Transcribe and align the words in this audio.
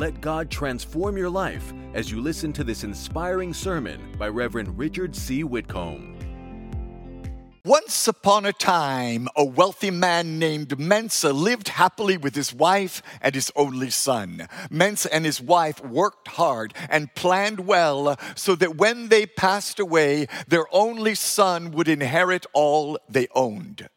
Let 0.00 0.22
God 0.22 0.50
transform 0.50 1.18
your 1.18 1.28
life 1.28 1.74
as 1.92 2.10
you 2.10 2.22
listen 2.22 2.54
to 2.54 2.64
this 2.64 2.84
inspiring 2.84 3.52
sermon 3.52 4.00
by 4.18 4.28
Reverend 4.28 4.78
Richard 4.78 5.14
C. 5.14 5.44
Whitcomb. 5.44 6.16
Once 7.66 8.08
upon 8.08 8.46
a 8.46 8.52
time, 8.54 9.28
a 9.36 9.44
wealthy 9.44 9.90
man 9.90 10.38
named 10.38 10.78
Mensa 10.78 11.34
lived 11.34 11.68
happily 11.68 12.16
with 12.16 12.34
his 12.34 12.54
wife 12.54 13.02
and 13.20 13.34
his 13.34 13.52
only 13.54 13.90
son. 13.90 14.48
Mensa 14.70 15.12
and 15.12 15.26
his 15.26 15.38
wife 15.38 15.84
worked 15.84 16.28
hard 16.28 16.72
and 16.88 17.14
planned 17.14 17.66
well 17.66 18.18
so 18.34 18.54
that 18.54 18.76
when 18.76 19.10
they 19.10 19.26
passed 19.26 19.78
away, 19.78 20.28
their 20.48 20.64
only 20.74 21.14
son 21.14 21.72
would 21.72 21.88
inherit 21.88 22.46
all 22.54 22.98
they 23.06 23.28
owned. 23.34 23.90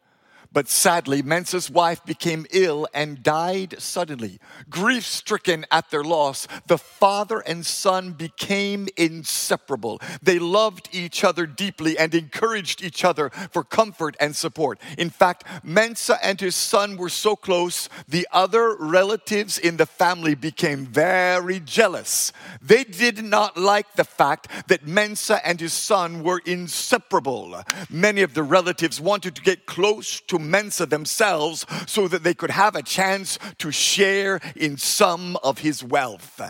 But 0.54 0.68
sadly, 0.68 1.20
Mensa's 1.20 1.68
wife 1.68 2.04
became 2.04 2.46
ill 2.52 2.86
and 2.94 3.24
died 3.24 3.74
suddenly. 3.80 4.38
Grief 4.70 5.04
stricken 5.04 5.66
at 5.72 5.90
their 5.90 6.04
loss, 6.04 6.46
the 6.68 6.78
father 6.78 7.40
and 7.40 7.66
son 7.66 8.12
became 8.12 8.86
inseparable. 8.96 10.00
They 10.22 10.38
loved 10.38 10.88
each 10.92 11.24
other 11.24 11.44
deeply 11.44 11.98
and 11.98 12.14
encouraged 12.14 12.84
each 12.84 13.04
other 13.04 13.30
for 13.50 13.64
comfort 13.64 14.16
and 14.20 14.36
support. 14.36 14.78
In 14.96 15.10
fact, 15.10 15.42
Mensa 15.64 16.24
and 16.24 16.40
his 16.40 16.54
son 16.54 16.96
were 16.96 17.08
so 17.08 17.34
close, 17.34 17.88
the 18.06 18.28
other 18.30 18.76
relatives 18.76 19.58
in 19.58 19.76
the 19.76 19.86
family 19.86 20.36
became 20.36 20.86
very 20.86 21.58
jealous. 21.58 22.32
They 22.62 22.84
did 22.84 23.24
not 23.24 23.56
like 23.56 23.94
the 23.94 24.04
fact 24.04 24.68
that 24.68 24.86
Mensa 24.86 25.44
and 25.44 25.60
his 25.60 25.72
son 25.72 26.22
were 26.22 26.40
inseparable. 26.46 27.64
Many 27.90 28.22
of 28.22 28.34
the 28.34 28.44
relatives 28.44 29.00
wanted 29.00 29.34
to 29.34 29.42
get 29.42 29.66
close 29.66 30.20
to 30.20 30.43
Mensa 30.50 30.86
themselves 30.86 31.66
so 31.86 32.08
that 32.08 32.22
they 32.22 32.34
could 32.34 32.50
have 32.50 32.76
a 32.76 32.82
chance 32.82 33.38
to 33.58 33.70
share 33.70 34.40
in 34.54 34.76
some 34.76 35.36
of 35.42 35.58
his 35.58 35.82
wealth. 35.82 36.40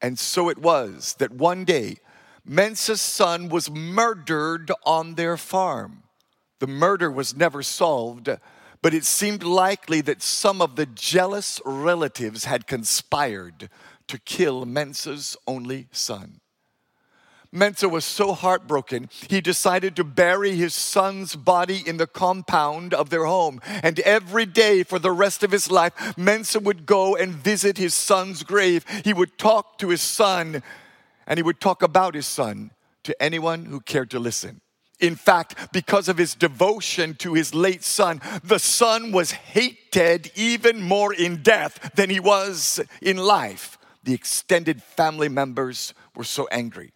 And 0.00 0.18
so 0.18 0.48
it 0.48 0.58
was 0.58 1.14
that 1.18 1.32
one 1.32 1.64
day, 1.64 1.96
Mensa's 2.44 3.00
son 3.00 3.48
was 3.48 3.70
murdered 3.70 4.70
on 4.84 5.14
their 5.14 5.36
farm. 5.36 6.02
The 6.58 6.66
murder 6.66 7.10
was 7.10 7.36
never 7.36 7.62
solved, 7.62 8.28
but 8.82 8.94
it 8.94 9.04
seemed 9.04 9.44
likely 9.44 10.00
that 10.02 10.22
some 10.22 10.60
of 10.60 10.76
the 10.76 10.86
jealous 10.86 11.60
relatives 11.64 12.44
had 12.44 12.66
conspired 12.66 13.70
to 14.08 14.18
kill 14.18 14.66
Mensa's 14.66 15.36
only 15.46 15.88
son. 15.92 16.41
Mensa 17.54 17.86
was 17.86 18.06
so 18.06 18.32
heartbroken, 18.32 19.10
he 19.28 19.42
decided 19.42 19.94
to 19.96 20.04
bury 20.04 20.56
his 20.56 20.72
son's 20.72 21.36
body 21.36 21.82
in 21.86 21.98
the 21.98 22.06
compound 22.06 22.94
of 22.94 23.10
their 23.10 23.26
home. 23.26 23.60
And 23.66 24.00
every 24.00 24.46
day 24.46 24.82
for 24.82 24.98
the 24.98 25.12
rest 25.12 25.42
of 25.42 25.50
his 25.50 25.70
life, 25.70 25.92
Mensa 26.16 26.60
would 26.60 26.86
go 26.86 27.14
and 27.14 27.32
visit 27.32 27.76
his 27.76 27.92
son's 27.92 28.42
grave. 28.42 28.86
He 29.04 29.12
would 29.12 29.36
talk 29.36 29.76
to 29.78 29.90
his 29.90 30.00
son, 30.00 30.62
and 31.26 31.38
he 31.38 31.42
would 31.42 31.60
talk 31.60 31.82
about 31.82 32.14
his 32.14 32.26
son 32.26 32.70
to 33.04 33.22
anyone 33.22 33.66
who 33.66 33.80
cared 33.80 34.10
to 34.12 34.18
listen. 34.18 34.62
In 34.98 35.14
fact, 35.16 35.72
because 35.72 36.08
of 36.08 36.16
his 36.16 36.34
devotion 36.34 37.14
to 37.16 37.34
his 37.34 37.54
late 37.54 37.82
son, 37.82 38.22
the 38.42 38.60
son 38.60 39.12
was 39.12 39.32
hated 39.32 40.30
even 40.36 40.80
more 40.80 41.12
in 41.12 41.42
death 41.42 41.90
than 41.96 42.08
he 42.08 42.20
was 42.20 42.80
in 43.02 43.18
life. 43.18 43.76
The 44.04 44.14
extended 44.14 44.82
family 44.82 45.28
members 45.28 45.92
were 46.14 46.24
so 46.24 46.48
angry. 46.50 46.92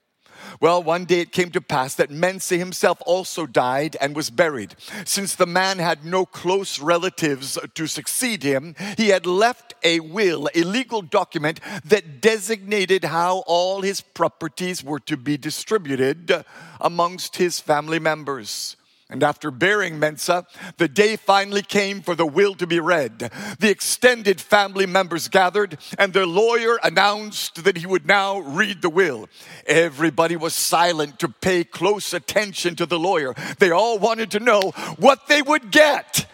Well, 0.60 0.82
one 0.82 1.04
day 1.04 1.20
it 1.20 1.32
came 1.32 1.50
to 1.50 1.60
pass 1.60 1.94
that 1.94 2.10
Mensa 2.10 2.56
himself 2.56 3.02
also 3.06 3.46
died 3.46 3.96
and 4.00 4.16
was 4.16 4.30
buried. 4.30 4.74
Since 5.04 5.34
the 5.34 5.46
man 5.46 5.78
had 5.78 6.04
no 6.04 6.26
close 6.26 6.78
relatives 6.78 7.58
to 7.74 7.86
succeed 7.86 8.42
him, 8.42 8.74
he 8.96 9.08
had 9.08 9.26
left 9.26 9.74
a 9.82 10.00
will, 10.00 10.48
a 10.54 10.62
legal 10.62 11.02
document 11.02 11.60
that 11.84 12.20
designated 12.20 13.04
how 13.04 13.44
all 13.46 13.82
his 13.82 14.00
properties 14.00 14.82
were 14.82 15.00
to 15.00 15.16
be 15.16 15.36
distributed 15.36 16.44
amongst 16.80 17.36
his 17.36 17.60
family 17.60 17.98
members. 17.98 18.76
And 19.08 19.22
after 19.22 19.52
burying 19.52 20.00
Mensa, 20.00 20.46
the 20.78 20.88
day 20.88 21.14
finally 21.14 21.62
came 21.62 22.02
for 22.02 22.16
the 22.16 22.26
will 22.26 22.56
to 22.56 22.66
be 22.66 22.80
read. 22.80 23.30
The 23.60 23.70
extended 23.70 24.40
family 24.40 24.84
members 24.84 25.28
gathered, 25.28 25.78
and 25.96 26.12
their 26.12 26.26
lawyer 26.26 26.78
announced 26.82 27.62
that 27.62 27.76
he 27.76 27.86
would 27.86 28.04
now 28.04 28.40
read 28.40 28.82
the 28.82 28.90
will. 28.90 29.28
Everybody 29.64 30.34
was 30.34 30.54
silent 30.54 31.20
to 31.20 31.28
pay 31.28 31.62
close 31.62 32.12
attention 32.12 32.74
to 32.76 32.86
the 32.86 32.98
lawyer. 32.98 33.34
They 33.60 33.70
all 33.70 34.00
wanted 34.00 34.32
to 34.32 34.40
know 34.40 34.72
what 34.98 35.28
they 35.28 35.40
would 35.40 35.70
get. 35.70 36.26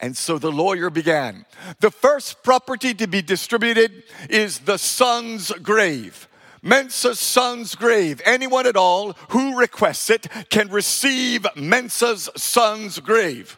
And 0.00 0.16
so 0.16 0.38
the 0.38 0.52
lawyer 0.52 0.88
began. 0.88 1.44
The 1.80 1.90
first 1.90 2.42
property 2.42 2.94
to 2.94 3.06
be 3.06 3.20
distributed 3.20 4.04
is 4.30 4.60
the 4.60 4.78
son's 4.78 5.50
grave. 5.52 6.25
Mensa's 6.66 7.20
son's 7.20 7.76
grave. 7.76 8.20
Anyone 8.24 8.66
at 8.66 8.76
all 8.76 9.12
who 9.28 9.56
requests 9.56 10.10
it 10.10 10.26
can 10.50 10.68
receive 10.68 11.46
Mensa's 11.54 12.28
son's 12.36 12.98
grave. 12.98 13.56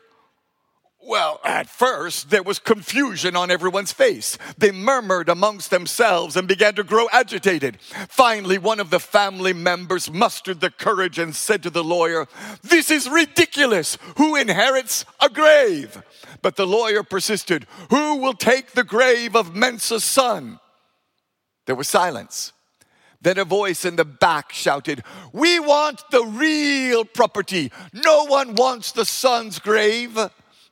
Well, 1.01 1.41
at 1.43 1.71
first, 1.71 2.29
there 2.29 2.43
was 2.43 2.59
confusion 2.59 3.35
on 3.35 3.51
everyone's 3.51 3.93
face. 3.93 4.37
They 4.59 4.73
murmured 4.73 5.31
amongst 5.31 5.71
themselves 5.71 6.37
and 6.37 6.47
began 6.47 6.75
to 6.75 6.85
grow 6.85 7.07
agitated. 7.11 7.81
Finally, 7.81 8.59
one 8.59 8.79
of 8.79 8.91
the 8.91 9.01
family 9.01 9.55
members 9.55 10.11
mustered 10.11 10.61
the 10.61 10.71
courage 10.71 11.19
and 11.19 11.35
said 11.35 11.63
to 11.63 11.71
the 11.71 11.83
lawyer, 11.83 12.27
This 12.63 12.91
is 12.91 13.09
ridiculous. 13.09 13.97
Who 14.19 14.37
inherits 14.37 15.07
a 15.19 15.31
grave? 15.31 16.03
But 16.43 16.57
the 16.57 16.67
lawyer 16.67 17.03
persisted, 17.03 17.67
Who 17.89 18.17
will 18.17 18.35
take 18.35 18.73
the 18.73 18.85
grave 18.85 19.35
of 19.35 19.57
Mensa's 19.57 20.05
son? 20.05 20.61
There 21.65 21.77
was 21.77 21.89
silence. 21.89 22.53
Then 23.21 23.39
a 23.39 23.45
voice 23.45 23.85
in 23.85 23.97
the 23.97 24.05
back 24.05 24.53
shouted, 24.53 25.03
We 25.33 25.59
want 25.59 26.03
the 26.11 26.25
real 26.25 27.05
property. 27.05 27.73
No 27.93 28.25
one 28.25 28.55
wants 28.55 28.93
the 28.93 29.05
son's 29.05 29.59
grave. 29.59 30.19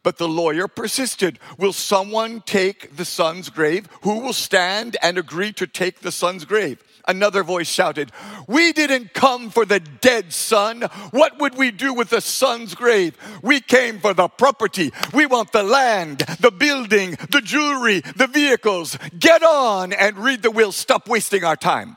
But 0.05 0.19
the 0.19 0.29
lawyer 0.29 0.69
persisted. 0.69 1.41
Will 1.59 1.73
someone 1.73 2.41
take 2.43 2.97
the 2.97 3.05
son's 3.05 3.51
grave? 3.51 3.89
Who 4.03 4.21
will 4.21 4.33
stand 4.33 4.97
and 5.03 5.19
agree 5.19 5.53
to 5.55 5.67
take 5.67 5.99
the 5.99 6.13
son's 6.13 6.45
grave? 6.45 6.81
Another 7.09 7.43
voice 7.43 7.69
shouted, 7.69 8.13
We 8.47 8.73
didn't 8.73 9.15
come 9.15 9.51
for 9.51 9.65
the 9.65 9.81
dead 9.81 10.33
son. 10.33 10.83
What 11.11 11.41
would 11.41 11.57
we 11.57 11.73
do 11.73 11.93
with 11.93 12.11
the 12.11 12.21
son's 12.21 12.77
grave? 12.77 13.17
We 13.43 13.61
came 13.61 13.99
for 13.99 14.15
the 14.15 14.29
property. 14.29 14.93
We 15.13 15.27
want 15.27 15.51
the 15.51 15.65
land, 15.65 16.19
the 16.39 16.53
building, 16.53 17.19
the 17.31 17.41
jewelry, 17.41 18.03
the 18.15 18.29
vehicles. 18.29 18.97
Get 19.19 19.43
on 19.43 19.93
and 19.93 20.19
read 20.19 20.43
the 20.43 20.53
will. 20.53 20.71
Stop 20.71 21.09
wasting 21.09 21.43
our 21.43 21.57
time. 21.57 21.97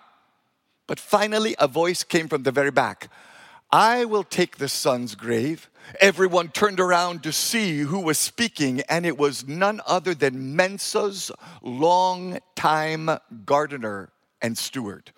But 0.90 1.00
finally, 1.00 1.56
a 1.60 1.68
voice 1.68 2.04
came 2.04 2.28
from 2.28 2.42
the 2.42 2.52
very 2.52 2.72
back 2.72 3.12
I 3.72 4.06
will 4.06 4.24
take 4.24 4.58
the 4.58 4.68
son's 4.68 5.14
grave. 5.14 5.70
Everyone 6.02 6.48
turned 6.48 6.80
around 6.80 7.22
to 7.22 7.32
see 7.32 7.82
who 7.82 8.00
was 8.00 8.18
speaking, 8.18 8.82
and 8.90 9.06
it 9.06 9.16
was 9.16 9.48
none 9.48 9.82
other 9.86 10.16
than 10.16 10.56
Mensa's 10.56 11.32
long-time 11.62 13.12
gardener 13.46 14.10
and 14.42 14.58
steward. 14.58 15.12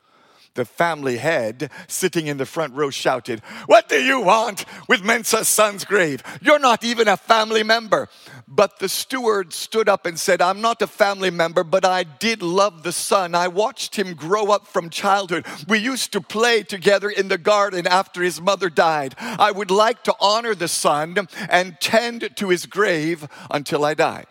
The 0.54 0.66
family 0.66 1.16
head, 1.16 1.72
sitting 1.88 2.28
in 2.28 2.36
the 2.36 2.46
front 2.46 2.74
row, 2.74 2.90
shouted, 2.90 3.40
What 3.68 3.88
do 3.88 3.96
you 3.96 4.20
want 4.20 4.66
with 4.90 5.02
Mensa's 5.02 5.48
son's 5.48 5.86
grave? 5.86 6.22
You're 6.42 6.60
not 6.60 6.84
even 6.84 7.08
a 7.08 7.16
family 7.16 7.64
member. 7.64 8.10
But 8.50 8.80
the 8.80 8.90
steward 8.90 9.54
stood 9.54 9.88
up 9.88 10.06
and 10.06 10.20
said, 10.20 10.42
I'm 10.42 10.60
not 10.60 10.82
a 10.82 10.88
family 10.88 11.30
member, 11.30 11.64
but 11.64 11.86
I 11.86 12.04
did 12.04 12.42
love 12.42 12.84
the 12.84 12.92
son. 12.92 13.34
I 13.34 13.48
watched 13.48 13.96
him 13.96 14.14
grow 14.14 14.52
up 14.52 14.68
from 14.68 14.90
childhood. 14.90 15.46
We 15.70 15.80
used 15.80 16.12
to 16.12 16.22
play 16.22 16.64
together 16.64 17.10
in 17.10 17.30
the 17.30 17.38
garden 17.38 17.88
after 17.88 18.22
his 18.22 18.42
mother 18.42 18.70
died. 18.70 19.16
I 19.18 19.52
would 19.52 19.72
like 19.72 20.04
to 20.04 20.16
honor 20.20 20.54
the 20.54 20.68
son 20.68 21.30
and 21.50 21.80
tend 21.80 22.36
to 22.36 22.50
his 22.50 22.66
grave 22.66 23.26
until 23.50 23.86
I 23.86 23.94
die. 23.94 24.26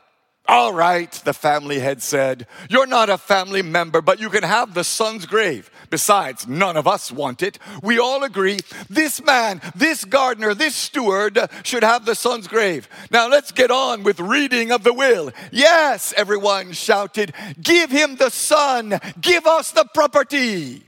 All 0.50 0.72
right, 0.72 1.12
the 1.12 1.32
family 1.32 1.78
head 1.78 2.02
said, 2.02 2.48
You're 2.68 2.88
not 2.88 3.08
a 3.08 3.18
family 3.18 3.62
member, 3.62 4.02
but 4.02 4.18
you 4.18 4.28
can 4.30 4.42
have 4.42 4.74
the 4.74 4.82
son's 4.82 5.24
grave. 5.24 5.70
Besides, 5.90 6.46
none 6.46 6.76
of 6.76 6.86
us 6.86 7.10
want 7.10 7.42
it. 7.42 7.58
We 7.82 7.98
all 7.98 8.22
agree 8.22 8.60
this 8.88 9.22
man, 9.22 9.60
this 9.74 10.04
gardener, 10.04 10.54
this 10.54 10.76
steward 10.76 11.38
should 11.64 11.82
have 11.82 12.06
the 12.06 12.14
son's 12.14 12.46
grave. 12.46 12.88
Now 13.10 13.28
let's 13.28 13.50
get 13.50 13.72
on 13.72 14.04
with 14.04 14.20
reading 14.20 14.70
of 14.70 14.84
the 14.84 14.94
will. 14.94 15.32
Yes, 15.50 16.14
everyone 16.16 16.72
shouted, 16.72 17.34
Give 17.60 17.90
him 17.90 18.16
the 18.16 18.30
son, 18.30 19.00
give 19.20 19.46
us 19.46 19.72
the 19.72 19.84
property. 19.92 20.84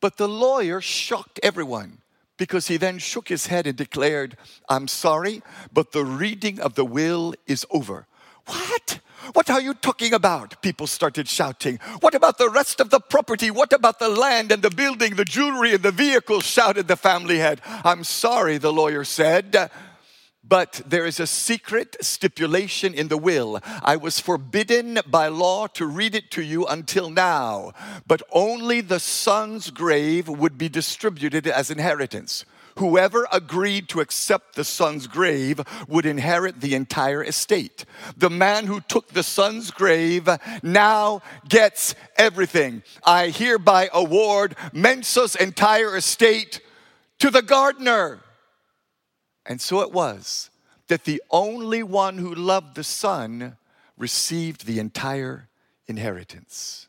But 0.00 0.16
the 0.16 0.28
lawyer 0.28 0.80
shocked 0.80 1.38
everyone 1.42 1.98
because 2.36 2.66
he 2.66 2.76
then 2.76 2.98
shook 2.98 3.28
his 3.28 3.46
head 3.46 3.66
and 3.66 3.76
declared, 3.76 4.36
I'm 4.68 4.88
sorry, 4.88 5.42
but 5.72 5.92
the 5.92 6.04
reading 6.04 6.60
of 6.60 6.74
the 6.74 6.84
will 6.84 7.34
is 7.46 7.64
over. 7.70 8.06
What? 8.46 9.00
What 9.32 9.50
are 9.50 9.60
you 9.60 9.74
talking 9.74 10.12
about? 10.12 10.60
People 10.62 10.86
started 10.86 11.28
shouting. 11.28 11.78
What 12.00 12.14
about 12.14 12.38
the 12.38 12.50
rest 12.50 12.80
of 12.80 12.90
the 12.90 13.00
property? 13.00 13.50
What 13.50 13.72
about 13.72 13.98
the 13.98 14.08
land 14.08 14.52
and 14.52 14.62
the 14.62 14.70
building, 14.70 15.16
the 15.16 15.24
jewelry 15.24 15.74
and 15.74 15.82
the 15.82 15.90
vehicles? 15.90 16.44
shouted 16.44 16.88
the 16.88 16.96
family 16.96 17.38
head. 17.38 17.60
I'm 17.64 18.04
sorry, 18.04 18.58
the 18.58 18.72
lawyer 18.72 19.04
said, 19.04 19.70
But 20.46 20.82
there 20.86 21.06
is 21.06 21.18
a 21.18 21.26
secret 21.26 21.96
stipulation 22.00 22.92
in 22.94 23.08
the 23.08 23.16
will. 23.16 23.60
I 23.82 23.96
was 23.96 24.20
forbidden 24.20 25.00
by 25.06 25.28
law 25.28 25.66
to 25.68 25.86
read 25.86 26.14
it 26.14 26.30
to 26.32 26.42
you 26.42 26.66
until 26.66 27.08
now, 27.10 27.72
but 28.06 28.22
only 28.30 28.82
the 28.82 29.00
son's 29.00 29.70
grave 29.70 30.28
would 30.28 30.58
be 30.58 30.68
distributed 30.68 31.46
as 31.46 31.70
inheritance. 31.70 32.44
Whoever 32.76 33.26
agreed 33.30 33.88
to 33.90 34.00
accept 34.00 34.56
the 34.56 34.64
son's 34.64 35.06
grave 35.06 35.60
would 35.86 36.06
inherit 36.06 36.60
the 36.60 36.74
entire 36.74 37.22
estate. 37.22 37.84
The 38.16 38.30
man 38.30 38.66
who 38.66 38.80
took 38.80 39.08
the 39.08 39.22
son's 39.22 39.70
grave 39.70 40.28
now 40.62 41.22
gets 41.48 41.94
everything. 42.16 42.82
I 43.04 43.28
hereby 43.28 43.90
award 43.92 44.56
Mensa's 44.72 45.36
entire 45.36 45.96
estate 45.96 46.60
to 47.20 47.30
the 47.30 47.42
gardener. 47.42 48.20
And 49.46 49.60
so 49.60 49.80
it 49.80 49.92
was 49.92 50.50
that 50.88 51.04
the 51.04 51.22
only 51.30 51.82
one 51.82 52.18
who 52.18 52.34
loved 52.34 52.74
the 52.74 52.84
Son 52.84 53.56
received 53.96 54.66
the 54.66 54.78
entire 54.78 55.48
inheritance. 55.86 56.88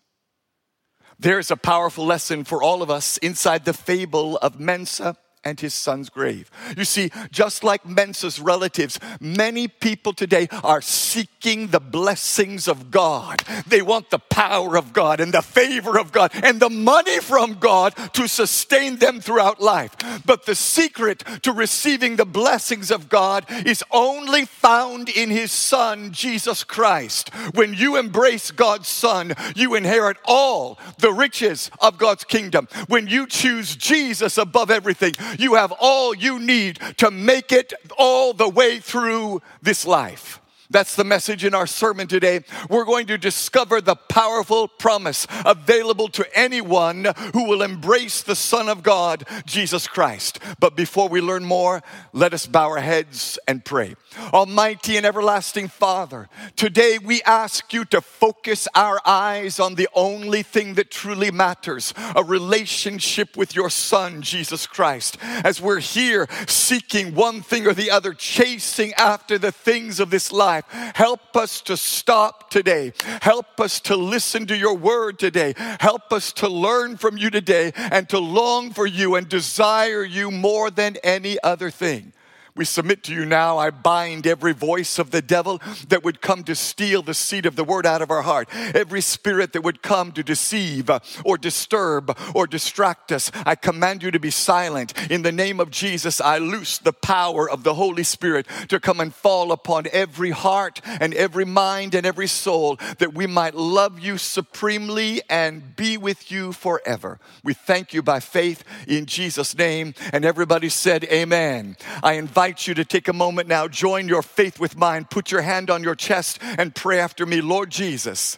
There's 1.19 1.51
a 1.51 1.55
powerful 1.55 2.05
lesson 2.05 2.43
for 2.43 2.61
all 2.61 2.81
of 2.81 2.89
us 2.89 3.17
inside 3.19 3.63
the 3.63 3.73
fable 3.73 4.37
of 4.37 4.59
Mensa 4.59 5.15
and 5.45 5.59
his 5.59 5.75
son's 5.75 6.09
grave. 6.09 6.49
You 6.75 6.83
see, 6.83 7.11
just 7.31 7.63
like 7.63 7.85
Mensa's 7.85 8.39
relatives, 8.39 8.99
many 9.21 9.67
people 9.67 10.11
today 10.11 10.47
are 10.63 10.81
seeking 10.81 11.67
the 11.67 11.79
blessings 11.79 12.67
of 12.67 12.89
God. 12.89 13.43
They 13.67 13.83
want 13.83 14.09
the 14.09 14.19
power 14.19 14.75
of 14.75 14.91
God 14.91 15.19
and 15.19 15.31
the 15.31 15.43
favor 15.43 15.99
of 15.99 16.11
God 16.11 16.31
and 16.33 16.59
the 16.59 16.69
money 16.69 17.19
from 17.19 17.59
God 17.59 17.95
to 18.13 18.27
sustain 18.27 18.97
them 18.97 19.21
throughout 19.21 19.61
life. 19.61 19.95
But 20.25 20.47
the 20.47 20.55
secret 20.55 21.23
to 21.43 21.51
receiving 21.51 22.15
the 22.15 22.25
blessings 22.25 22.89
of 22.89 23.07
God 23.07 23.45
is 23.65 23.83
only 23.91 24.45
found 24.45 25.09
in 25.09 25.29
his 25.29 25.51
son, 25.51 26.11
Jesus 26.11 26.63
Christ. 26.63 27.29
When 27.53 27.75
you 27.75 27.97
embrace 27.97 28.49
God's 28.49 28.87
son, 28.87 29.35
you 29.55 29.75
inherit 29.75 30.17
all 30.25 30.79
the 30.97 31.13
riches 31.13 31.69
of 31.79 31.99
God's 31.99 32.23
kingdom. 32.23 32.67
When 32.87 33.05
you 33.05 33.27
choose 33.27 33.75
Jesus 33.75 34.39
above 34.39 34.71
everything, 34.71 35.13
you 35.39 35.55
have 35.55 35.73
all 35.79 36.15
you 36.15 36.39
need 36.39 36.79
to 36.97 37.11
make 37.11 37.51
it 37.51 37.73
all 37.97 38.33
the 38.33 38.49
way 38.49 38.79
through 38.79 39.41
this 39.61 39.85
life. 39.85 40.39
That's 40.69 40.95
the 40.95 41.03
message 41.03 41.45
in 41.45 41.53
our 41.53 41.67
sermon 41.67 42.07
today. 42.07 42.41
We're 42.69 42.85
going 42.85 43.05
to 43.07 43.17
discover 43.17 43.81
the 43.81 43.95
powerful 43.95 44.67
promise 44.67 45.27
available 45.45 46.07
to 46.09 46.37
anyone 46.37 47.07
who 47.33 47.45
will 47.45 47.61
embrace 47.61 48.23
the 48.23 48.35
Son 48.35 48.67
of 48.67 48.81
God, 48.81 49.25
Jesus 49.45 49.87
Christ. 49.87 50.39
But 50.59 50.75
before 50.75 51.07
we 51.07 51.21
learn 51.21 51.45
more, 51.45 51.83
let 52.13 52.33
us 52.33 52.47
bow 52.47 52.69
our 52.69 52.79
heads 52.79 53.37
and 53.47 53.63
pray. 53.63 53.95
Almighty 54.33 54.97
and 54.97 55.05
everlasting 55.05 55.67
Father, 55.67 56.29
today 56.55 56.97
we 56.97 57.21
ask 57.23 57.71
you 57.71 57.85
to 57.85 58.01
focus 58.01 58.67
our 58.73 58.99
eyes 59.05 59.59
on 59.59 59.75
the 59.75 59.89
only 59.93 60.41
thing 60.41 60.73
that 60.75 60.89
truly 60.89 61.29
matters 61.29 61.93
a 62.15 62.23
relationship 62.23 63.37
with 63.37 63.55
your 63.55 63.69
Son, 63.69 64.21
Jesus 64.21 64.65
Christ. 64.65 65.17
As 65.21 65.61
we're 65.61 65.79
here 65.79 66.27
seeking 66.47 67.13
one 67.13 67.41
thing 67.41 67.67
or 67.67 67.73
the 67.73 67.91
other, 67.91 68.13
chasing 68.13 68.93
after 68.93 69.37
the 69.37 69.51
things 69.51 69.99
of 69.99 70.09
this 70.09 70.31
life 70.31 70.54
life. 70.55 70.65
Help 70.95 71.35
us 71.35 71.61
to 71.61 71.77
stop 71.77 72.49
today. 72.49 72.93
Help 73.21 73.59
us 73.59 73.79
to 73.81 73.95
listen 73.95 74.47
to 74.47 74.57
your 74.57 74.75
word 74.75 75.19
today. 75.19 75.53
Help 75.79 76.11
us 76.11 76.31
to 76.33 76.47
learn 76.47 76.97
from 76.97 77.17
you 77.17 77.29
today 77.29 77.71
and 77.75 78.07
to 78.09 78.19
long 78.19 78.71
for 78.71 78.85
you 78.85 79.15
and 79.15 79.27
desire 79.27 80.03
you 80.03 80.31
more 80.31 80.71
than 80.71 80.97
any 81.03 81.37
other 81.43 81.69
thing. 81.69 82.13
We 82.57 82.63
submit 82.63 83.03
to 83.03 83.13
you 83.13 83.25
now. 83.25 83.57
I 83.57 83.69
bind 83.69 84.25
every 84.25 84.53
voice 84.53 84.97
of 84.97 85.11
the 85.11 85.21
devil 85.21 85.61
that 85.89 86.05
would 86.05 86.21
come 86.21 86.41
to 86.45 86.55
steal 86.55 87.01
the 87.01 87.13
seed 87.13 87.45
of 87.45 87.57
the 87.57 87.65
word 87.65 87.85
out 87.85 88.01
of 88.01 88.09
our 88.09 88.21
heart. 88.21 88.47
Every 88.73 89.01
spirit 89.01 89.51
that 89.51 89.63
would 89.63 89.81
come 89.81 90.13
to 90.13 90.23
deceive 90.23 90.89
uh, 90.89 90.99
or 91.25 91.37
disturb 91.37 92.17
or 92.33 92.47
distract 92.47 93.11
us. 93.11 93.29
I 93.45 93.55
command 93.55 94.03
you 94.03 94.11
to 94.11 94.19
be 94.19 94.29
silent. 94.29 94.93
In 95.11 95.21
the 95.21 95.33
name 95.33 95.59
of 95.59 95.69
Jesus, 95.69 96.21
I 96.21 96.37
loose 96.37 96.77
the 96.77 96.93
power 96.93 97.49
of 97.49 97.63
the 97.63 97.73
Holy 97.73 98.03
Spirit 98.03 98.47
to 98.69 98.79
come 98.79 99.01
and 99.01 99.13
fall 99.13 99.51
upon 99.51 99.87
every 99.91 100.31
heart 100.31 100.79
and 100.85 101.13
every 101.13 101.45
mind 101.45 101.93
and 101.93 102.05
every 102.05 102.27
soul 102.27 102.77
that 102.99 103.13
we 103.13 103.27
might 103.27 103.55
love 103.55 103.99
you 103.99 104.17
supremely 104.17 105.21
and 105.29 105.75
be 105.75 105.97
with 105.97 106.31
you 106.31 106.53
forever. 106.53 107.19
We 107.43 107.53
thank 107.53 107.93
you 107.93 108.01
by 108.01 108.21
faith 108.21 108.63
in 108.87 109.07
Jesus' 109.07 109.57
name. 109.57 109.93
And 110.13 110.23
everybody 110.23 110.69
said, 110.69 111.03
Amen. 111.05 111.75
I 112.01 112.13
invite 112.13 112.44
invite 112.45 112.67
you 112.67 112.75
to 112.75 112.85
take 112.85 113.07
a 113.07 113.13
moment 113.13 113.47
now, 113.47 113.67
join 113.67 114.07
your 114.07 114.21
faith 114.21 114.59
with 114.59 114.77
mine, 114.77 115.03
put 115.09 115.31
your 115.31 115.41
hand 115.41 115.71
on 115.71 115.81
your 115.81 115.95
chest, 115.95 116.37
and 116.59 116.75
pray 116.75 116.99
after 116.99 117.25
me 117.25 117.41
Lord 117.41 117.71
Jesus, 117.71 118.37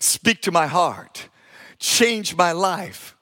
speak 0.00 0.42
to 0.42 0.52
my 0.52 0.66
heart, 0.66 1.30
change 1.78 2.36
my 2.36 2.52
life, 2.52 3.16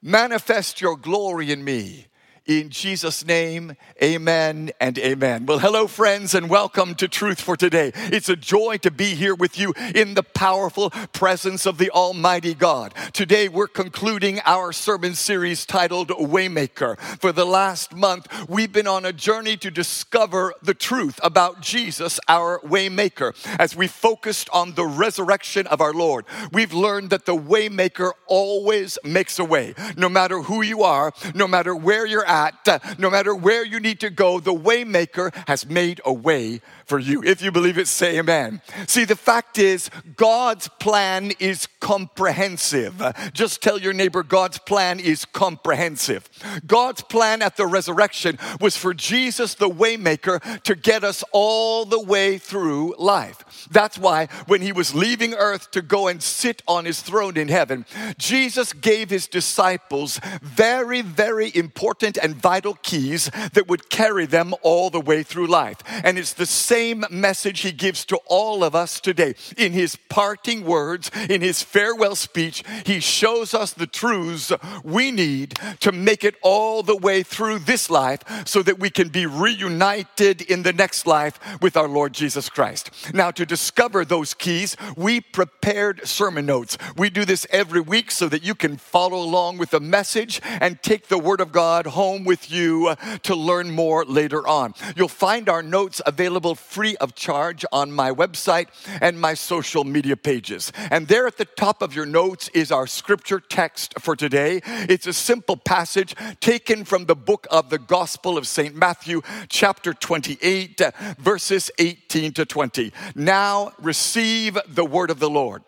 manifest 0.00 0.80
your 0.80 0.96
glory 0.96 1.52
in 1.52 1.62
me. 1.62 2.06
In 2.48 2.70
Jesus' 2.70 3.26
name, 3.26 3.76
amen 4.02 4.70
and 4.80 4.98
amen. 4.98 5.44
Well, 5.44 5.58
hello, 5.58 5.86
friends, 5.86 6.34
and 6.34 6.48
welcome 6.48 6.94
to 6.94 7.06
Truth 7.06 7.42
for 7.42 7.58
Today. 7.58 7.92
It's 7.94 8.30
a 8.30 8.36
joy 8.36 8.78
to 8.78 8.90
be 8.90 9.14
here 9.14 9.34
with 9.34 9.58
you 9.58 9.74
in 9.94 10.14
the 10.14 10.22
powerful 10.22 10.88
presence 11.12 11.66
of 11.66 11.76
the 11.76 11.90
Almighty 11.90 12.54
God. 12.54 12.94
Today, 13.12 13.50
we're 13.50 13.68
concluding 13.68 14.40
our 14.46 14.72
sermon 14.72 15.14
series 15.14 15.66
titled 15.66 16.08
Waymaker. 16.08 16.98
For 17.20 17.32
the 17.32 17.44
last 17.44 17.94
month, 17.94 18.26
we've 18.48 18.72
been 18.72 18.86
on 18.86 19.04
a 19.04 19.12
journey 19.12 19.58
to 19.58 19.70
discover 19.70 20.54
the 20.62 20.72
truth 20.72 21.20
about 21.22 21.60
Jesus, 21.60 22.18
our 22.28 22.60
Waymaker. 22.60 23.34
As 23.58 23.76
we 23.76 23.88
focused 23.88 24.48
on 24.54 24.72
the 24.72 24.86
resurrection 24.86 25.66
of 25.66 25.82
our 25.82 25.92
Lord, 25.92 26.24
we've 26.50 26.72
learned 26.72 27.10
that 27.10 27.26
the 27.26 27.36
Waymaker 27.36 28.12
always 28.26 28.98
makes 29.04 29.38
a 29.38 29.44
way. 29.44 29.74
No 29.98 30.08
matter 30.08 30.40
who 30.40 30.62
you 30.62 30.82
are, 30.82 31.12
no 31.34 31.46
matter 31.46 31.76
where 31.76 32.06
you're 32.06 32.24
at, 32.24 32.37
at, 32.38 32.68
uh, 32.68 32.78
no 32.98 33.10
matter 33.10 33.34
where 33.34 33.64
you 33.64 33.80
need 33.80 34.00
to 34.00 34.10
go, 34.10 34.38
the 34.38 34.54
waymaker 34.54 35.34
has 35.48 35.66
made 35.66 36.00
a 36.04 36.12
way 36.12 36.60
for 36.84 36.98
you. 36.98 37.22
If 37.22 37.42
you 37.42 37.50
believe 37.50 37.78
it, 37.78 37.88
say 37.88 38.18
amen. 38.18 38.62
See, 38.86 39.04
the 39.04 39.16
fact 39.16 39.58
is, 39.58 39.90
God's 40.16 40.68
plan 40.78 41.32
is 41.38 41.68
comprehensive. 41.80 42.94
Just 43.32 43.62
tell 43.62 43.78
your 43.78 43.92
neighbor, 43.92 44.22
God's 44.22 44.58
plan 44.58 45.00
is 45.00 45.24
comprehensive. 45.24 46.28
God's 46.66 47.02
plan 47.02 47.42
at 47.42 47.56
the 47.56 47.66
resurrection 47.66 48.38
was 48.60 48.76
for 48.76 48.94
Jesus, 48.94 49.54
the 49.54 49.68
waymaker, 49.68 50.62
to 50.62 50.74
get 50.74 51.04
us 51.04 51.24
all 51.32 51.84
the 51.84 52.00
way 52.00 52.38
through 52.38 52.94
life. 52.98 53.66
That's 53.70 53.98
why 53.98 54.28
when 54.46 54.62
he 54.62 54.72
was 54.72 54.94
leaving 54.94 55.34
earth 55.34 55.70
to 55.72 55.82
go 55.82 56.08
and 56.08 56.22
sit 56.22 56.62
on 56.66 56.84
his 56.84 57.02
throne 57.02 57.36
in 57.36 57.48
heaven, 57.48 57.84
Jesus 58.16 58.72
gave 58.72 59.10
his 59.10 59.26
disciples 59.26 60.20
very, 60.42 61.02
very 61.02 61.50
important 61.54 62.16
and 62.16 62.27
vital 62.34 62.74
keys 62.82 63.30
that 63.52 63.68
would 63.68 63.90
carry 63.90 64.26
them 64.26 64.54
all 64.62 64.90
the 64.90 65.00
way 65.00 65.22
through 65.22 65.46
life. 65.46 65.78
And 66.04 66.18
it's 66.18 66.32
the 66.32 66.46
same 66.46 66.88
same 66.88 67.04
message 67.10 67.60
he 67.60 67.72
gives 67.72 68.04
to 68.06 68.16
all 68.26 68.64
of 68.64 68.74
us 68.74 69.00
today. 69.00 69.34
In 69.56 69.72
his 69.72 69.96
parting 70.08 70.64
words, 70.64 71.10
in 71.28 71.40
his 71.40 71.62
farewell 71.62 72.16
speech, 72.16 72.64
he 72.86 73.00
shows 73.00 73.52
us 73.52 73.72
the 73.72 73.86
truths 73.86 74.52
we 74.84 75.10
need 75.10 75.58
to 75.80 75.92
make 75.92 76.24
it 76.24 76.36
all 76.42 76.82
the 76.82 76.96
way 76.96 77.22
through 77.22 77.58
this 77.58 77.90
life 77.90 78.22
so 78.46 78.62
that 78.62 78.78
we 78.78 78.90
can 78.90 79.08
be 79.08 79.26
reunited 79.26 80.40
in 80.40 80.62
the 80.62 80.72
next 80.72 81.06
life 81.06 81.38
with 81.60 81.76
our 81.76 81.88
Lord 81.88 82.14
Jesus 82.14 82.48
Christ. 82.48 82.90
Now, 83.12 83.30
to 83.32 83.44
discover 83.44 84.04
those 84.04 84.32
keys, 84.32 84.76
we 84.96 85.20
prepared 85.20 86.06
sermon 86.06 86.46
notes. 86.46 86.78
We 86.96 87.10
do 87.10 87.24
this 87.24 87.46
every 87.50 87.80
week 87.80 88.10
so 88.10 88.28
that 88.28 88.42
you 88.42 88.54
can 88.54 88.76
follow 88.76 89.18
along 89.18 89.58
with 89.58 89.70
the 89.70 89.80
message 89.80 90.40
and 90.44 90.82
take 90.82 91.08
the 91.08 91.18
Word 91.18 91.40
of 91.40 91.52
God 91.52 91.86
home 91.86 92.07
with 92.16 92.50
you 92.50 92.94
to 93.22 93.34
learn 93.34 93.70
more 93.70 94.04
later 94.04 94.46
on. 94.46 94.74
You'll 94.96 95.08
find 95.08 95.48
our 95.48 95.62
notes 95.62 96.00
available 96.06 96.54
free 96.54 96.96
of 96.96 97.14
charge 97.14 97.64
on 97.72 97.92
my 97.92 98.10
website 98.10 98.68
and 99.00 99.20
my 99.20 99.34
social 99.34 99.84
media 99.84 100.16
pages. 100.16 100.72
And 100.90 101.08
there 101.08 101.26
at 101.26 101.36
the 101.36 101.44
top 101.44 101.82
of 101.82 101.94
your 101.94 102.06
notes 102.06 102.48
is 102.54 102.72
our 102.72 102.86
scripture 102.86 103.40
text 103.40 103.94
for 103.98 104.16
today. 104.16 104.60
It's 104.64 105.06
a 105.06 105.12
simple 105.12 105.56
passage 105.56 106.14
taken 106.40 106.84
from 106.84 107.06
the 107.06 107.16
book 107.16 107.46
of 107.50 107.70
the 107.70 107.78
Gospel 107.78 108.38
of 108.38 108.46
St. 108.46 108.74
Matthew, 108.74 109.22
chapter 109.48 109.92
28, 109.92 110.80
verses 111.18 111.70
18 111.78 112.32
to 112.32 112.44
20. 112.44 112.92
Now 113.14 113.72
receive 113.78 114.58
the 114.66 114.84
word 114.84 115.10
of 115.10 115.18
the 115.18 115.30
Lord. 115.30 115.62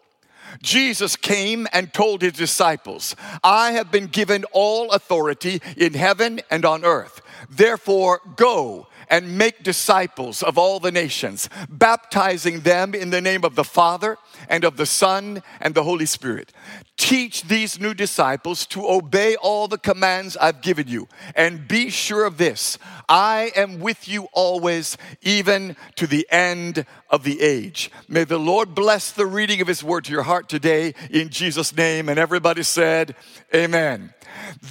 Jesus 0.62 1.16
came 1.16 1.66
and 1.73 1.92
told 1.92 2.23
his 2.23 2.33
disciples, 2.33 3.16
I 3.42 3.73
have 3.73 3.90
been 3.90 4.07
given 4.07 4.45
all 4.52 4.90
authority 4.90 5.61
in 5.76 5.95
heaven 5.95 6.40
and 6.50 6.64
on 6.64 6.85
earth. 6.85 7.23
Therefore, 7.49 8.21
go 8.37 8.87
and 9.09 9.37
make 9.37 9.62
disciples 9.62 10.42
of 10.42 10.57
all 10.57 10.78
the 10.78 10.92
nations, 10.92 11.49
baptizing 11.69 12.61
them 12.61 12.95
in 12.95 13.11
the 13.11 13.21
name 13.21 13.45
of 13.45 13.57
the 13.57 13.64
Father 13.64 14.16
and 14.49 14.64
of 14.64 14.76
the 14.76 14.87
Son 14.87 15.42
and 15.61 15.75
the 15.75 15.83
Holy 15.83 16.07
Spirit. 16.07 16.52
Teach 17.00 17.45
these 17.45 17.80
new 17.80 17.95
disciples 17.95 18.66
to 18.66 18.87
obey 18.87 19.35
all 19.35 19.69
the 19.69 19.78
commands 19.78 20.37
I've 20.37 20.61
given 20.61 20.87
you, 20.87 21.09
and 21.35 21.66
be 21.66 21.88
sure 21.88 22.26
of 22.26 22.37
this 22.37 22.76
I 23.09 23.52
am 23.57 23.80
with 23.80 24.07
you 24.07 24.28
always, 24.35 24.99
even 25.23 25.76
to 25.97 26.07
the 26.07 26.26
end 26.30 26.85
of 27.09 27.25
the 27.25 27.40
age. 27.40 27.90
May 28.07 28.25
the 28.25 28.38
Lord 28.38 28.75
bless 28.75 29.12
the 29.12 29.25
reading 29.25 29.62
of 29.62 29.66
His 29.66 29.83
word 29.83 30.04
to 30.04 30.12
your 30.12 30.25
heart 30.25 30.50
today 30.50 30.95
in 31.11 31.30
Jesus' 31.30 31.75
name. 31.75 32.11
And 32.11 32.19
everybody 32.19 32.62
said, 32.62 33.16
Amen. 33.54 34.12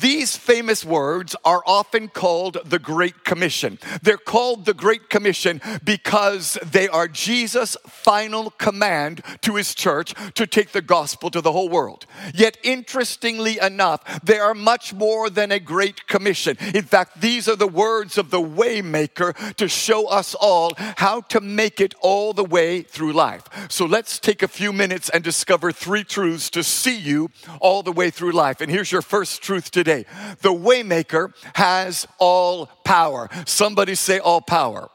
These 0.02 0.38
famous 0.38 0.86
words 0.86 1.36
are 1.44 1.64
often 1.66 2.08
called 2.08 2.58
the 2.66 2.80
Great 2.80 3.24
Commission. 3.24 3.80
They're 4.02 4.18
called 4.18 4.66
the 4.66 4.74
Great 4.74 5.10
Commission 5.10 5.62
because 5.84 6.58
they 6.64 6.88
are 6.88 7.08
Jesus' 7.08 7.76
final 7.88 8.52
command 8.52 9.22
to 9.42 9.56
his 9.56 9.76
church 9.76 10.14
to 10.36 10.48
take 10.48 10.72
the 10.72 10.82
gospel 10.82 11.30
to 11.32 11.42
the 11.42 11.52
whole 11.52 11.70
world. 11.70 12.06
Yet, 12.34 12.58
interestingly 12.64 13.60
enough, 13.60 14.22
they 14.24 14.40
are 14.40 14.54
much 14.54 14.94
more 14.94 15.30
than 15.30 15.52
a 15.52 15.60
Great 15.60 16.08
Commission. 16.08 16.58
In 16.74 16.84
fact, 16.84 17.22
these 17.22 17.48
are 17.48 17.56
the 17.56 17.68
words 17.68 18.18
of 18.18 18.30
the 18.30 18.42
Waymaker 18.42 19.56
to 19.56 19.68
show 19.68 20.08
us 20.08 20.36
all 20.36 20.74
how 20.78 21.22
to 21.22 21.42
make 21.42 21.80
it 21.82 21.94
all 22.02 22.34
the 22.34 22.44
way 22.44 22.82
through 22.82 23.14
life. 23.14 23.44
So 23.70 23.86
let's 23.86 24.20
take 24.20 24.44
a 24.44 24.48
few 24.48 24.74
minutes 24.74 25.10
and 25.10 25.24
discover 25.24 25.72
three 25.72 26.04
truths 26.04 26.50
to 26.52 26.64
see 26.64 26.98
you 26.98 27.30
all 27.60 27.84
the 27.84 27.92
way 27.92 28.10
through 28.10 28.32
life. 28.32 28.62
And 28.62 28.72
here's 28.72 28.92
your 28.92 29.02
first 29.02 29.42
truth 29.42 29.72
today 29.72 30.06
the 30.42 30.54
Waymaker 30.54 31.34
has 31.56 32.08
all 32.18 32.68
power. 32.84 33.30
Somebody 33.46 33.96
say, 33.96 34.20
all 34.20 34.42
power. 34.42 34.90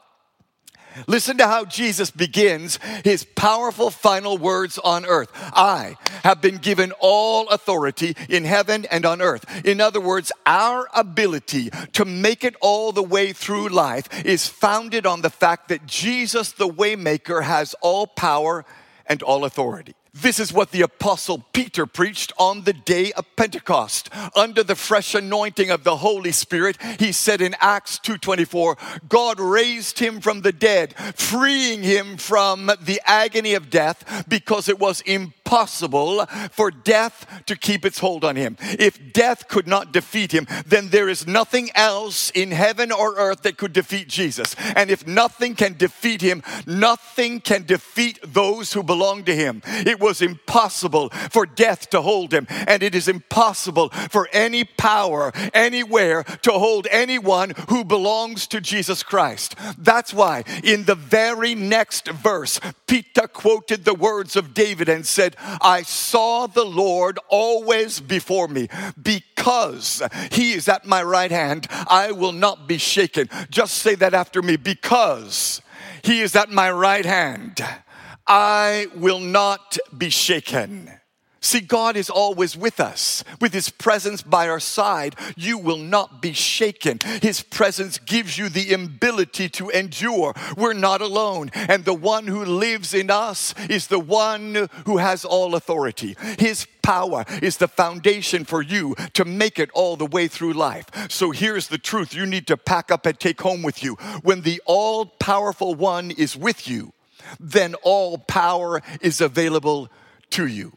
Listen 1.07 1.37
to 1.37 1.47
how 1.47 1.65
Jesus 1.65 2.11
begins 2.11 2.79
his 3.03 3.23
powerful 3.23 3.91
final 3.91 4.37
words 4.37 4.77
on 4.77 5.05
earth. 5.05 5.29
I 5.33 5.95
have 6.23 6.41
been 6.41 6.57
given 6.57 6.93
all 6.99 7.47
authority 7.49 8.15
in 8.29 8.45
heaven 8.45 8.85
and 8.91 9.05
on 9.05 9.21
earth. 9.21 9.45
In 9.65 9.81
other 9.81 9.99
words, 9.99 10.31
our 10.45 10.87
ability 10.93 11.69
to 11.93 12.05
make 12.05 12.43
it 12.43 12.55
all 12.61 12.91
the 12.91 13.03
way 13.03 13.33
through 13.33 13.69
life 13.69 14.25
is 14.25 14.47
founded 14.47 15.05
on 15.05 15.21
the 15.21 15.29
fact 15.29 15.69
that 15.69 15.85
Jesus, 15.85 16.51
the 16.51 16.67
Waymaker, 16.67 17.43
has 17.43 17.75
all 17.81 18.07
power 18.07 18.65
and 19.07 19.21
all 19.21 19.45
authority. 19.45 19.95
This 20.17 20.39
is 20.39 20.53
what 20.53 20.71
the 20.71 20.81
apostle 20.81 21.43
Peter 21.51 21.85
preached 21.85 22.31
on 22.39 22.63
the 22.63 22.71
day 22.71 23.11
of 23.11 23.25
Pentecost. 23.35 24.09
Under 24.33 24.63
the 24.63 24.75
fresh 24.75 25.13
anointing 25.13 25.69
of 25.69 25.83
the 25.83 25.97
Holy 25.97 26.31
Spirit, 26.31 26.77
he 26.97 27.11
said 27.11 27.41
in 27.41 27.53
Acts 27.59 27.99
2:24, 27.99 28.77
God 29.09 29.41
raised 29.41 29.99
him 29.99 30.21
from 30.21 30.39
the 30.39 30.53
dead, 30.53 30.95
freeing 31.15 31.83
him 31.83 32.15
from 32.15 32.71
the 32.81 33.01
agony 33.05 33.55
of 33.55 33.69
death 33.69 34.25
because 34.29 34.69
it 34.69 34.79
was 34.79 35.01
impossible 35.01 36.25
for 36.49 36.71
death 36.71 37.43
to 37.45 37.57
keep 37.57 37.85
its 37.85 37.99
hold 37.99 38.23
on 38.23 38.37
him. 38.37 38.55
If 38.61 39.11
death 39.11 39.49
could 39.49 39.67
not 39.67 39.91
defeat 39.91 40.31
him, 40.31 40.47
then 40.65 40.89
there 40.89 41.09
is 41.09 41.27
nothing 41.27 41.71
else 41.75 42.29
in 42.29 42.51
heaven 42.51 42.89
or 42.89 43.15
earth 43.17 43.41
that 43.41 43.57
could 43.57 43.73
defeat 43.73 44.07
Jesus. 44.07 44.55
And 44.77 44.89
if 44.89 45.05
nothing 45.05 45.55
can 45.55 45.75
defeat 45.77 46.21
him, 46.21 46.41
nothing 46.65 47.41
can 47.41 47.65
defeat 47.65 48.17
those 48.23 48.71
who 48.71 48.81
belong 48.81 49.25
to 49.25 49.35
him. 49.35 49.61
It 49.65 50.04
was 50.05 50.21
impossible 50.21 51.09
for 51.09 51.45
death 51.45 51.89
to 51.89 52.01
hold 52.01 52.33
him, 52.33 52.45
and 52.67 52.83
it 52.83 52.93
is 52.93 53.07
impossible 53.07 53.89
for 53.89 54.29
any 54.31 54.63
power 54.63 55.31
anywhere 55.53 56.23
to 56.43 56.51
hold 56.51 56.87
anyone 56.91 57.53
who 57.69 57.83
belongs 57.83 58.47
to 58.47 58.61
Jesus 58.61 59.01
Christ. 59.03 59.55
That's 59.77 60.13
why 60.13 60.43
in 60.63 60.85
the 60.85 60.95
very 60.95 61.55
next 61.55 62.07
verse, 62.07 62.59
Peter 62.87 63.27
quoted 63.27 63.83
the 63.83 63.93
words 63.93 64.35
of 64.35 64.53
David 64.53 64.89
and 64.89 65.05
said, 65.05 65.35
I 65.61 65.81
saw 65.81 66.47
the 66.47 66.65
Lord 66.65 67.17
always 67.29 67.99
before 67.99 68.47
me. 68.47 68.67
Because 69.01 70.01
he 70.31 70.53
is 70.53 70.67
at 70.67 70.85
my 70.85 71.01
right 71.01 71.31
hand, 71.31 71.67
I 71.87 72.11
will 72.11 72.31
not 72.31 72.67
be 72.67 72.77
shaken. 72.77 73.29
Just 73.49 73.77
say 73.77 73.95
that 73.95 74.13
after 74.13 74.41
me. 74.41 74.55
Because 74.55 75.61
he 76.03 76.21
is 76.21 76.35
at 76.35 76.49
my 76.51 76.71
right 76.71 77.05
hand. 77.05 77.65
I 78.27 78.87
will 78.95 79.19
not 79.19 79.77
be 79.95 80.09
shaken. 80.09 80.91
See, 81.45 81.61
God 81.61 81.95
is 81.95 82.09
always 82.09 82.57
with 82.57 82.79
us. 82.79 83.23
With 83.39 83.53
His 83.53 83.69
presence 83.69 84.23
by 84.23 84.49
our 84.49 84.59
side, 84.59 85.15
you 85.37 85.59
will 85.59 85.77
not 85.77 86.19
be 86.19 86.33
shaken. 86.33 86.97
His 87.21 87.43
presence 87.43 87.99
gives 87.99 88.35
you 88.35 88.49
the 88.49 88.73
ability 88.73 89.49
to 89.49 89.69
endure. 89.69 90.33
We're 90.57 90.73
not 90.73 91.01
alone. 91.01 91.51
And 91.53 91.85
the 91.85 91.93
one 91.93 92.25
who 92.25 92.43
lives 92.43 92.95
in 92.95 93.11
us 93.11 93.53
is 93.69 93.85
the 93.85 93.99
one 93.99 94.69
who 94.87 94.97
has 94.97 95.23
all 95.23 95.53
authority. 95.53 96.17
His 96.39 96.65
power 96.81 97.25
is 97.43 97.57
the 97.57 97.67
foundation 97.67 98.43
for 98.43 98.63
you 98.63 98.95
to 99.13 99.23
make 99.23 99.59
it 99.59 99.69
all 99.75 99.97
the 99.97 100.07
way 100.07 100.27
through 100.27 100.53
life. 100.53 100.87
So 101.11 101.29
here's 101.29 101.67
the 101.67 101.77
truth 101.77 102.15
you 102.15 102.25
need 102.25 102.47
to 102.47 102.57
pack 102.57 102.89
up 102.89 103.05
and 103.05 103.19
take 103.19 103.39
home 103.39 103.61
with 103.61 103.83
you. 103.83 103.97
When 104.23 104.41
the 104.41 104.63
all 104.65 105.05
powerful 105.05 105.75
one 105.75 106.09
is 106.09 106.35
with 106.35 106.67
you, 106.67 106.91
then 107.39 107.75
all 107.83 108.17
power 108.17 108.81
is 109.01 109.21
available 109.21 109.89
to 110.31 110.47
you. 110.47 110.73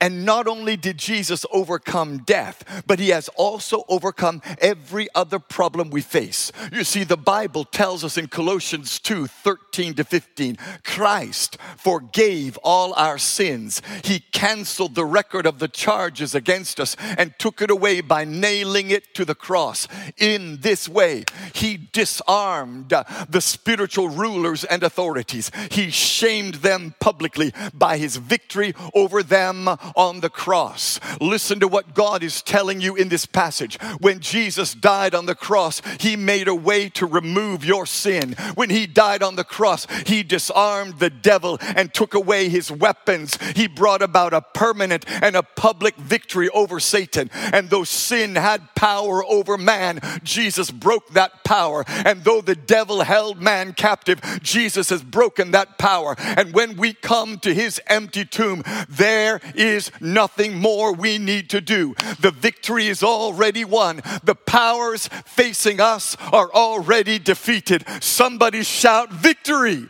And 0.00 0.24
not 0.24 0.46
only 0.46 0.76
did 0.76 0.98
Jesus 0.98 1.44
overcome 1.52 2.18
death, 2.18 2.82
but 2.86 2.98
he 2.98 3.10
has 3.10 3.28
also 3.36 3.84
overcome 3.88 4.42
every 4.60 5.08
other 5.14 5.38
problem 5.38 5.90
we 5.90 6.00
face. 6.00 6.52
You 6.72 6.84
see, 6.84 7.04
the 7.04 7.16
Bible 7.16 7.64
tells 7.64 8.04
us 8.04 8.16
in 8.16 8.28
Colossians 8.28 8.98
2 9.00 9.26
13 9.26 9.94
to 9.94 10.04
15, 10.04 10.56
Christ 10.84 11.58
forgave 11.76 12.56
all 12.58 12.94
our 12.94 13.18
sins. 13.18 13.82
He 14.04 14.20
canceled 14.32 14.94
the 14.94 15.04
record 15.04 15.46
of 15.46 15.58
the 15.58 15.68
charges 15.68 16.34
against 16.34 16.80
us 16.80 16.96
and 17.16 17.34
took 17.38 17.60
it 17.62 17.70
away 17.70 18.00
by 18.00 18.24
nailing 18.24 18.90
it 18.90 19.14
to 19.14 19.24
the 19.24 19.34
cross. 19.34 19.88
In 20.16 20.58
this 20.60 20.88
way, 20.88 21.24
he 21.54 21.76
disarmed 21.92 22.92
uh, 22.92 23.04
the 23.28 23.40
spiritual 23.40 24.08
rulers 24.08 24.64
and 24.64 24.82
authorities. 24.82 25.50
He 25.70 25.90
shamed 25.90 26.56
them 26.56 26.94
publicly 27.00 27.52
by 27.74 27.98
his 27.98 28.16
victory 28.16 28.74
over 28.94 29.22
them 29.22 29.67
on 29.96 30.20
the 30.20 30.30
cross. 30.30 31.00
Listen 31.20 31.60
to 31.60 31.68
what 31.68 31.94
God 31.94 32.22
is 32.22 32.42
telling 32.42 32.80
you 32.80 32.96
in 32.96 33.08
this 33.08 33.26
passage. 33.26 33.78
When 34.00 34.20
Jesus 34.20 34.74
died 34.74 35.14
on 35.14 35.26
the 35.26 35.34
cross, 35.34 35.82
he 36.00 36.16
made 36.16 36.48
a 36.48 36.54
way 36.54 36.88
to 36.90 37.06
remove 37.06 37.64
your 37.64 37.86
sin. 37.86 38.34
When 38.54 38.70
he 38.70 38.86
died 38.86 39.22
on 39.22 39.36
the 39.36 39.44
cross, 39.44 39.86
he 40.06 40.22
disarmed 40.22 40.98
the 40.98 41.10
devil 41.10 41.58
and 41.60 41.92
took 41.92 42.14
away 42.14 42.48
his 42.48 42.70
weapons. 42.70 43.38
He 43.54 43.66
brought 43.66 44.02
about 44.02 44.32
a 44.32 44.40
permanent 44.40 45.04
and 45.22 45.36
a 45.36 45.42
public 45.42 45.96
victory 45.96 46.48
over 46.50 46.80
Satan. 46.80 47.30
And 47.52 47.70
though 47.70 47.84
sin 47.84 48.36
had 48.36 48.74
power 48.74 49.24
over 49.24 49.58
man, 49.58 50.00
Jesus 50.22 50.70
broke 50.70 51.08
that 51.10 51.44
power. 51.44 51.84
And 51.88 52.24
though 52.24 52.40
the 52.40 52.54
devil 52.54 53.02
held 53.02 53.40
man 53.40 53.72
captive, 53.72 54.20
Jesus 54.42 54.90
has 54.90 55.02
broken 55.02 55.52
that 55.52 55.78
power. 55.78 56.14
And 56.18 56.54
when 56.54 56.76
we 56.76 56.92
come 56.92 57.38
to 57.40 57.54
his 57.54 57.80
empty 57.86 58.24
tomb, 58.24 58.62
there 58.88 59.40
is 59.58 59.90
nothing 60.00 60.58
more 60.58 60.92
we 60.92 61.18
need 61.18 61.50
to 61.50 61.60
do. 61.60 61.94
The 62.20 62.30
victory 62.30 62.86
is 62.86 63.02
already 63.02 63.64
won. 63.64 64.00
The 64.22 64.34
powers 64.34 65.08
facing 65.26 65.80
us 65.80 66.16
are 66.32 66.50
already 66.52 67.18
defeated. 67.18 67.84
Somebody 68.00 68.62
shout 68.62 69.12
victory. 69.12 69.88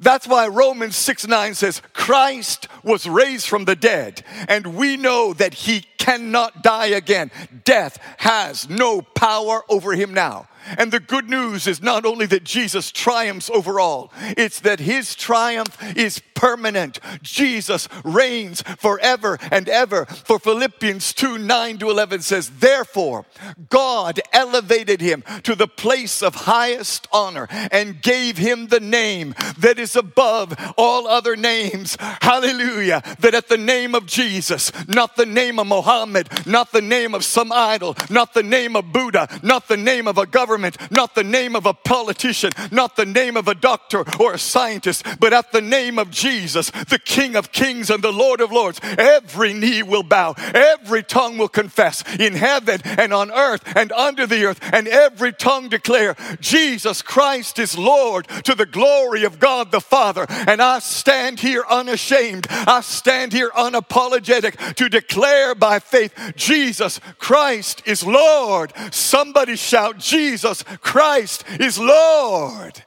That's 0.00 0.28
why 0.28 0.46
Romans 0.46 0.96
6 0.96 1.26
9 1.26 1.54
says, 1.54 1.82
Christ 1.92 2.68
was 2.84 3.08
raised 3.08 3.48
from 3.48 3.64
the 3.64 3.76
dead, 3.76 4.22
and 4.48 4.76
we 4.76 4.96
know 4.96 5.32
that 5.34 5.54
he 5.54 5.84
cannot 5.98 6.62
die 6.62 6.86
again. 6.86 7.30
Death 7.64 7.98
has 8.18 8.68
no 8.68 9.02
power 9.02 9.62
over 9.68 9.92
him 9.94 10.14
now. 10.14 10.46
And 10.78 10.92
the 10.92 11.00
good 11.00 11.28
news 11.28 11.66
is 11.66 11.82
not 11.82 12.04
only 12.04 12.26
that 12.26 12.44
Jesus 12.44 12.90
triumphs 12.90 13.50
over 13.50 13.80
all, 13.80 14.12
it's 14.36 14.60
that 14.60 14.80
his 14.80 15.14
triumph 15.14 15.76
is 15.96 16.20
permanent. 16.34 16.98
Jesus 17.22 17.88
reigns 18.04 18.62
forever 18.78 19.38
and 19.50 19.68
ever. 19.68 20.06
For 20.06 20.38
Philippians 20.38 21.12
2 21.14 21.38
9 21.38 21.78
to 21.78 21.90
11 21.90 22.22
says, 22.22 22.50
Therefore, 22.50 23.26
God 23.68 24.20
elevated 24.32 25.00
him 25.00 25.22
to 25.44 25.54
the 25.54 25.68
place 25.68 26.22
of 26.22 26.34
highest 26.34 27.06
honor 27.12 27.46
and 27.50 28.02
gave 28.02 28.38
him 28.38 28.68
the 28.68 28.80
name 28.80 29.34
that 29.58 29.78
is 29.78 29.96
above 29.96 30.54
all 30.76 31.06
other 31.06 31.36
names. 31.36 31.96
Hallelujah. 32.00 33.02
That 33.20 33.34
at 33.34 33.48
the 33.48 33.58
name 33.58 33.94
of 33.94 34.06
Jesus, 34.06 34.72
not 34.88 35.16
the 35.16 35.26
name 35.26 35.58
of 35.58 35.66
Mohammed, 35.66 36.46
not 36.46 36.72
the 36.72 36.82
name 36.82 37.14
of 37.14 37.24
some 37.24 37.52
idol, 37.52 37.96
not 38.10 38.34
the 38.34 38.42
name 38.42 38.76
of 38.76 38.92
Buddha, 38.92 39.28
not 39.42 39.68
the 39.68 39.76
name 39.76 40.08
of 40.08 40.18
a 40.18 40.26
government 40.26 40.51
government, 40.52 40.76
not 40.90 41.14
the 41.14 41.24
name 41.24 41.56
of 41.56 41.64
a 41.64 41.72
politician, 41.72 42.50
not 42.70 42.94
the 42.94 43.06
name 43.06 43.38
of 43.38 43.48
a 43.48 43.54
doctor 43.54 44.04
or 44.20 44.34
a 44.34 44.38
scientist, 44.38 45.02
but 45.18 45.32
at 45.32 45.50
the 45.50 45.62
name 45.62 45.98
of 45.98 46.10
Jesus, 46.10 46.70
the 46.90 46.98
King 47.02 47.36
of 47.36 47.52
kings 47.52 47.88
and 47.88 48.04
the 48.04 48.12
Lord 48.12 48.42
of 48.42 48.52
lords, 48.52 48.78
every 48.98 49.54
knee 49.54 49.82
will 49.82 50.02
bow, 50.02 50.34
every 50.52 51.02
tongue 51.02 51.38
will 51.38 51.48
confess 51.48 52.04
in 52.18 52.34
heaven 52.34 52.82
and 52.84 53.14
on 53.14 53.30
earth 53.30 53.62
and 53.74 53.92
under 53.92 54.26
the 54.26 54.44
earth, 54.44 54.60
and 54.74 54.86
every 54.88 55.32
tongue 55.32 55.70
declare 55.70 56.16
Jesus 56.40 57.00
Christ 57.00 57.58
is 57.58 57.78
Lord 57.78 58.28
to 58.44 58.54
the 58.54 58.66
glory 58.66 59.24
of 59.24 59.38
God 59.38 59.72
the 59.72 59.80
Father. 59.80 60.26
And 60.28 60.60
I 60.60 60.80
stand 60.80 61.40
here 61.40 61.64
unashamed, 61.70 62.46
I 62.50 62.82
stand 62.82 63.32
here 63.32 63.50
unapologetic 63.56 64.74
to 64.74 64.90
declare 64.90 65.54
by 65.54 65.78
faith 65.78 66.12
Jesus 66.36 67.00
Christ 67.18 67.82
is 67.86 68.04
Lord. 68.04 68.74
Somebody 68.90 69.56
shout, 69.56 69.96
Jesus 69.96 70.41
Christ 70.82 71.44
is 71.60 71.78
Lord. 71.78 72.82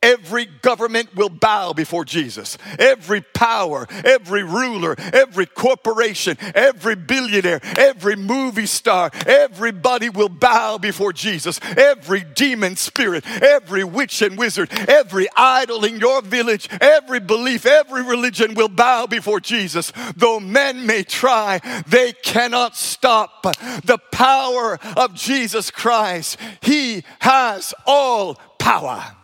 Every 0.00 0.44
government 0.44 1.16
will 1.16 1.28
bow 1.28 1.72
before 1.72 2.04
Jesus. 2.04 2.56
Every 2.78 3.20
power, 3.20 3.84
every 4.04 4.44
ruler, 4.44 4.94
every 5.12 5.44
corporation, 5.44 6.38
every 6.54 6.94
billionaire, 6.94 7.58
every 7.76 8.14
movie 8.14 8.66
star, 8.66 9.10
everybody 9.26 10.08
will 10.08 10.28
bow 10.28 10.78
before 10.78 11.12
Jesus. 11.12 11.58
Every 11.76 12.22
demon 12.22 12.76
spirit, 12.76 13.26
every 13.26 13.82
witch 13.82 14.22
and 14.22 14.38
wizard, 14.38 14.70
every 14.88 15.26
idol 15.36 15.84
in 15.84 15.98
your 15.98 16.22
village, 16.22 16.68
every 16.80 17.18
belief, 17.18 17.66
every 17.66 18.04
religion 18.04 18.54
will 18.54 18.68
bow 18.68 19.06
before 19.06 19.40
Jesus. 19.40 19.92
Though 20.14 20.38
men 20.38 20.86
may 20.86 21.02
try, 21.02 21.60
they 21.88 22.12
cannot 22.12 22.76
stop 22.76 23.42
the 23.84 23.98
power 24.12 24.78
of 24.96 25.14
Jesus 25.14 25.72
Christ. 25.72 26.38
He 26.62 27.02
has 27.18 27.74
all 27.84 28.36
power. 28.60 29.16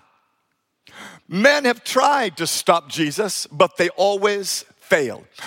Men 1.29 1.65
have 1.65 1.83
tried 1.85 2.37
to 2.37 2.47
stop 2.47 2.89
Jesus, 2.89 3.47
but 3.47 3.77
they 3.77 3.89
always 3.91 4.65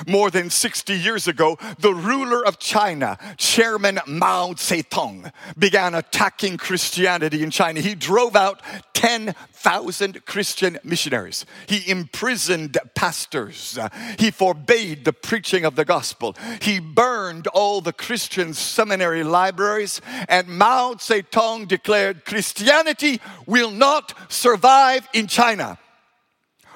More 0.06 0.30
than 0.30 0.50
60 0.50 0.94
years 0.94 1.27
ago, 1.27 1.58
the 1.80 1.94
ruler 1.94 2.46
of 2.46 2.60
China, 2.60 3.18
Chairman 3.38 4.00
Mao 4.06 4.54
Zedong, 4.54 5.32
began 5.58 5.96
attacking 5.96 6.58
Christianity 6.58 7.44
in 7.44 7.50
China. 7.50 7.80
He 7.80 7.96
drove 7.96 8.36
out 8.36 8.62
10,000 8.94 10.25
Christian 10.25 10.80
missionaries. 10.84 11.46
He 11.68 11.89
imprisoned 11.89 12.77
pastors. 12.94 13.80
He 14.20 14.32
forbade 14.32 15.06
the 15.06 15.13
preaching 15.13 15.63
of 15.63 15.75
the 15.75 15.86
gospel. 15.86 16.36
He 16.62 16.80
burned 16.80 17.48
all 17.48 17.80
the 17.80 17.94
Christian 17.94 18.54
seminary 18.54 19.24
libraries. 19.24 20.01
And 20.27 20.48
Mao 20.50 20.96
Zedong 20.96 21.68
declared 21.68 22.25
Christianity 22.25 23.22
will 23.46 23.72
not 23.72 24.13
survive 24.30 25.08
in 25.13 25.27
China. 25.27 25.77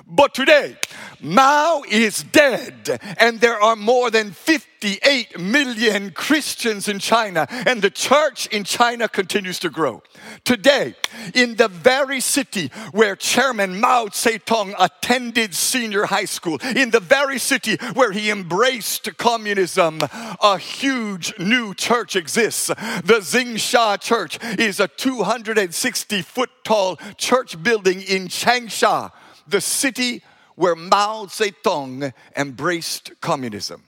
But 0.08 0.34
today, 0.34 0.77
Mao 1.22 1.84
is 1.89 2.24
dead, 2.24 3.00
and 3.17 3.39
there 3.39 3.62
are 3.62 3.75
more 3.75 4.10
than 4.10 4.31
58 4.31 5.39
million 5.39 6.12
Christians 6.12 6.88
in 6.88 7.00
China, 7.00 7.48
and 7.50 7.81
the 7.81 7.91
church 7.91 8.48
in 8.48 8.63
China 8.63 9.08
continues 9.08 9.60
to 9.60 9.70
grow. 9.70 10.01
Today, 10.43 10.96
in 11.36 11.55
the 11.55 11.67
very 11.67 12.20
city 12.20 12.72
where 12.91 13.15
Chairman 13.15 13.79
Mao 13.79 14.08
Zedong 14.08 14.74
attended 14.79 15.53
senior 15.53 16.05
high 16.05 16.25
school, 16.25 16.58
in 16.75 16.89
the 16.89 17.00
very 17.00 17.38
city 17.38 17.77
where 17.93 18.12
he 18.12 18.31
embraced 18.31 19.15
communism, 19.17 20.00
a 20.41 20.58
huge 20.58 21.38
new 21.38 21.74
church 21.75 22.15
exists. 22.15 22.67
The 22.67 23.22
Xingsha 23.22 24.01
Church 24.01 24.39
is 24.58 24.79
a 24.79 24.88
260 24.88 26.22
foot 26.24 26.50
tall 26.63 26.96
church 27.17 27.62
building 27.62 28.01
in 28.01 28.27
Changsha 28.27 29.12
the 29.51 29.62
city 29.62 30.24
where 30.55 30.75
Mao 30.75 31.25
Zedong 31.25 32.13
embraced 32.36 33.12
communism. 33.22 33.84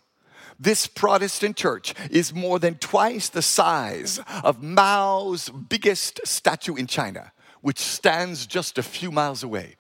This 0.60 0.88
Protestant 0.88 1.58
church 1.58 1.94
is 2.12 2.34
more 2.34 2.60
than 2.60 2.76
twice 2.76 3.30
the 3.30 3.42
size 3.42 4.20
of 4.44 4.62
Mao's 4.62 5.50
biggest 5.50 6.22
statue 6.26 6.76
in 6.76 6.88
China, 6.88 7.32
which 7.62 7.80
stands 7.80 8.46
just 8.46 8.78
a 8.78 8.84
few 8.84 9.12
miles 9.12 9.44
away. 9.44 9.76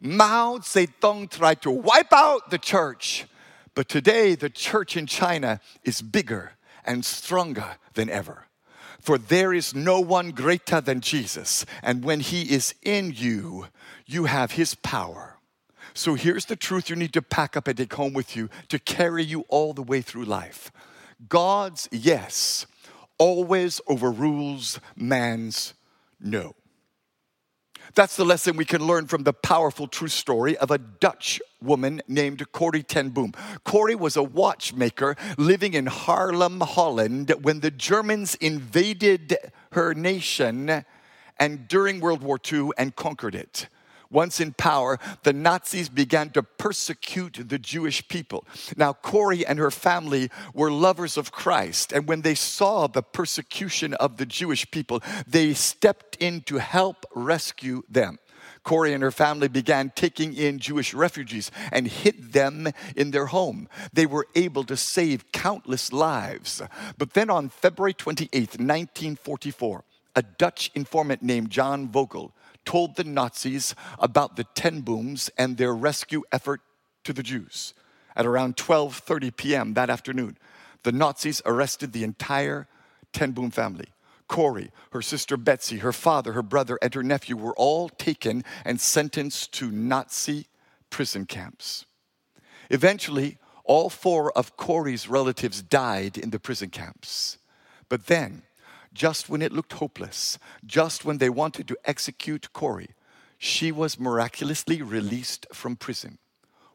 Mao 0.00 0.58
Zedong 0.58 1.30
tried 1.30 1.62
to 1.62 1.70
wipe 1.70 2.12
out 2.12 2.50
the 2.50 2.58
church, 2.58 3.26
but 3.74 3.88
today 3.88 4.34
the 4.34 4.50
church 4.50 4.96
in 4.96 5.06
China 5.06 5.60
is 5.84 6.02
bigger 6.02 6.52
and 6.84 7.04
stronger 7.04 7.76
than 7.94 8.08
ever. 8.08 8.46
For 9.00 9.16
there 9.16 9.54
is 9.54 9.74
no 9.74 10.00
one 10.00 10.30
greater 10.30 10.80
than 10.80 11.00
Jesus, 11.00 11.64
and 11.82 12.04
when 12.04 12.20
he 12.20 12.42
is 12.42 12.74
in 12.82 13.12
you, 13.16 13.66
you 14.12 14.24
have 14.24 14.52
His 14.52 14.74
power. 14.74 15.36
So 15.94 16.14
here's 16.14 16.44
the 16.44 16.56
truth 16.56 16.88
you 16.88 16.96
need 16.96 17.12
to 17.14 17.22
pack 17.22 17.56
up 17.56 17.66
and 17.66 17.76
take 17.76 17.94
home 17.94 18.12
with 18.12 18.36
you 18.36 18.48
to 18.68 18.78
carry 18.78 19.24
you 19.24 19.44
all 19.48 19.72
the 19.72 19.82
way 19.82 20.02
through 20.02 20.24
life 20.24 20.70
God's 21.28 21.88
yes 21.90 22.66
always 23.18 23.80
overrules 23.86 24.80
man's 24.96 25.74
no. 26.18 26.54
That's 27.94 28.16
the 28.16 28.24
lesson 28.24 28.56
we 28.56 28.64
can 28.64 28.86
learn 28.86 29.06
from 29.08 29.24
the 29.24 29.32
powerful 29.32 29.88
true 29.88 30.08
story 30.08 30.56
of 30.56 30.70
a 30.70 30.78
Dutch 30.78 31.40
woman 31.60 32.00
named 32.06 32.50
Corrie 32.52 32.84
ten 32.84 33.10
Boom. 33.10 33.32
Corrie 33.64 33.96
was 33.96 34.16
a 34.16 34.22
watchmaker 34.22 35.16
living 35.36 35.74
in 35.74 35.86
Haarlem, 35.86 36.62
Holland, 36.62 37.34
when 37.42 37.60
the 37.60 37.70
Germans 37.70 38.36
invaded 38.36 39.36
her 39.72 39.92
nation 39.92 40.84
and 41.38 41.68
during 41.68 42.00
World 42.00 42.22
War 42.22 42.38
II 42.50 42.70
and 42.78 42.94
conquered 42.94 43.34
it. 43.34 43.66
Once 44.10 44.40
in 44.40 44.52
power, 44.52 44.98
the 45.22 45.32
Nazis 45.32 45.88
began 45.88 46.30
to 46.30 46.42
persecute 46.42 47.48
the 47.48 47.58
Jewish 47.58 48.06
people. 48.08 48.44
Now, 48.76 48.92
Corrie 48.92 49.46
and 49.46 49.58
her 49.58 49.70
family 49.70 50.30
were 50.52 50.70
lovers 50.70 51.16
of 51.16 51.30
Christ, 51.30 51.92
and 51.92 52.08
when 52.08 52.22
they 52.22 52.34
saw 52.34 52.86
the 52.86 53.02
persecution 53.02 53.94
of 53.94 54.16
the 54.16 54.26
Jewish 54.26 54.70
people, 54.70 55.02
they 55.26 55.54
stepped 55.54 56.16
in 56.16 56.40
to 56.42 56.58
help 56.58 57.06
rescue 57.14 57.82
them. 57.88 58.18
Corrie 58.62 58.92
and 58.92 59.02
her 59.02 59.10
family 59.10 59.48
began 59.48 59.92
taking 59.94 60.34
in 60.34 60.58
Jewish 60.58 60.92
refugees 60.92 61.50
and 61.72 61.86
hid 61.86 62.32
them 62.32 62.68
in 62.96 63.10
their 63.10 63.26
home. 63.26 63.68
They 63.92 64.06
were 64.06 64.26
able 64.34 64.64
to 64.64 64.76
save 64.76 65.32
countless 65.32 65.92
lives. 65.92 66.60
But 66.98 67.14
then 67.14 67.30
on 67.30 67.48
February 67.48 67.94
28, 67.94 68.32
1944, 68.32 69.84
a 70.16 70.22
Dutch 70.22 70.70
informant 70.74 71.22
named 71.22 71.50
John 71.50 71.88
Vogel 71.88 72.34
told 72.64 72.96
the 72.96 73.04
Nazis 73.04 73.74
about 73.98 74.36
the 74.36 74.44
ten 74.54 74.80
booms 74.80 75.30
and 75.36 75.56
their 75.56 75.74
rescue 75.74 76.22
effort 76.32 76.60
to 77.04 77.12
the 77.12 77.22
Jews. 77.22 77.74
At 78.16 78.26
around 78.26 78.56
12:30 78.56 79.36
p.m. 79.36 79.74
that 79.74 79.90
afternoon, 79.90 80.36
the 80.82 80.92
Nazis 80.92 81.42
arrested 81.44 81.92
the 81.92 82.04
entire 82.04 82.66
ten 83.12 83.32
boom 83.32 83.50
family. 83.50 83.86
Corrie, 84.28 84.70
her 84.92 85.02
sister 85.02 85.36
Betsie, 85.36 85.78
her 85.78 85.92
father, 85.92 86.32
her 86.32 86.42
brother, 86.42 86.78
and 86.80 86.94
her 86.94 87.02
nephew 87.02 87.36
were 87.36 87.54
all 87.56 87.88
taken 87.88 88.44
and 88.64 88.80
sentenced 88.80 89.52
to 89.54 89.72
Nazi 89.72 90.46
prison 90.88 91.26
camps. 91.26 91.84
Eventually, 92.70 93.38
all 93.64 93.90
four 93.90 94.30
of 94.38 94.56
Corrie's 94.56 95.08
relatives 95.08 95.62
died 95.62 96.16
in 96.16 96.30
the 96.30 96.38
prison 96.38 96.70
camps. 96.70 97.38
But 97.88 98.06
then, 98.06 98.42
just 98.92 99.28
when 99.28 99.42
it 99.42 99.52
looked 99.52 99.74
hopeless, 99.74 100.38
just 100.64 101.04
when 101.04 101.18
they 101.18 101.30
wanted 101.30 101.68
to 101.68 101.76
execute 101.84 102.52
Corrie, 102.52 102.94
she 103.38 103.72
was 103.72 103.98
miraculously 103.98 104.82
released 104.82 105.46
from 105.52 105.76
prison. 105.76 106.18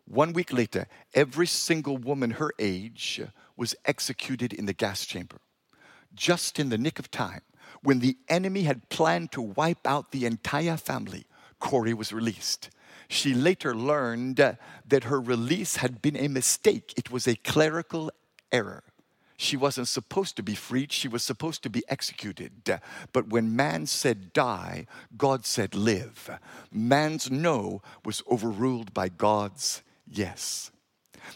One 0.05 0.33
week 0.33 0.53
later, 0.53 0.87
every 1.13 1.47
single 1.47 1.97
woman 1.97 2.31
her 2.31 2.51
age 2.59 3.21
was 3.57 3.75
executed 3.85 4.53
in 4.53 4.65
the 4.65 4.73
gas 4.73 5.05
chamber. 5.05 5.37
Just 6.13 6.59
in 6.59 6.69
the 6.69 6.77
nick 6.77 6.99
of 6.99 7.11
time, 7.11 7.41
when 7.81 7.99
the 7.99 8.17
enemy 8.29 8.63
had 8.63 8.89
planned 8.89 9.31
to 9.33 9.41
wipe 9.41 9.85
out 9.85 10.11
the 10.11 10.25
entire 10.25 10.77
family, 10.77 11.25
Corrie 11.59 11.93
was 11.93 12.13
released. 12.13 12.69
She 13.07 13.33
later 13.33 13.75
learned 13.75 14.37
that 14.37 15.03
her 15.03 15.19
release 15.19 15.77
had 15.77 16.01
been 16.01 16.15
a 16.17 16.27
mistake, 16.27 16.93
it 16.97 17.11
was 17.11 17.27
a 17.27 17.35
clerical 17.35 18.11
error. 18.51 18.83
She 19.37 19.57
wasn't 19.57 19.87
supposed 19.87 20.35
to 20.37 20.43
be 20.43 20.55
freed, 20.55 20.91
she 20.91 21.07
was 21.07 21.23
supposed 21.23 21.63
to 21.63 21.69
be 21.69 21.83
executed. 21.89 22.79
But 23.11 23.27
when 23.27 23.55
man 23.55 23.85
said 23.85 24.33
die, 24.33 24.87
God 25.17 25.45
said 25.45 25.75
live. 25.75 26.29
Man's 26.71 27.29
no 27.29 27.81
was 28.03 28.23
overruled 28.31 28.93
by 28.93 29.09
God's 29.09 29.83
yes. 30.09 30.71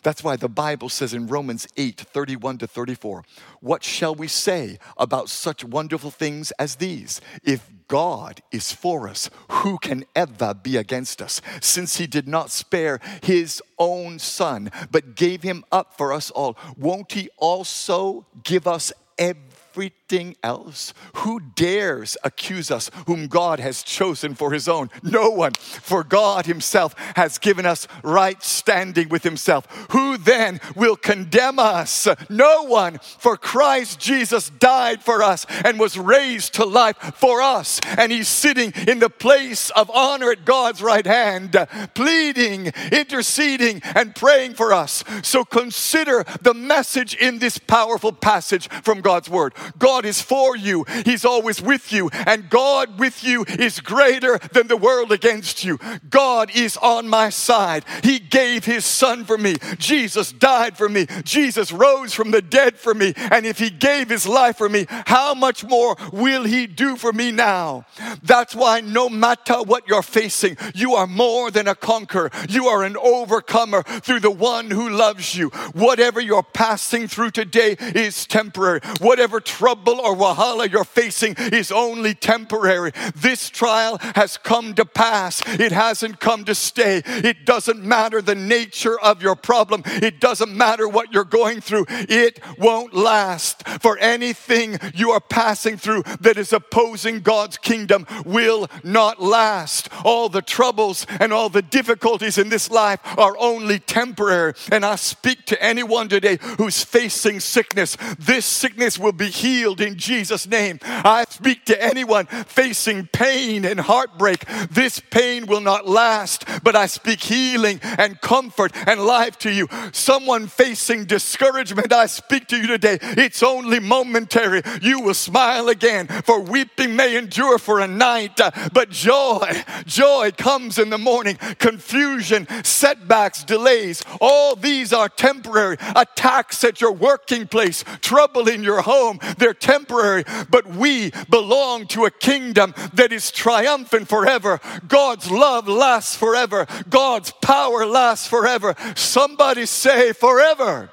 That's 0.03 0.23
why 0.23 0.35
the 0.35 0.49
Bible 0.49 0.89
says 0.89 1.13
in 1.13 1.27
Romans 1.27 1.67
8 1.75 1.99
31 1.99 2.59
to 2.59 2.67
34, 2.67 3.23
What 3.59 3.83
shall 3.83 4.15
we 4.15 4.27
say 4.27 4.77
about 4.97 5.29
such 5.29 5.63
wonderful 5.63 6.11
things 6.11 6.51
as 6.59 6.75
these? 6.75 7.21
If 7.43 7.69
God 7.89 8.41
is 8.51 8.71
for 8.71 9.09
us, 9.09 9.29
who 9.51 9.77
can 9.79 10.05
ever 10.15 10.53
be 10.53 10.77
against 10.77 11.21
us? 11.21 11.41
Since 11.59 11.97
he 11.97 12.07
did 12.07 12.27
not 12.27 12.51
spare 12.51 13.01
his 13.21 13.61
own 13.77 14.19
son, 14.19 14.71
but 14.91 15.15
gave 15.15 15.43
him 15.43 15.65
up 15.71 15.97
for 15.97 16.13
us 16.13 16.31
all, 16.31 16.57
won't 16.77 17.11
he 17.11 17.29
also 17.37 18.25
give 18.43 18.65
us 18.65 18.93
everything? 19.17 19.48
Everything 19.79 20.35
else? 20.43 20.93
Who 21.17 21.39
dares 21.39 22.17
accuse 22.23 22.71
us 22.71 22.89
whom 23.05 23.27
God 23.27 23.59
has 23.59 23.83
chosen 23.83 24.35
for 24.35 24.51
his 24.51 24.67
own? 24.67 24.89
No 25.03 25.29
one, 25.29 25.53
for 25.53 26.03
God 26.03 26.45
himself 26.45 26.95
has 27.15 27.37
given 27.37 27.65
us 27.65 27.87
right 28.03 28.41
standing 28.43 29.07
with 29.09 29.23
himself. 29.23 29.67
Who 29.91 30.17
then 30.17 30.59
will 30.75 30.95
condemn 30.95 31.59
us? 31.59 32.07
No 32.29 32.63
one, 32.63 32.99
for 33.19 33.37
Christ 33.37 33.99
Jesus 33.99 34.49
died 34.49 35.01
for 35.01 35.23
us 35.23 35.45
and 35.63 35.79
was 35.79 35.97
raised 35.97 36.55
to 36.55 36.65
life 36.65 36.97
for 37.15 37.41
us. 37.41 37.79
And 37.97 38.11
he's 38.11 38.27
sitting 38.27 38.73
in 38.87 38.99
the 38.99 39.09
place 39.09 39.69
of 39.71 39.89
honor 39.91 40.31
at 40.31 40.43
God's 40.43 40.81
right 40.81 41.05
hand, 41.05 41.55
pleading, 41.93 42.73
interceding, 42.91 43.81
and 43.95 44.15
praying 44.15 44.55
for 44.55 44.73
us. 44.73 45.03
So 45.23 45.45
consider 45.45 46.25
the 46.41 46.53
message 46.53 47.15
in 47.15 47.39
this 47.39 47.57
powerful 47.57 48.11
passage 48.11 48.67
from 48.83 49.01
God's 49.01 49.29
word. 49.29 49.53
God 49.77 50.05
is 50.05 50.21
for 50.21 50.55
you, 50.55 50.85
He's 51.05 51.25
always 51.25 51.61
with 51.61 51.91
you, 51.91 52.09
and 52.25 52.49
God 52.49 52.99
with 52.99 53.23
you 53.23 53.45
is 53.47 53.79
greater 53.79 54.37
than 54.53 54.67
the 54.67 54.77
world 54.77 55.11
against 55.11 55.63
you. 55.63 55.79
God 56.09 56.51
is 56.53 56.77
on 56.77 57.07
my 57.07 57.29
side. 57.29 57.85
He 58.03 58.19
gave 58.19 58.65
His 58.65 58.85
Son 58.85 59.25
for 59.25 59.37
me. 59.37 59.55
Jesus 59.77 60.31
died 60.31 60.77
for 60.77 60.89
me. 60.89 61.07
Jesus 61.23 61.71
rose 61.71 62.13
from 62.13 62.31
the 62.31 62.41
dead 62.41 62.77
for 62.77 62.93
me. 62.93 63.13
And 63.15 63.45
if 63.45 63.59
He 63.59 63.69
gave 63.69 64.09
His 64.09 64.27
life 64.27 64.57
for 64.57 64.69
me, 64.69 64.85
how 64.89 65.33
much 65.33 65.63
more 65.63 65.95
will 66.11 66.43
He 66.43 66.67
do 66.67 66.95
for 66.95 67.13
me 67.13 67.31
now? 67.31 67.85
That's 68.23 68.55
why 68.55 68.81
no 68.81 69.09
matter 69.09 69.61
what 69.61 69.87
you're 69.87 70.01
facing, 70.01 70.57
you 70.73 70.95
are 70.95 71.07
more 71.07 71.51
than 71.51 71.67
a 71.67 71.75
conqueror. 71.75 72.31
You 72.47 72.67
are 72.67 72.83
an 72.83 72.97
overcomer 72.97 73.83
through 73.83 74.21
the 74.21 74.31
one 74.31 74.71
who 74.71 74.89
loves 74.89 75.35
you. 75.35 75.49
Whatever 75.73 76.19
you're 76.19 76.43
passing 76.43 77.07
through 77.07 77.31
today 77.31 77.75
is 77.79 78.25
temporary. 78.25 78.79
Whatever 78.99 79.39
trouble 79.49 79.99
or 79.99 80.15
wahala 80.15 80.71
you're 80.71 80.83
facing 80.83 81.33
is 81.37 81.71
only 81.71 82.13
temporary. 82.13 82.91
This 83.15 83.49
trial 83.49 83.97
has 84.15 84.37
come 84.37 84.75
to 84.75 84.85
pass, 84.85 85.41
it 85.59 85.71
hasn't 85.71 86.19
come 86.19 86.45
to 86.45 86.53
stay. 86.53 87.01
It 87.05 87.45
doesn't 87.45 87.83
matter 87.83 88.21
the 88.21 88.35
nature 88.35 88.99
of 88.99 89.23
your 89.23 89.35
problem, 89.35 89.81
it 89.85 90.19
doesn't 90.19 90.55
matter 90.55 90.87
what 90.87 91.11
you're 91.11 91.23
going 91.23 91.61
through, 91.61 91.85
it 91.89 92.39
won't 92.59 92.93
last. 92.93 93.67
For 93.81 93.97
anything 93.97 94.77
you 94.93 95.11
are 95.11 95.19
passing 95.19 95.77
through 95.77 96.03
that 96.21 96.37
is 96.37 96.53
opposing 96.53 97.21
God's 97.21 97.57
kingdom 97.57 98.05
will 98.25 98.67
not 98.83 99.19
last. 99.21 99.89
All 100.05 100.29
the 100.29 100.43
troubles 100.43 101.07
and 101.19 101.33
all 101.33 101.49
the 101.49 101.63
difficulties 101.63 102.37
in 102.37 102.49
this 102.49 102.69
life 102.69 102.99
are 103.17 103.35
only 103.39 103.79
temporary. 103.79 104.53
And 104.71 104.85
I 104.85 104.95
speak 104.95 105.45
to 105.47 105.61
anyone 105.61 106.07
today 106.07 106.37
who's 106.57 106.83
facing 106.83 107.39
sickness. 107.39 107.97
This 108.19 108.45
sickness 108.45 108.99
will 108.99 109.11
be 109.11 109.29
healed 109.39 109.81
in 109.81 109.97
Jesus' 109.97 110.47
name. 110.47 110.79
I 110.83 111.25
speak 111.29 111.65
to 111.65 111.83
anyone 111.83 112.25
facing 112.25 113.07
pain 113.07 113.65
and 113.65 113.79
heartbreak. 113.79 114.45
This 114.69 114.99
pain 114.99 115.45
will 115.45 115.61
not 115.61 115.87
last, 115.87 116.45
but 116.63 116.75
I 116.75 116.85
speak 116.85 117.21
healing 117.21 117.79
and 117.83 118.19
comfort 118.21 118.71
and 118.87 118.99
life 118.99 119.37
to 119.39 119.51
you. 119.51 119.67
Someone 119.91 120.47
facing 120.47 121.05
discouragement, 121.05 121.91
I 121.93 122.05
speak 122.05 122.47
to 122.47 122.57
you 122.57 122.67
today. 122.67 122.99
It's 123.01 123.43
only 123.43 123.79
momentary. 123.79 124.61
You 124.81 125.01
will 125.01 125.13
smile 125.13 125.69
again, 125.69 126.07
for 126.07 126.39
weeping 126.39 126.95
may 126.95 127.17
endure 127.17 127.57
for 127.57 127.79
a 127.79 127.87
night, 127.87 128.39
uh, 128.39 128.51
but 128.73 128.89
joy, 128.89 129.63
joy 129.85 130.31
comes 130.37 130.77
in 130.77 130.89
the 130.89 130.97
morning. 130.97 131.37
Confusion, 131.57 132.47
setbacks, 132.63 133.43
delays, 133.43 134.03
all 134.21 134.55
these 134.55 134.93
are 134.93 135.09
temporary. 135.09 135.77
Attacks 135.95 136.63
at 136.63 136.81
your 136.81 136.91
working 136.91 137.47
place, 137.47 137.83
trouble 138.01 138.47
in 138.47 138.63
your 138.63 138.81
home, 138.81 139.19
they're 139.37 139.53
temporary, 139.53 140.23
but 140.49 140.67
we 140.67 141.11
belong 141.29 141.87
to 141.87 142.05
a 142.05 142.11
kingdom 142.11 142.73
that 142.93 143.11
is 143.11 143.31
triumphant 143.31 144.07
forever. 144.07 144.59
God's 144.87 145.29
love 145.29 145.67
lasts 145.67 146.15
forever, 146.15 146.67
God's 146.89 147.31
power 147.41 147.85
lasts 147.85 148.27
forever. 148.27 148.75
Somebody 148.95 149.65
say, 149.65 150.13
forever. 150.13 150.89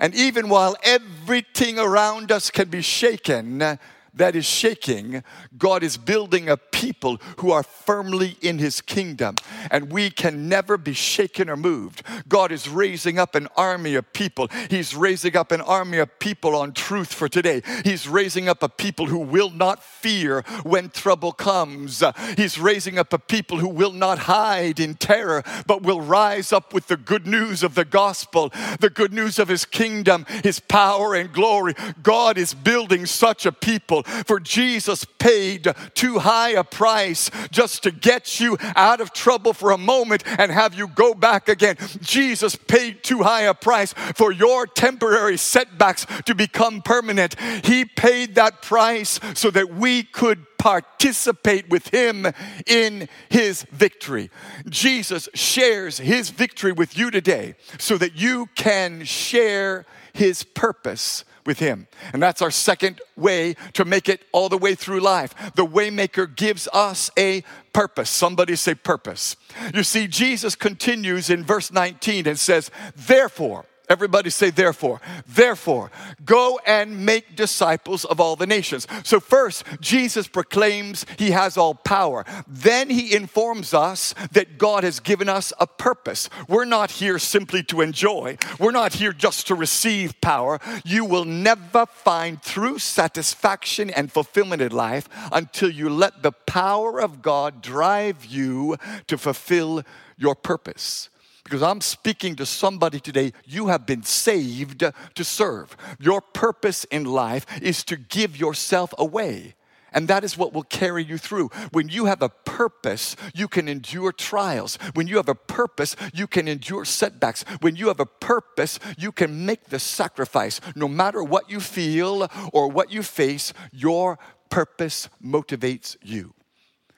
And 0.00 0.14
even 0.14 0.48
while 0.48 0.76
everything 0.82 1.78
around 1.78 2.32
us 2.32 2.50
can 2.50 2.68
be 2.68 2.82
shaken, 2.82 3.78
that 4.14 4.36
is 4.36 4.44
shaking, 4.44 5.22
God 5.58 5.82
is 5.82 5.96
building 5.96 6.48
a 6.48 6.56
people 6.56 7.20
who 7.38 7.50
are 7.50 7.62
firmly 7.62 8.36
in 8.40 8.58
his 8.58 8.80
kingdom, 8.80 9.36
and 9.70 9.92
we 9.92 10.10
can 10.10 10.48
never 10.48 10.76
be 10.76 10.92
shaken 10.92 11.50
or 11.50 11.56
moved. 11.56 12.02
God 12.28 12.52
is 12.52 12.68
raising 12.68 13.18
up 13.18 13.34
an 13.34 13.48
army 13.56 13.94
of 13.94 14.12
people. 14.12 14.48
He's 14.70 14.94
raising 14.94 15.36
up 15.36 15.50
an 15.50 15.60
army 15.60 15.98
of 15.98 16.18
people 16.18 16.54
on 16.54 16.72
truth 16.72 17.12
for 17.12 17.28
today. 17.28 17.62
He's 17.84 18.08
raising 18.08 18.48
up 18.48 18.62
a 18.62 18.68
people 18.68 19.06
who 19.06 19.18
will 19.18 19.50
not 19.50 19.82
fear 19.82 20.42
when 20.62 20.90
trouble 20.90 21.32
comes. 21.32 22.02
He's 22.36 22.58
raising 22.58 22.98
up 22.98 23.12
a 23.12 23.18
people 23.18 23.58
who 23.58 23.68
will 23.68 23.92
not 23.92 24.20
hide 24.20 24.78
in 24.78 24.94
terror, 24.94 25.42
but 25.66 25.82
will 25.82 26.00
rise 26.00 26.52
up 26.52 26.72
with 26.72 26.86
the 26.86 26.96
good 26.96 27.26
news 27.26 27.62
of 27.62 27.74
the 27.74 27.84
gospel, 27.84 28.52
the 28.80 28.90
good 28.90 29.12
news 29.12 29.38
of 29.38 29.48
his 29.48 29.64
kingdom, 29.64 30.26
his 30.42 30.60
power 30.60 31.14
and 31.14 31.32
glory. 31.32 31.74
God 32.02 32.38
is 32.38 32.54
building 32.54 33.06
such 33.06 33.46
a 33.46 33.52
people 33.52 34.03
for 34.26 34.40
Jesus 34.40 35.04
paid 35.18 35.72
too 35.94 36.18
high 36.18 36.50
a 36.50 36.64
price 36.64 37.30
just 37.50 37.82
to 37.84 37.90
get 37.90 38.40
you 38.40 38.56
out 38.76 39.00
of 39.00 39.12
trouble 39.12 39.52
for 39.52 39.70
a 39.70 39.78
moment 39.78 40.22
and 40.38 40.50
have 40.52 40.74
you 40.74 40.88
go 40.88 41.14
back 41.14 41.48
again. 41.48 41.76
Jesus 42.00 42.56
paid 42.56 43.02
too 43.02 43.22
high 43.22 43.42
a 43.42 43.54
price 43.54 43.94
for 44.14 44.32
your 44.32 44.66
temporary 44.66 45.36
setbacks 45.36 46.06
to 46.26 46.34
become 46.34 46.82
permanent. 46.82 47.38
He 47.64 47.84
paid 47.84 48.34
that 48.34 48.62
price 48.62 49.20
so 49.34 49.50
that 49.50 49.74
we 49.74 50.02
could 50.02 50.46
participate 50.58 51.68
with 51.68 51.88
him 51.88 52.26
in 52.66 53.06
his 53.28 53.64
victory. 53.64 54.30
Jesus 54.68 55.28
shares 55.34 55.98
his 55.98 56.30
victory 56.30 56.72
with 56.72 56.96
you 56.96 57.10
today 57.10 57.54
so 57.78 57.98
that 57.98 58.16
you 58.16 58.48
can 58.54 59.04
share 59.04 59.84
his 60.14 60.42
purpose 60.42 61.24
with 61.46 61.58
him. 61.58 61.86
And 62.12 62.22
that's 62.22 62.42
our 62.42 62.50
second 62.50 63.00
way 63.16 63.56
to 63.74 63.84
make 63.84 64.08
it 64.08 64.22
all 64.32 64.48
the 64.48 64.58
way 64.58 64.74
through 64.74 65.00
life. 65.00 65.34
The 65.54 65.66
waymaker 65.66 66.34
gives 66.34 66.68
us 66.72 67.10
a 67.18 67.42
purpose. 67.72 68.10
Somebody 68.10 68.56
say 68.56 68.74
purpose. 68.74 69.36
You 69.72 69.82
see 69.82 70.06
Jesus 70.06 70.54
continues 70.54 71.30
in 71.30 71.44
verse 71.44 71.72
19 71.72 72.26
and 72.26 72.38
says, 72.38 72.70
"Therefore, 72.94 73.66
Everybody 73.88 74.30
say, 74.30 74.48
therefore. 74.48 75.00
Therefore, 75.26 75.90
go 76.24 76.58
and 76.66 77.04
make 77.04 77.36
disciples 77.36 78.06
of 78.06 78.18
all 78.18 78.34
the 78.34 78.46
nations. 78.46 78.86
So, 79.02 79.20
first, 79.20 79.62
Jesus 79.78 80.26
proclaims 80.26 81.04
he 81.18 81.32
has 81.32 81.58
all 81.58 81.74
power. 81.74 82.24
Then 82.48 82.88
he 82.88 83.14
informs 83.14 83.74
us 83.74 84.14
that 84.32 84.56
God 84.56 84.84
has 84.84 85.00
given 85.00 85.28
us 85.28 85.52
a 85.60 85.66
purpose. 85.66 86.30
We're 86.48 86.64
not 86.64 86.92
here 86.92 87.18
simply 87.18 87.62
to 87.64 87.82
enjoy, 87.82 88.38
we're 88.58 88.70
not 88.70 88.94
here 88.94 89.12
just 89.12 89.46
to 89.48 89.54
receive 89.54 90.18
power. 90.22 90.60
You 90.84 91.04
will 91.04 91.26
never 91.26 91.84
find 91.84 92.42
true 92.42 92.78
satisfaction 92.78 93.90
and 93.90 94.10
fulfillment 94.10 94.62
in 94.62 94.72
life 94.72 95.08
until 95.30 95.70
you 95.70 95.90
let 95.90 96.22
the 96.22 96.32
power 96.32 97.00
of 97.00 97.20
God 97.20 97.60
drive 97.60 98.24
you 98.24 98.76
to 99.08 99.18
fulfill 99.18 99.82
your 100.16 100.34
purpose 100.34 101.10
because 101.44 101.62
I'm 101.62 101.80
speaking 101.80 102.36
to 102.36 102.46
somebody 102.46 102.98
today. 102.98 103.32
You 103.44 103.68
have 103.68 103.86
been 103.86 104.02
saved 104.02 104.80
to 104.80 105.24
serve. 105.24 105.76
Your 106.00 106.20
purpose 106.20 106.84
in 106.84 107.04
life 107.04 107.46
is 107.62 107.84
to 107.84 107.96
give 107.96 108.38
yourself 108.38 108.94
away. 108.98 109.54
And 109.92 110.08
that 110.08 110.24
is 110.24 110.36
what 110.36 110.52
will 110.52 110.64
carry 110.64 111.04
you 111.04 111.16
through. 111.16 111.50
When 111.70 111.88
you 111.88 112.06
have 112.06 112.20
a 112.20 112.28
purpose, 112.28 113.14
you 113.32 113.46
can 113.46 113.68
endure 113.68 114.10
trials. 114.10 114.76
When 114.94 115.06
you 115.06 115.16
have 115.18 115.28
a 115.28 115.36
purpose, 115.36 115.94
you 116.12 116.26
can 116.26 116.48
endure 116.48 116.84
setbacks. 116.84 117.44
When 117.60 117.76
you 117.76 117.86
have 117.88 118.00
a 118.00 118.06
purpose, 118.06 118.80
you 118.98 119.12
can 119.12 119.46
make 119.46 119.66
the 119.66 119.78
sacrifice. 119.78 120.60
No 120.74 120.88
matter 120.88 121.22
what 121.22 121.48
you 121.48 121.60
feel 121.60 122.28
or 122.52 122.68
what 122.68 122.90
you 122.90 123.04
face, 123.04 123.52
your 123.70 124.18
purpose 124.50 125.08
motivates 125.24 125.96
you. 126.02 126.34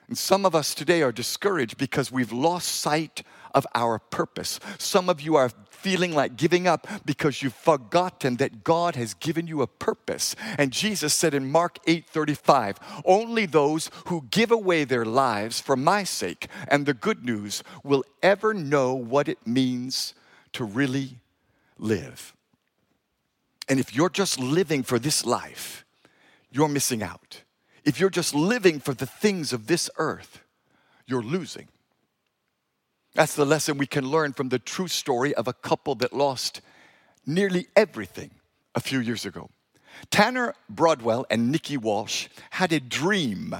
And 0.07 0.17
some 0.17 0.45
of 0.45 0.55
us 0.55 0.73
today 0.73 1.03
are 1.03 1.11
discouraged 1.11 1.77
because 1.77 2.11
we've 2.11 2.31
lost 2.31 2.67
sight 2.69 3.23
of 3.53 3.65
our 3.75 3.99
purpose. 3.99 4.59
Some 4.77 5.09
of 5.09 5.21
you 5.21 5.35
are 5.35 5.51
feeling 5.69 6.13
like 6.13 6.35
giving 6.35 6.67
up 6.67 6.87
because 7.05 7.41
you've 7.41 7.53
forgotten 7.53 8.37
that 8.37 8.63
God 8.63 8.95
has 8.95 9.13
given 9.13 9.47
you 9.47 9.61
a 9.61 9.67
purpose. 9.67 10.35
And 10.57 10.71
Jesus 10.71 11.13
said 11.13 11.33
in 11.33 11.51
Mark 11.51 11.77
8:35, 11.85 12.79
"Only 13.05 13.45
those 13.45 13.89
who 14.07 14.27
give 14.31 14.51
away 14.51 14.83
their 14.83 15.05
lives 15.05 15.61
for 15.61 15.75
my 15.75 16.03
sake 16.03 16.47
and 16.67 16.85
the 16.85 16.93
good 16.93 17.23
news 17.23 17.63
will 17.83 18.03
ever 18.23 18.53
know 18.53 18.93
what 18.93 19.27
it 19.27 19.45
means 19.45 20.13
to 20.53 20.63
really 20.65 21.19
live." 21.77 22.33
And 23.69 23.79
if 23.79 23.93
you're 23.93 24.09
just 24.09 24.39
living 24.39 24.83
for 24.83 24.97
this 24.97 25.25
life, 25.25 25.85
you're 26.49 26.69
missing 26.69 27.03
out. 27.03 27.43
If 27.83 27.99
you're 27.99 28.09
just 28.09 28.33
living 28.33 28.79
for 28.79 28.93
the 28.93 29.05
things 29.05 29.53
of 29.53 29.67
this 29.67 29.89
earth, 29.97 30.41
you're 31.05 31.23
losing. 31.23 31.67
That's 33.17 33.33
the 33.33 33.47
lesson 33.47 33.79
we 33.79 33.87
can 33.87 34.05
learn 34.05 34.33
from 34.33 34.49
the 34.49 34.59
true 34.59 34.87
story 34.87 35.33
of 35.33 35.47
a 35.47 35.53
couple 35.53 35.95
that 35.95 36.13
lost 36.13 36.61
nearly 37.25 37.65
everything 37.75 38.29
a 38.75 38.79
few 38.79 38.99
years 38.99 39.25
ago. 39.25 39.49
Tanner 40.11 40.53
Broadwell 40.69 41.25
and 41.31 41.51
Nikki 41.51 41.77
Walsh 41.77 42.27
had 42.51 42.71
a 42.71 42.79
dream. 42.79 43.55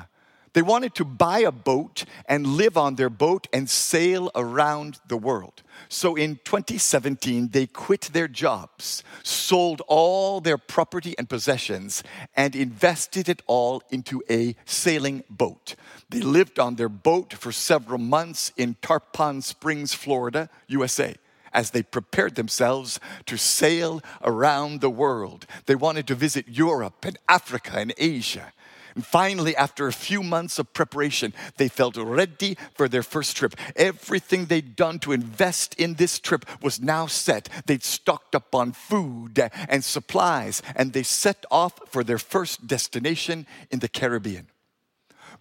They 0.54 0.62
wanted 0.62 0.93
to 0.93 1.06
buy 1.06 1.39
a 1.39 1.52
boat 1.52 2.06
and 2.28 2.46
live 2.46 2.78
on 2.78 2.98
their 2.98 3.10
boat 3.10 3.48
and 3.52 3.67
sail 3.67 4.30
around 4.36 5.00
the 5.08 5.17
world. 5.17 5.63
So 5.90 6.16
in 6.16 6.40
2017, 6.44 7.50
they 7.50 7.68
quit 7.68 8.10
their 8.13 8.28
jobs, 8.28 9.04
sold 9.24 9.82
all 9.88 10.42
their 10.42 10.58
property 10.58 11.16
and 11.18 11.30
possessions, 11.30 12.04
and 12.36 12.56
invested 12.56 13.30
it 13.30 13.42
all 13.48 13.82
into 13.90 14.22
a 14.30 14.56
sailing 14.66 15.24
boat. 15.30 15.76
They 16.10 16.22
lived 16.22 16.60
on 16.60 16.76
their 16.76 16.90
boat 16.90 17.34
for 17.34 17.52
several 17.52 18.00
months 18.00 18.52
in 18.58 18.76
Tarpon 18.82 19.42
Springs, 19.42 19.94
Florida, 19.94 20.50
USA 20.68 21.16
as 21.54 21.72
they 21.72 21.82
prepared 21.82 22.36
themselves 22.36 23.00
to 23.26 23.38
sail 23.38 24.02
around 24.22 24.80
the 24.80 24.90
world. 24.90 25.48
They 25.66 25.76
wanted 25.76 26.06
to 26.08 26.16
visit 26.16 26.48
Europe 26.48 27.04
and 27.04 27.18
Africa 27.28 27.72
and 27.76 27.94
Asia. 27.98 28.52
And 28.97 29.05
finally, 29.05 29.55
after 29.55 29.88
a 29.88 29.93
few 29.93 30.23
months 30.23 30.57
of 30.57 30.73
preparation, 30.73 31.31
they 31.57 31.67
felt 31.67 31.97
ready 31.97 32.57
for 32.73 32.89
their 32.89 33.03
first 33.03 33.38
trip. 33.38 33.53
Everything 33.75 34.45
they'd 34.45 34.75
done 34.75 34.97
to 35.01 35.12
invest 35.12 35.75
in 35.75 35.93
this 35.93 36.17
trip 36.17 36.43
was 36.63 36.81
now 36.81 37.05
set. 37.05 37.47
They'd 37.67 37.83
stocked 37.83 38.33
up 38.33 38.55
on 38.55 38.71
food 38.71 39.39
and 39.69 39.83
supplies, 39.83 40.63
and 40.75 40.93
they 40.93 41.03
set 41.03 41.45
off 41.51 41.79
for 41.88 42.03
their 42.03 42.17
first 42.17 42.65
destination 42.65 43.45
in 43.69 43.77
the 43.77 43.88
Caribbean. 43.88 44.47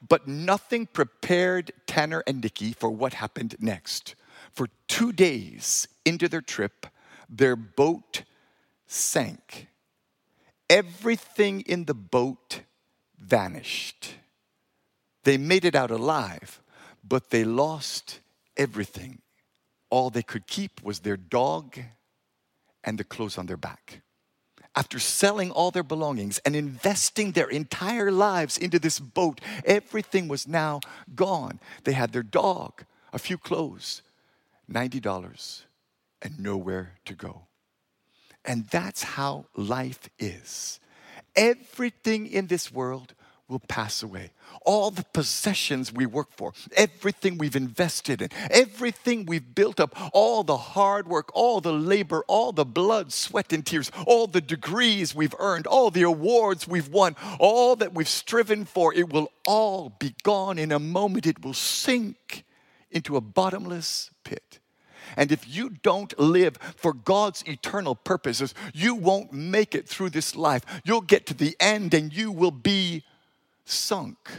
But 0.07 0.29
nothing 0.29 0.85
prepared 0.85 1.73
Tanner 1.87 2.23
and 2.27 2.43
Nikki 2.43 2.75
for 2.75 2.91
what 2.91 3.15
happened 3.15 3.57
next. 3.59 4.17
For 4.53 4.69
two 4.87 5.13
days 5.13 5.89
into 6.05 6.29
their 6.29 6.43
trip, 6.43 6.87
their 7.27 7.57
boat 7.57 8.21
sank. 8.87 9.69
Everything 10.69 11.63
in 11.63 11.87
the 11.87 11.95
boat 11.95 12.61
vanished. 13.21 14.15
They 15.25 15.37
made 15.37 15.65
it 15.65 15.75
out 15.75 15.91
alive, 15.91 16.61
but 17.03 17.31
they 17.31 17.45
lost 17.45 18.21
everything. 18.57 19.21
All 19.91 20.11
they 20.11 20.23
could 20.23 20.47
keep 20.47 20.83
was 20.83 21.01
their 21.01 21.17
dog 21.17 21.79
and 22.85 22.99
the 22.99 23.05
clothes 23.05 23.39
on 23.39 23.47
their 23.47 23.57
back. 23.57 24.03
After 24.75 24.99
selling 24.99 25.51
all 25.51 25.71
their 25.71 25.83
belongings 25.83 26.39
and 26.45 26.55
investing 26.55 27.33
their 27.33 27.49
entire 27.49 28.13
lives 28.13 28.59
into 28.59 28.79
this 28.79 29.01
boat, 29.01 29.41
everything 29.65 30.29
was 30.29 30.47
now 30.47 30.81
gone. 31.15 31.61
They 31.85 31.93
had 31.93 32.13
their 32.13 32.23
dog, 32.23 32.85
a 33.13 33.19
few 33.19 33.39
clothes, 33.39 34.03
$90, 34.71 35.63
and 36.21 36.39
nowhere 36.39 36.93
to 37.07 37.15
go. 37.15 37.47
And 38.45 38.67
that's 38.67 39.03
how 39.03 39.47
life 39.57 40.09
is. 40.19 40.79
Everything 41.37 42.27
in 42.27 42.47
this 42.47 42.73
world 42.73 43.15
will 43.49 43.61
pass 43.61 44.03
away. 44.03 44.31
All 44.63 44.91
the 44.91 45.05
possessions 45.13 45.93
we 45.93 46.05
work 46.05 46.29
for, 46.33 46.53
everything 46.77 47.39
we've 47.39 47.55
invested 47.55 48.21
in, 48.21 48.31
everything 48.51 49.25
we've 49.25 49.55
built 49.55 49.79
up, 49.79 49.97
all 50.13 50.43
the 50.43 50.57
hard 50.57 51.07
work, 51.07 51.31
all 51.35 51.61
the 51.61 51.73
labor, 51.73 52.25
all 52.27 52.53
the 52.53 52.65
blood, 52.65 53.13
sweat, 53.13 53.53
and 53.53 53.65
tears, 53.65 53.93
all 54.07 54.27
the 54.27 54.41
degrees 54.41 55.15
we've 55.15 55.35
earned, 55.39 55.67
all 55.67 55.91
the 55.91 56.03
awards 56.03 56.67
we've 56.67 56.89
won, 56.89 57.15
all 57.39 57.77
that 57.77 57.95
we've 57.95 58.09
striven 58.09 58.65
for, 58.65 58.93
it 58.93 59.13
will 59.13 59.31
all 59.47 59.91
be 59.91 60.15
gone 60.25 60.59
in 60.59 60.73
a 60.73 60.81
moment. 60.81 61.27
It 61.27 61.45
will 61.45 61.55
sink 61.55 62.45
into 62.91 63.17
a 63.17 63.21
bottomless 63.21 64.11
pit. 64.25 64.59
And 65.17 65.31
if 65.31 65.47
you 65.49 65.71
don't 65.83 66.19
live 66.19 66.57
for 66.77 66.93
God's 66.93 67.43
eternal 67.47 67.95
purposes, 67.95 68.55
you 68.73 68.95
won't 68.95 69.33
make 69.33 69.75
it 69.75 69.89
through 69.89 70.11
this 70.11 70.35
life. 70.35 70.63
You'll 70.85 71.01
get 71.01 71.27
to 71.27 71.35
the 71.35 71.57
end 71.61 71.95
and 71.95 72.13
you 72.13 72.33
will 72.33 72.51
be 72.51 73.05
sunk. 73.65 74.31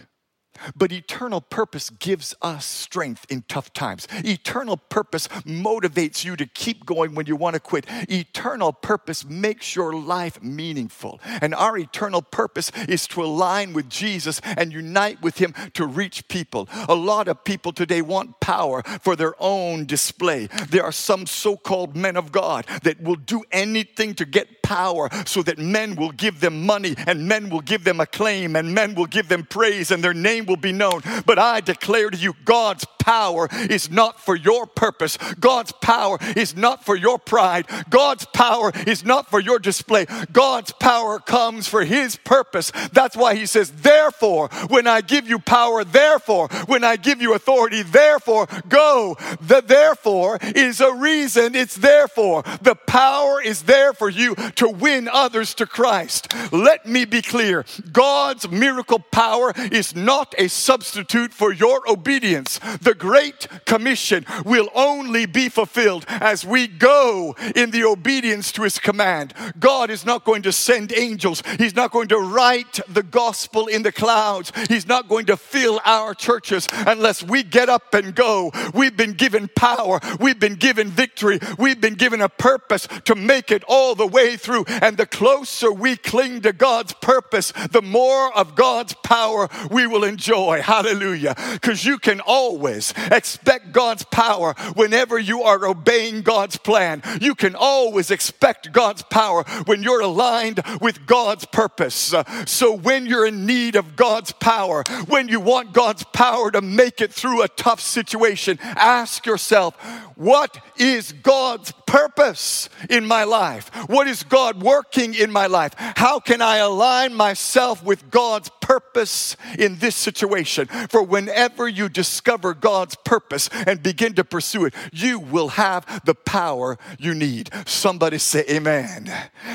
But 0.76 0.91
eternal 0.91 1.41
purpose 1.41 1.89
gives 1.89 2.36
us 2.41 2.65
strength 2.65 3.26
in 3.30 3.43
tough 3.48 3.74
times. 3.74 4.08
Eternal 4.24 4.78
purpose 4.78 5.28
motivates 5.46 6.24
you 6.24 6.36
to 6.36 6.46
keep 6.46 6.86
going 6.86 7.15
when 7.15 7.26
you 7.26 7.36
want 7.36 7.56
to 7.56 7.60
quit. 7.60 7.86
Eternal 8.10 8.74
purpose 8.74 9.26
makes 9.26 9.76
your 9.76 9.93
life 9.93 10.41
meaningful. 10.41 11.20
And 11.41 11.54
our 11.54 11.78
eternal 11.78 12.22
purpose 12.22 12.72
is 12.88 13.08
to 13.08 13.24
align 13.24 13.74
with 13.74 13.89
Jesus 13.89 14.41
and 14.43 14.72
unite 14.72 15.22
with 15.22 15.38
Him 15.38 15.54
to 15.74 15.86
reach 15.86 16.28
people. 16.28 16.67
A 16.88 16.96
lot 16.96 17.28
of 17.28 17.43
people 17.43 17.72
today 17.72 18.02
want 18.02 18.39
power 18.39 18.84
for 19.02 19.15
their 19.15 19.36
own 19.39 19.86
display. 19.86 20.48
There 20.70 20.84
are 20.84 20.91
some 20.91 21.26
so 21.26 21.58
called 21.58 21.96
men 21.96 22.17
of 22.17 22.32
God 22.32 22.65
that 22.84 23.02
will 23.02 23.15
do 23.15 23.43
anything 23.52 24.15
to 24.15 24.26
get 24.26 24.63
power 24.63 25.10
so 25.26 25.41
that 25.43 25.58
men 25.58 25.96
will 25.96 26.12
give 26.12 26.41
them 26.41 26.65
money 26.65 26.93
and 27.06 27.28
men 27.28 27.50
will 27.50 27.62
give 27.62 27.84
them 27.86 28.00
acclaim 28.02 28.56
and 28.56 28.74
men 28.74 28.96
will 28.96 29.06
give 29.06 29.30
them 29.30 29.43
praise 29.43 29.91
and 29.91 30.04
their 30.04 30.13
name 30.13 30.46
will 30.48 30.58
be 30.58 30.72
known. 30.72 31.02
But 31.26 31.38
I 31.38 31.62
declare 31.62 32.10
to 32.10 32.18
you, 32.18 32.36
God's 32.46 32.86
power 33.08 33.48
is 33.70 33.89
not 33.89 34.20
for 34.20 34.36
your 34.36 34.65
purpose. 34.65 35.17
God's 35.39 35.72
power 35.72 36.17
is 36.36 36.58
not 36.58 36.84
for 36.84 36.93
your 36.93 37.17
pride. 37.17 37.65
God's 37.89 38.26
power 38.26 38.74
is 38.86 39.06
not 39.06 39.30
for 39.30 39.39
your 39.39 39.60
display. 39.60 40.06
God's 40.34 40.74
power 40.74 41.17
comes 41.17 41.70
for 41.70 41.86
His 41.86 42.17
purpose. 42.17 42.74
That's 42.91 43.15
why 43.15 43.36
He 43.36 43.46
says, 43.46 43.72
Therefore, 43.72 44.50
when 44.67 44.88
I 44.88 45.00
give 45.00 45.30
you 45.30 45.39
power, 45.39 45.86
therefore, 45.86 46.50
when 46.65 46.84
I 46.84 46.98
give 46.98 47.22
you 47.22 47.34
authority, 47.34 47.82
therefore, 47.82 48.46
go. 48.67 49.15
The 49.39 49.62
therefore 49.65 50.38
is 50.41 50.82
a 50.82 50.93
reason 50.93 51.56
it's 51.56 51.76
therefore. 51.76 52.43
The 52.62 52.76
power 52.76 53.41
is 53.41 53.63
there 53.63 53.93
for 53.93 54.10
you 54.10 54.36
to 54.56 54.67
win 54.67 55.08
others 55.08 55.54
to 55.56 55.65
Christ. 55.65 56.34
Let 56.52 56.86
me 56.86 57.06
be 57.06 57.22
clear 57.22 57.63
God's 57.93 58.50
miracle 58.50 59.00
power 59.00 59.54
is 59.72 59.96
not 59.96 60.36
a 60.38 60.50
substitute 60.50 61.34
for 61.34 61.54
your 61.54 61.89
obedience. 61.89 62.60
The 62.82 62.97
Great 62.98 63.48
Commission 63.66 64.26
will 64.46 64.70
only 64.74 65.26
be 65.26 65.50
fulfilled 65.50 66.06
as 66.08 66.46
we 66.46 66.68
go 66.68 67.36
in 67.56 67.72
the 67.72 67.84
obedience 67.84 68.52
to 68.54 68.64
His 68.64 68.80
command. 68.80 69.34
God 69.60 69.90
is 69.90 70.06
not 70.06 70.24
going 70.24 70.42
to 70.44 70.52
send 70.52 70.94
angels, 70.94 71.44
He's 71.58 71.76
not 71.76 71.92
going 71.92 72.08
to 72.10 72.20
write 72.20 72.80
the 72.88 73.04
gospel 73.04 73.68
in 73.68 73.84
the 73.84 73.92
clouds, 73.92 74.52
He's 74.68 74.88
not 74.88 75.08
going 75.08 75.26
to 75.28 75.38
fill 75.38 75.80
our 75.86 76.14
churches 76.14 76.68
unless 76.72 77.24
we 77.24 77.44
get 77.44 77.70
up 77.70 77.94
and 77.94 78.16
go. 78.16 78.52
We've 78.74 78.96
been 78.96 79.14
given 79.14 79.50
power, 79.56 80.00
we've 80.20 80.40
been 80.40 80.56
given 80.56 80.90
victory, 80.90 81.40
we've 81.58 81.82
been 81.82 81.96
given 81.96 82.22
a 82.22 82.30
purpose 82.30 82.88
to 83.06 83.16
make 83.16 83.52
it 83.52 83.64
all 83.68 83.96
the 83.96 84.08
way 84.08 84.38
through. 84.38 84.66
And 84.68 84.98
the 84.98 85.06
closer 85.06 85.72
we 85.72 85.96
cling 85.96 86.42
to 86.42 86.54
God's 86.54 86.94
purpose, 86.94 87.52
the 87.72 87.82
more 87.82 88.36
of 88.38 88.56
God's 88.56 88.94
power 89.04 89.50
we 89.72 89.88
will 89.88 90.04
enjoy. 90.04 90.62
Hallelujah. 90.62 91.36
Because 91.54 91.86
you 91.86 91.98
can 91.98 92.20
always 92.22 92.87
expect 93.12 93.71
God's 93.71 94.04
power 94.04 94.54
whenever 94.76 95.17
you 95.17 95.43
are 95.43 95.65
obeying 95.65 96.21
God's 96.21 96.58
plan. 96.58 97.02
You 97.21 97.36
can 97.36 97.56
always 97.56 98.12
expect 98.12 98.71
God's 98.71 99.04
power 99.04 99.43
when 99.65 99.84
you're 99.84 100.02
aligned 100.02 100.62
with 100.82 101.06
God's 101.06 101.45
purpose. 101.45 102.13
So 102.45 102.73
when 102.73 103.06
you're 103.06 103.26
in 103.26 103.45
need 103.45 103.76
of 103.76 103.95
God's 103.95 104.32
power, 104.32 104.84
when 105.08 105.28
you 105.28 105.39
want 105.39 105.73
God's 105.73 106.04
power 106.04 106.52
to 106.52 106.62
make 106.62 107.02
it 107.02 107.13
through 107.13 107.43
a 107.43 107.47
tough 107.47 107.82
situation, 107.82 108.60
ask 108.62 109.26
yourself, 109.26 109.76
what 110.15 110.58
is 110.78 111.12
God's 111.12 111.71
purpose 111.88 112.69
in 112.89 113.06
my 113.08 113.23
life? 113.23 113.69
What 113.88 114.08
is 114.08 114.21
God 114.21 114.62
working 114.62 115.15
in 115.15 115.32
my 115.32 115.47
life? 115.47 115.73
How 115.78 116.19
can 116.19 116.41
I 116.41 116.58
align 116.58 117.15
myself 117.15 117.84
with 117.84 118.12
God's 118.12 118.52
purpose 118.62 119.36
in 119.58 119.78
this 119.78 119.95
situation? 119.95 120.67
For 120.89 121.02
whenever 121.02 121.67
you 121.67 121.89
discover 121.89 122.54
God's 122.54 122.95
purpose 122.95 123.50
and 123.65 123.82
begin 123.82 124.13
to 124.15 124.23
pursue 124.23 124.65
it, 124.65 124.76
you 124.91 125.17
will 125.19 125.50
have 125.50 126.06
the 126.06 126.13
power 126.13 126.78
you 127.00 127.15
need. 127.15 127.50
Somebody 127.65 128.19
say 128.19 128.43
amen. 128.50 129.12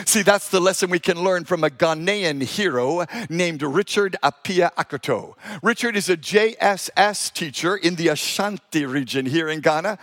See, 0.07 0.23
that's 0.23 0.49
the 0.49 0.61
lesson 0.61 0.91
we 0.91 0.99
can 0.99 1.23
learn 1.23 1.45
from 1.45 1.63
a 1.63 1.71
Ghanaian 1.71 2.43
hero 2.43 3.05
named 3.29 3.63
Richard 3.63 4.17
Appiah 4.23 4.73
Akoto. 4.75 5.35
Richard 5.63 5.97
is 5.97 6.09
a 6.09 6.17
JSS 6.17 7.33
teacher 7.33 7.77
in 7.77 7.97
the 7.97 8.09
Ashanti 8.09 8.87
region 8.87 9.27
here 9.27 9.49
in 9.49 9.61
Ghana 9.61 9.99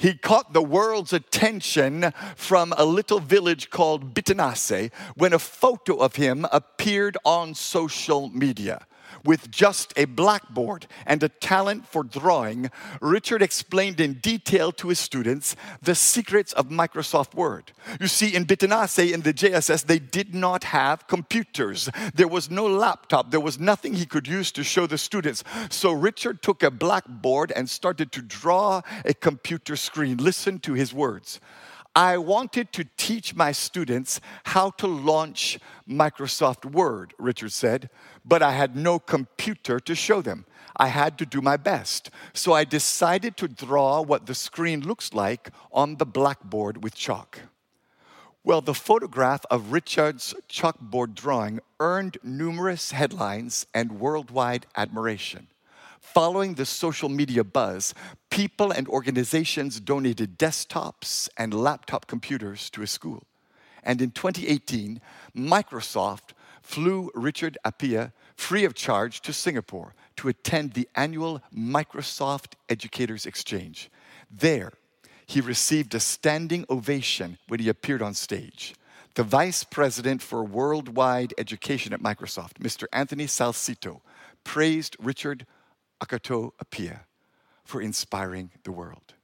he 0.00 0.14
caught 0.14 0.54
the 0.54 0.62
world's 0.62 1.12
attention 1.12 2.12
from 2.34 2.72
a 2.78 2.86
little 2.86 3.20
village 3.20 3.68
called 3.68 4.14
Betenase 4.14 4.90
when 5.14 5.34
a 5.34 5.38
photo 5.38 5.96
of 5.98 6.16
him 6.16 6.46
appeared 6.50 7.18
on 7.22 7.54
social 7.54 8.30
media. 8.30 8.86
With 9.24 9.50
just 9.50 9.92
a 9.96 10.04
blackboard 10.06 10.86
and 11.06 11.22
a 11.22 11.28
talent 11.28 11.86
for 11.86 12.02
drawing, 12.02 12.70
Richard 13.00 13.42
explained 13.42 14.00
in 14.00 14.14
detail 14.14 14.72
to 14.72 14.88
his 14.88 14.98
students 14.98 15.56
the 15.82 15.94
secrets 15.94 16.52
of 16.52 16.68
Microsoft 16.68 17.34
Word. 17.34 17.72
You 18.00 18.06
see, 18.06 18.34
in 18.34 18.44
Betenase, 18.46 19.12
in 19.12 19.22
the 19.22 19.34
JSS, 19.34 19.86
they 19.86 19.98
did 19.98 20.34
not 20.34 20.64
have 20.64 21.06
computers. 21.06 21.88
There 22.14 22.28
was 22.28 22.50
no 22.50 22.66
laptop. 22.66 23.30
There 23.30 23.40
was 23.40 23.58
nothing 23.58 23.94
he 23.94 24.06
could 24.06 24.26
use 24.26 24.52
to 24.52 24.64
show 24.64 24.86
the 24.86 24.98
students. 24.98 25.44
So 25.70 25.92
Richard 25.92 26.42
took 26.42 26.62
a 26.62 26.70
blackboard 26.70 27.52
and 27.52 27.68
started 27.68 28.12
to 28.12 28.22
draw 28.22 28.82
a 29.04 29.14
computer 29.14 29.76
screen. 29.76 30.16
Listen 30.16 30.58
to 30.60 30.74
his 30.74 30.92
words. 30.92 31.40
I 31.94 32.18
wanted 32.18 32.72
to 32.74 32.84
teach 32.96 33.34
my 33.34 33.50
students 33.50 34.20
how 34.44 34.70
to 34.72 34.86
launch 34.86 35.58
Microsoft 35.88 36.64
Word, 36.64 37.14
Richard 37.18 37.52
said, 37.52 37.90
but 38.24 38.42
I 38.42 38.52
had 38.52 38.76
no 38.76 38.98
computer 38.98 39.80
to 39.80 39.94
show 39.94 40.22
them. 40.22 40.46
I 40.76 40.86
had 40.86 41.18
to 41.18 41.26
do 41.26 41.40
my 41.40 41.56
best. 41.56 42.10
So 42.32 42.52
I 42.52 42.64
decided 42.64 43.36
to 43.38 43.48
draw 43.48 44.00
what 44.00 44.26
the 44.26 44.34
screen 44.34 44.80
looks 44.80 45.12
like 45.12 45.50
on 45.72 45.96
the 45.96 46.06
blackboard 46.06 46.84
with 46.84 46.94
chalk. 46.94 47.40
Well, 48.42 48.62
the 48.62 48.72
photograph 48.72 49.44
of 49.50 49.72
Richard's 49.72 50.32
chalkboard 50.48 51.14
drawing 51.14 51.60
earned 51.78 52.16
numerous 52.22 52.92
headlines 52.92 53.66
and 53.74 54.00
worldwide 54.00 54.66
admiration. 54.76 55.48
Following 56.00 56.54
the 56.54 56.66
social 56.66 57.08
media 57.08 57.44
buzz, 57.44 57.94
people 58.30 58.72
and 58.72 58.88
organizations 58.88 59.78
donated 59.78 60.38
desktops 60.38 61.28
and 61.36 61.54
laptop 61.54 62.06
computers 62.06 62.68
to 62.70 62.82
a 62.82 62.86
school. 62.86 63.22
And 63.84 64.02
in 64.02 64.10
2018, 64.10 65.00
Microsoft 65.36 66.32
flew 66.62 67.10
Richard 67.14 67.58
Appiah 67.64 68.12
free 68.34 68.64
of 68.64 68.74
charge 68.74 69.20
to 69.20 69.32
Singapore 69.32 69.94
to 70.16 70.28
attend 70.28 70.72
the 70.72 70.88
annual 70.96 71.42
Microsoft 71.54 72.54
Educators 72.68 73.26
Exchange. 73.26 73.90
There, 74.30 74.72
he 75.26 75.40
received 75.40 75.94
a 75.94 76.00
standing 76.00 76.64
ovation 76.68 77.38
when 77.48 77.60
he 77.60 77.68
appeared 77.68 78.02
on 78.02 78.14
stage. 78.14 78.74
The 79.14 79.22
vice 79.22 79.64
president 79.64 80.22
for 80.22 80.44
worldwide 80.44 81.34
education 81.38 81.92
at 81.92 82.02
Microsoft, 82.02 82.54
Mr. 82.54 82.86
Anthony 82.92 83.26
Salcito, 83.26 84.00
praised 84.44 84.96
Richard 84.98 85.46
Akoto 86.00 86.52
Appiah 86.62 87.00
for 87.64 87.80
inspiring 87.80 88.50
the 88.64 88.72
world. 88.72 89.14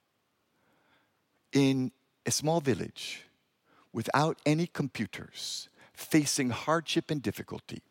In 1.53 1.93
a 2.25 2.31
small 2.31 2.61
village, 2.61 3.25
without 3.93 4.39
any 4.45 4.67
computers, 4.67 5.69
facing 5.93 6.51
hardship 6.51 7.11
and 7.11 7.23
difficulty, 7.23 7.83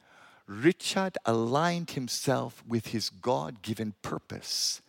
Richard 0.47 1.17
aligned 1.25 1.91
himself 1.91 2.63
with 2.67 2.87
his 2.87 3.09
God 3.09 3.61
given 3.63 3.95
purpose, 4.01 4.81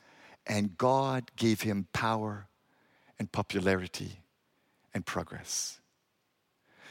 and 0.46 0.76
God 0.76 1.30
gave 1.36 1.62
him 1.62 1.88
power 1.92 2.48
and 3.18 3.32
popularity 3.32 4.20
and 4.92 5.06
progress. 5.06 5.80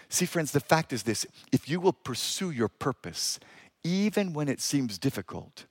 See, 0.09 0.25
friends, 0.25 0.51
the 0.51 0.59
fact 0.59 0.93
is 0.93 1.03
this 1.03 1.25
if 1.51 1.69
you 1.69 1.79
will 1.79 1.93
pursue 1.93 2.51
your 2.51 2.69
purpose, 2.69 3.39
even 3.83 4.33
when 4.33 4.47
it 4.47 4.61
seems 4.61 4.97
difficult, 4.97 5.65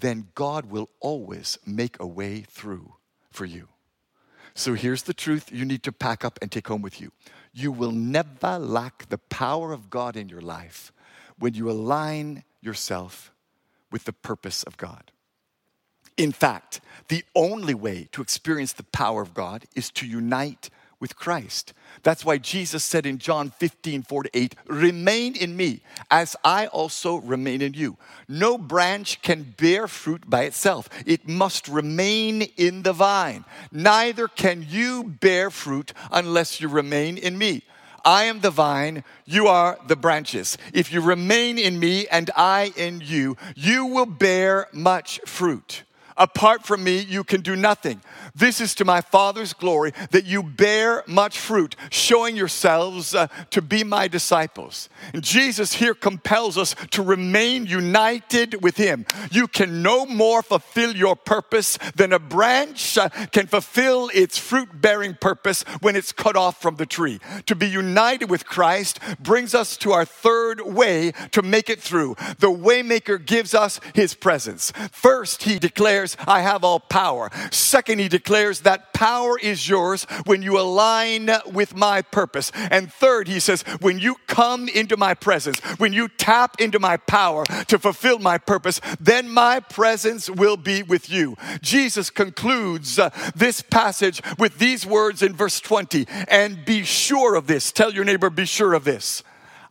then 0.00 0.28
God 0.34 0.66
will 0.66 0.90
always 1.00 1.58
make 1.66 1.98
a 2.00 2.06
way 2.06 2.40
through 2.42 2.94
for 3.30 3.44
you. 3.44 3.68
So 4.54 4.74
here's 4.74 5.04
the 5.04 5.14
truth 5.14 5.52
you 5.52 5.64
need 5.64 5.82
to 5.84 5.92
pack 5.92 6.24
up 6.24 6.38
and 6.42 6.50
take 6.50 6.68
home 6.68 6.82
with 6.82 7.00
you. 7.00 7.12
You 7.52 7.72
will 7.72 7.92
never 7.92 8.58
lack 8.58 9.08
the 9.08 9.18
power 9.18 9.72
of 9.72 9.90
God 9.90 10.16
in 10.16 10.28
your 10.28 10.40
life 10.40 10.92
when 11.38 11.54
you 11.54 11.70
align 11.70 12.44
yourself 12.60 13.32
with 13.90 14.04
the 14.04 14.12
purpose 14.12 14.62
of 14.64 14.76
God. 14.76 15.12
In 16.16 16.32
fact, 16.32 16.80
the 17.08 17.24
only 17.34 17.74
way 17.74 18.08
to 18.12 18.20
experience 18.20 18.72
the 18.72 18.82
power 18.82 19.22
of 19.22 19.32
God 19.32 19.64
is 19.74 19.90
to 19.92 20.06
unite 20.06 20.68
with 21.00 21.16
Christ. 21.16 21.72
That's 22.02 22.24
why 22.24 22.38
Jesus 22.38 22.84
said 22.84 23.06
in 23.06 23.18
John 23.18 23.50
15, 23.50 24.02
4 24.02 24.22
to 24.24 24.30
8, 24.32 24.54
Remain 24.66 25.34
in 25.34 25.56
me, 25.56 25.82
as 26.10 26.36
I 26.44 26.66
also 26.66 27.16
remain 27.16 27.62
in 27.62 27.74
you. 27.74 27.96
No 28.28 28.56
branch 28.58 29.22
can 29.22 29.54
bear 29.58 29.88
fruit 29.88 30.28
by 30.28 30.44
itself, 30.44 30.88
it 31.06 31.26
must 31.26 31.66
remain 31.66 32.42
in 32.56 32.82
the 32.82 32.92
vine. 32.92 33.44
Neither 33.72 34.28
can 34.28 34.64
you 34.68 35.04
bear 35.04 35.50
fruit 35.50 35.92
unless 36.12 36.60
you 36.60 36.68
remain 36.68 37.16
in 37.18 37.36
me. 37.38 37.62
I 38.04 38.24
am 38.24 38.40
the 38.40 38.50
vine, 38.50 39.04
you 39.26 39.46
are 39.48 39.78
the 39.86 39.96
branches. 39.96 40.56
If 40.72 40.92
you 40.92 41.00
remain 41.00 41.58
in 41.58 41.78
me 41.78 42.06
and 42.08 42.30
I 42.36 42.72
in 42.76 43.02
you, 43.04 43.36
you 43.54 43.86
will 43.86 44.06
bear 44.06 44.68
much 44.72 45.20
fruit. 45.26 45.82
Apart 46.20 46.66
from 46.66 46.84
me, 46.84 46.98
you 46.98 47.24
can 47.24 47.40
do 47.40 47.56
nothing. 47.56 48.02
This 48.34 48.60
is 48.60 48.74
to 48.74 48.84
my 48.84 49.00
Father's 49.00 49.54
glory 49.54 49.92
that 50.10 50.26
you 50.26 50.42
bear 50.42 51.02
much 51.06 51.38
fruit, 51.38 51.74
showing 51.88 52.36
yourselves 52.36 53.14
uh, 53.14 53.28
to 53.48 53.62
be 53.62 53.84
my 53.84 54.06
disciples. 54.06 54.90
And 55.14 55.24
Jesus 55.24 55.72
here 55.72 55.94
compels 55.94 56.58
us 56.58 56.76
to 56.90 57.02
remain 57.02 57.64
united 57.64 58.62
with 58.62 58.76
Him. 58.76 59.06
You 59.30 59.48
can 59.48 59.82
no 59.82 60.04
more 60.04 60.42
fulfill 60.42 60.94
your 60.94 61.16
purpose 61.16 61.78
than 61.96 62.12
a 62.12 62.18
branch 62.18 62.98
uh, 62.98 63.08
can 63.32 63.46
fulfill 63.46 64.10
its 64.12 64.36
fruit 64.36 64.68
bearing 64.74 65.14
purpose 65.14 65.62
when 65.80 65.96
it's 65.96 66.12
cut 66.12 66.36
off 66.36 66.60
from 66.60 66.76
the 66.76 66.84
tree. 66.84 67.18
To 67.46 67.54
be 67.54 67.66
united 67.66 68.28
with 68.28 68.44
Christ 68.44 69.00
brings 69.20 69.54
us 69.54 69.74
to 69.78 69.92
our 69.92 70.04
third 70.04 70.60
way 70.60 71.12
to 71.30 71.40
make 71.40 71.70
it 71.70 71.80
through. 71.80 72.16
The 72.40 72.50
Waymaker 72.50 73.24
gives 73.24 73.54
us 73.54 73.80
His 73.94 74.12
presence. 74.12 74.70
First, 74.92 75.44
He 75.44 75.58
declares, 75.58 76.09
declares, 76.10 76.28
I 76.28 76.40
have 76.42 76.64
all 76.64 76.80
power. 76.80 77.30
Second, 77.50 77.98
he 77.98 78.08
declares 78.08 78.60
that 78.60 78.92
power 78.92 79.38
is 79.38 79.68
yours 79.68 80.04
when 80.26 80.42
you 80.42 80.58
align 80.58 81.30
with 81.52 81.76
my 81.76 82.02
purpose. 82.02 82.52
And 82.54 82.92
third, 82.92 83.28
he 83.28 83.40
says, 83.40 83.62
when 83.80 83.98
you 83.98 84.16
come 84.26 84.68
into 84.68 84.96
my 84.96 85.14
presence, 85.14 85.58
when 85.78 85.92
you 85.92 86.08
tap 86.08 86.60
into 86.60 86.78
my 86.78 86.96
power 86.96 87.44
to 87.44 87.78
fulfill 87.78 88.18
my 88.18 88.38
purpose, 88.38 88.80
then 88.98 89.28
my 89.28 89.60
presence 89.60 90.30
will 90.30 90.56
be 90.56 90.82
with 90.82 91.10
you. 91.10 91.36
Jesus 91.62 92.10
concludes 92.10 92.98
uh, 92.98 93.10
this 93.34 93.62
passage 93.62 94.20
with 94.38 94.58
these 94.58 94.86
words 94.86 95.22
in 95.22 95.34
verse 95.34 95.60
20 95.60 96.06
and 96.28 96.64
be 96.64 96.84
sure 96.84 97.34
of 97.34 97.46
this. 97.46 97.72
Tell 97.72 97.92
your 97.92 98.04
neighbor, 98.04 98.30
be 98.30 98.44
sure 98.44 98.74
of 98.74 98.84
this. 98.84 99.22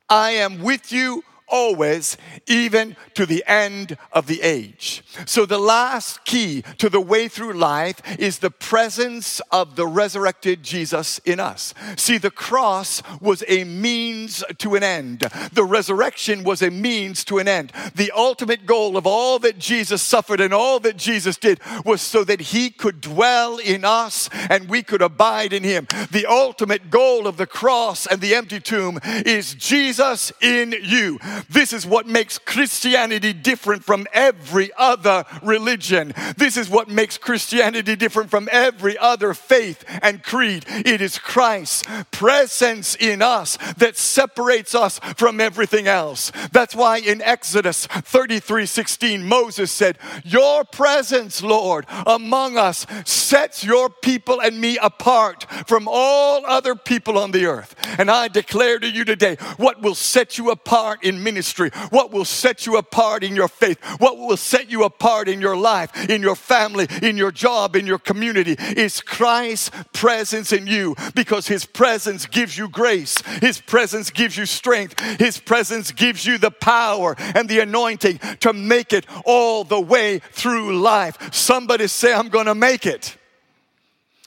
I 0.09 0.31
am 0.31 0.63
with 0.63 0.91
you 0.91 1.23
always, 1.49 2.17
even 2.47 2.95
to 3.15 3.25
the 3.25 3.43
end 3.47 3.97
of 4.11 4.27
the 4.27 4.41
age. 4.41 5.03
So, 5.25 5.45
the 5.45 5.59
last 5.59 6.23
key 6.25 6.63
to 6.77 6.89
the 6.89 7.01
way 7.01 7.27
through 7.27 7.53
life 7.53 8.01
is 8.19 8.39
the 8.39 8.51
presence 8.51 9.41
of 9.51 9.75
the 9.75 9.87
resurrected 9.87 10.63
Jesus 10.63 11.19
in 11.25 11.39
us. 11.39 11.73
See, 11.97 12.17
the 12.17 12.31
cross 12.31 13.01
was 13.21 13.43
a 13.47 13.63
means 13.63 14.43
to 14.59 14.75
an 14.75 14.83
end, 14.83 15.21
the 15.53 15.63
resurrection 15.63 16.43
was 16.43 16.61
a 16.61 16.71
means 16.71 17.23
to 17.25 17.39
an 17.39 17.47
end. 17.47 17.71
The 17.95 18.11
ultimate 18.15 18.65
goal 18.65 18.97
of 18.97 19.05
all 19.05 19.39
that 19.39 19.59
Jesus 19.59 20.01
suffered 20.01 20.41
and 20.41 20.53
all 20.53 20.79
that 20.81 20.97
Jesus 20.97 21.37
did 21.37 21.59
was 21.85 22.01
so 22.01 22.23
that 22.23 22.41
he 22.41 22.69
could 22.69 23.01
dwell 23.01 23.57
in 23.57 23.85
us 23.85 24.29
and 24.49 24.69
we 24.69 24.83
could 24.83 25.01
abide 25.01 25.53
in 25.53 25.63
him. 25.63 25.87
The 26.11 26.25
ultimate 26.25 26.89
goal 26.89 27.27
of 27.27 27.37
the 27.37 27.47
cross 27.47 28.05
and 28.05 28.21
the 28.21 28.35
empty 28.35 28.59
tomb 28.59 28.99
is 29.03 29.53
Jesus 29.53 30.31
in 30.41 30.75
you. 30.81 31.19
This 31.49 31.73
is 31.73 31.85
what 31.85 32.07
makes 32.07 32.37
Christianity 32.37 33.33
different 33.33 33.83
from 33.83 34.07
every 34.13 34.71
other 34.77 35.25
religion. 35.41 36.13
This 36.37 36.57
is 36.57 36.69
what 36.69 36.89
makes 36.89 37.17
Christianity 37.17 37.95
different 37.95 38.29
from 38.29 38.49
every 38.51 38.97
other 38.97 39.33
faith 39.33 39.83
and 40.01 40.23
creed. 40.23 40.65
It 40.67 41.01
is 41.01 41.17
Christ's 41.17 41.83
presence 42.11 42.95
in 42.95 43.21
us 43.21 43.57
that 43.77 43.97
separates 43.97 44.75
us 44.75 44.99
from 45.17 45.39
everything 45.39 45.87
else. 45.87 46.31
That's 46.51 46.75
why 46.75 46.97
in 46.97 47.21
Exodus 47.21 47.87
33 47.87 48.65
16, 48.65 49.25
Moses 49.25 49.71
said, 49.71 49.97
Your 50.23 50.63
presence, 50.63 51.41
Lord, 51.41 51.85
among 52.05 52.57
us 52.57 52.85
sets 53.05 53.63
your 53.63 53.89
people 53.89 54.41
and 54.41 54.59
me 54.59 54.77
apart 54.81 55.45
from 55.67 55.87
all 55.87 56.45
other 56.45 56.75
people 56.75 57.17
on 57.17 57.31
the 57.31 57.45
earth. 57.45 57.75
And 57.97 58.09
I 58.09 58.27
declare 58.27 58.79
to 58.79 58.89
you 58.89 59.05
today 59.05 59.35
what 59.57 59.81
will 59.81 59.95
set 59.95 60.37
you 60.37 60.51
apart 60.51 61.03
in 61.03 61.23
ministry, 61.29 61.69
what 61.91 62.11
will 62.11 62.25
set 62.25 62.65
you 62.65 62.77
apart 62.77 63.23
in 63.23 63.35
your 63.35 63.47
faith, 63.47 63.79
what 63.99 64.17
will 64.17 64.35
set 64.35 64.71
you 64.71 64.83
apart 64.83 65.29
in 65.29 65.39
your 65.39 65.55
life, 65.55 66.09
in 66.09 66.23
your 66.23 66.35
family, 66.35 66.87
in 67.03 67.17
your 67.17 67.31
job, 67.31 67.75
in 67.75 67.85
your 67.85 67.99
community 67.99 68.55
is 68.75 68.99
Christ's 68.99 69.69
presence 69.93 70.51
in 70.51 70.65
you 70.65 70.95
because 71.13 71.47
His 71.47 71.65
presence 71.65 72.25
gives 72.25 72.57
you 72.57 72.67
grace, 72.67 73.21
His 73.41 73.61
presence 73.61 74.09
gives 74.09 74.35
you 74.35 74.47
strength, 74.47 74.99
His 75.19 75.37
presence 75.37 75.91
gives 75.91 76.25
you 76.25 76.39
the 76.39 76.51
power 76.51 77.15
and 77.19 77.47
the 77.47 77.59
anointing 77.59 78.19
to 78.39 78.53
make 78.53 78.91
it 78.91 79.05
all 79.23 79.63
the 79.63 79.79
way 79.79 80.19
through 80.31 80.79
life. 80.79 81.33
Somebody 81.33 81.87
say, 81.87 82.11
I'm 82.11 82.29
going 82.29 82.47
to 82.47 82.55
make 82.55 82.87
it. 82.87 83.15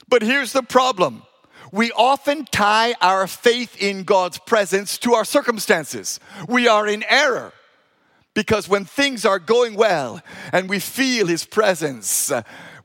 But 0.07 0.21
here's 0.21 0.53
the 0.53 0.63
problem 0.63 1.23
we 1.73 1.91
often 1.93 2.45
tie 2.45 2.93
our 3.01 3.25
faith 3.25 3.81
in 3.81 4.03
God's 4.03 4.37
presence 4.37 4.99
to 4.99 5.15
our 5.15 5.25
circumstances. 5.25 6.19
We 6.47 6.67
are 6.67 6.87
in 6.87 7.03
error 7.09 7.51
because 8.35 8.69
when 8.69 8.85
things 8.85 9.25
are 9.25 9.39
going 9.39 9.73
well 9.73 10.21
and 10.51 10.69
we 10.69 10.77
feel 10.77 11.25
His 11.25 11.45
presence, 11.45 12.31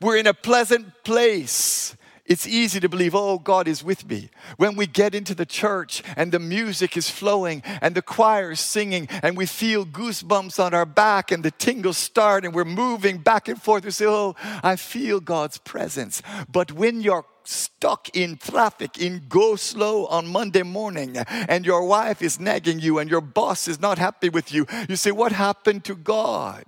we're 0.01 0.17
in 0.17 0.27
a 0.27 0.33
pleasant 0.33 1.05
place. 1.05 1.95
It's 2.25 2.47
easy 2.47 2.81
to 2.81 2.89
believe, 2.89 3.15
oh, 3.15 3.39
God 3.39 3.69
is 3.69 3.85
with 3.85 4.09
me. 4.09 4.31
When 4.57 4.75
we 4.75 4.87
get 4.87 5.15
into 5.15 5.35
the 5.35 5.47
church 5.47 6.03
and 6.17 6.33
the 6.33 6.39
music 6.39 6.97
is 6.97 7.11
flowing 7.11 7.63
and 7.83 7.95
the 7.95 8.03
choir 8.03 8.53
is 8.53 8.61
singing 8.61 9.09
and 9.23 9.37
we 9.37 9.45
feel 9.45 9.85
goosebumps 9.85 10.63
on 10.63 10.73
our 10.73 10.87
back 10.87 11.31
and 11.31 11.45
the 11.45 11.51
tingles 11.51 11.99
start 11.99 12.47
and 12.47 12.55
we're 12.55 12.65
moving 12.65 13.19
back 13.19 13.49
and 13.49 13.61
forth, 13.61 13.85
we 13.85 13.91
say, 13.91 14.07
oh, 14.07 14.35
I 14.63 14.77
feel 14.77 15.21
God's 15.21 15.59
presence. 15.59 16.23
But 16.51 16.73
when 16.73 17.03
your 17.03 17.27
stuck 17.49 18.15
in 18.15 18.37
traffic 18.37 18.99
in 18.99 19.25
go 19.29 19.57
slow 19.57 20.07
on 20.07 20.27
Monday 20.27 20.63
morning 20.63 21.17
and 21.17 21.65
your 21.65 21.85
wife 21.85 22.21
is 22.21 22.39
nagging 22.39 22.79
you 22.79 22.99
and 22.99 23.11
your 23.11 23.21
boss 23.21 23.67
is 23.69 23.81
not 23.81 23.99
happy 23.99 24.29
with 24.29 24.53
you, 24.53 24.67
you 24.89 24.97
say, 24.97 25.11
What 25.11 25.33
happened 25.33 25.85
to 25.85 25.95
God? 25.95 26.67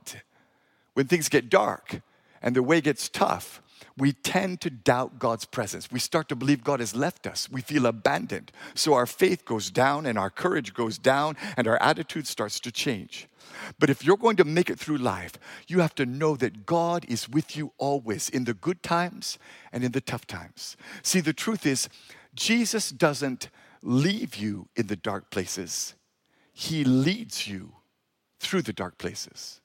When 0.95 1.07
things 1.07 1.29
get 1.29 1.49
dark 1.49 2.01
and 2.43 2.57
the 2.57 2.63
way 2.63 2.81
gets 2.81 3.09
tough, 3.09 3.63
we 3.97 4.13
tend 4.13 4.61
to 4.63 4.71
doubt 4.71 5.19
God's 5.19 5.45
presence. 5.45 5.91
We 5.91 5.99
start 5.99 6.29
to 6.29 6.37
believe 6.37 6.65
God 6.65 6.81
has 6.81 6.95
left 6.95 7.27
us. 7.27 7.51
We 7.51 7.61
feel 7.61 7.87
abandoned. 7.87 8.53
So 8.75 8.95
our 8.95 9.07
faith 9.07 9.45
goes 9.45 9.71
down 9.71 10.07
and 10.07 10.19
our 10.19 10.31
courage 10.31 10.75
goes 10.75 10.99
down 10.99 11.37
and 11.57 11.67
our 11.67 11.81
attitude 11.83 12.27
starts 12.27 12.61
to 12.61 12.73
change. 12.73 13.29
But 13.79 13.91
if 13.91 14.05
you're 14.05 14.17
going 14.17 14.37
to 14.37 14.45
make 14.45 14.71
it 14.71 14.79
through 14.79 14.99
life, 14.99 15.35
you 15.67 15.81
have 15.81 15.95
to 15.97 16.07
know 16.07 16.37
that 16.37 16.67
God 16.67 17.05
is 17.09 17.29
with 17.29 17.57
you 17.57 17.73
always 17.79 18.29
in 18.29 18.45
the 18.45 18.55
good 18.55 18.83
times 18.83 19.39
and 19.73 19.85
in 19.85 19.93
the 19.93 20.01
tough 20.01 20.27
times. 20.27 20.77
See, 21.03 21.21
the 21.21 21.33
truth 21.33 21.67
is, 21.67 21.89
Jesus 22.35 22.91
doesn't 22.91 23.49
leave 23.83 24.37
you 24.37 24.69
in 24.77 24.87
the 24.87 24.97
dark 24.97 25.31
places, 25.31 25.95
He 26.53 26.85
leads 26.85 27.47
you 27.47 27.73
through 28.39 28.63
the 28.63 28.73
dark 28.73 28.99
places. 28.99 29.61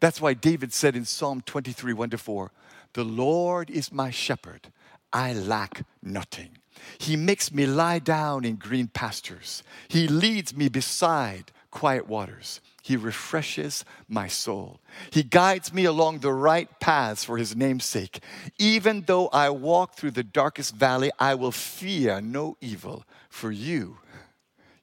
That's 0.00 0.20
why 0.20 0.34
David 0.34 0.72
said 0.72 0.96
in 0.96 1.04
Psalm 1.04 1.42
23 1.42 1.92
1 1.92 2.10
to 2.10 2.18
4, 2.18 2.50
The 2.94 3.04
Lord 3.04 3.70
is 3.70 3.92
my 3.92 4.10
shepherd, 4.10 4.72
I 5.12 5.32
lack 5.32 5.84
nothing. 6.02 6.58
He 6.98 7.16
makes 7.16 7.52
me 7.52 7.66
lie 7.66 7.98
down 7.98 8.44
in 8.44 8.56
green 8.56 8.88
pastures. 8.88 9.62
He 9.88 10.08
leads 10.08 10.54
me 10.56 10.68
beside 10.68 11.52
quiet 11.70 12.08
waters. 12.08 12.60
He 12.82 12.96
refreshes 12.96 13.84
my 14.08 14.26
soul. 14.26 14.80
He 15.10 15.22
guides 15.22 15.72
me 15.72 15.84
along 15.84 16.18
the 16.18 16.32
right 16.32 16.68
paths 16.80 17.22
for 17.22 17.36
his 17.36 17.54
name's 17.54 17.84
sake. 17.84 18.20
Even 18.58 19.02
though 19.02 19.28
I 19.28 19.50
walk 19.50 19.94
through 19.94 20.12
the 20.12 20.24
darkest 20.24 20.74
valley, 20.74 21.10
I 21.18 21.34
will 21.34 21.52
fear 21.52 22.20
no 22.20 22.56
evil, 22.60 23.04
for 23.28 23.50
you, 23.52 23.98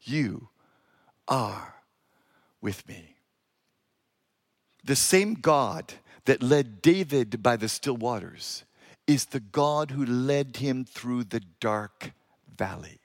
you 0.02 0.50
are 1.28 1.76
with 2.62 2.88
me. 2.88 3.16
The 4.84 4.96
same 4.96 5.34
God 5.34 5.94
that 6.28 6.44
led 6.44 6.82
David 6.82 7.42
by 7.42 7.56
the 7.56 7.70
still 7.70 7.96
waters 7.96 8.66
is 9.08 9.26
the 9.26 9.40
God 9.40 9.92
who 9.92 10.06
led 10.06 10.58
him 10.58 10.84
through 10.84 11.24
the 11.24 11.42
dark 11.62 12.12
valley. 12.58 13.00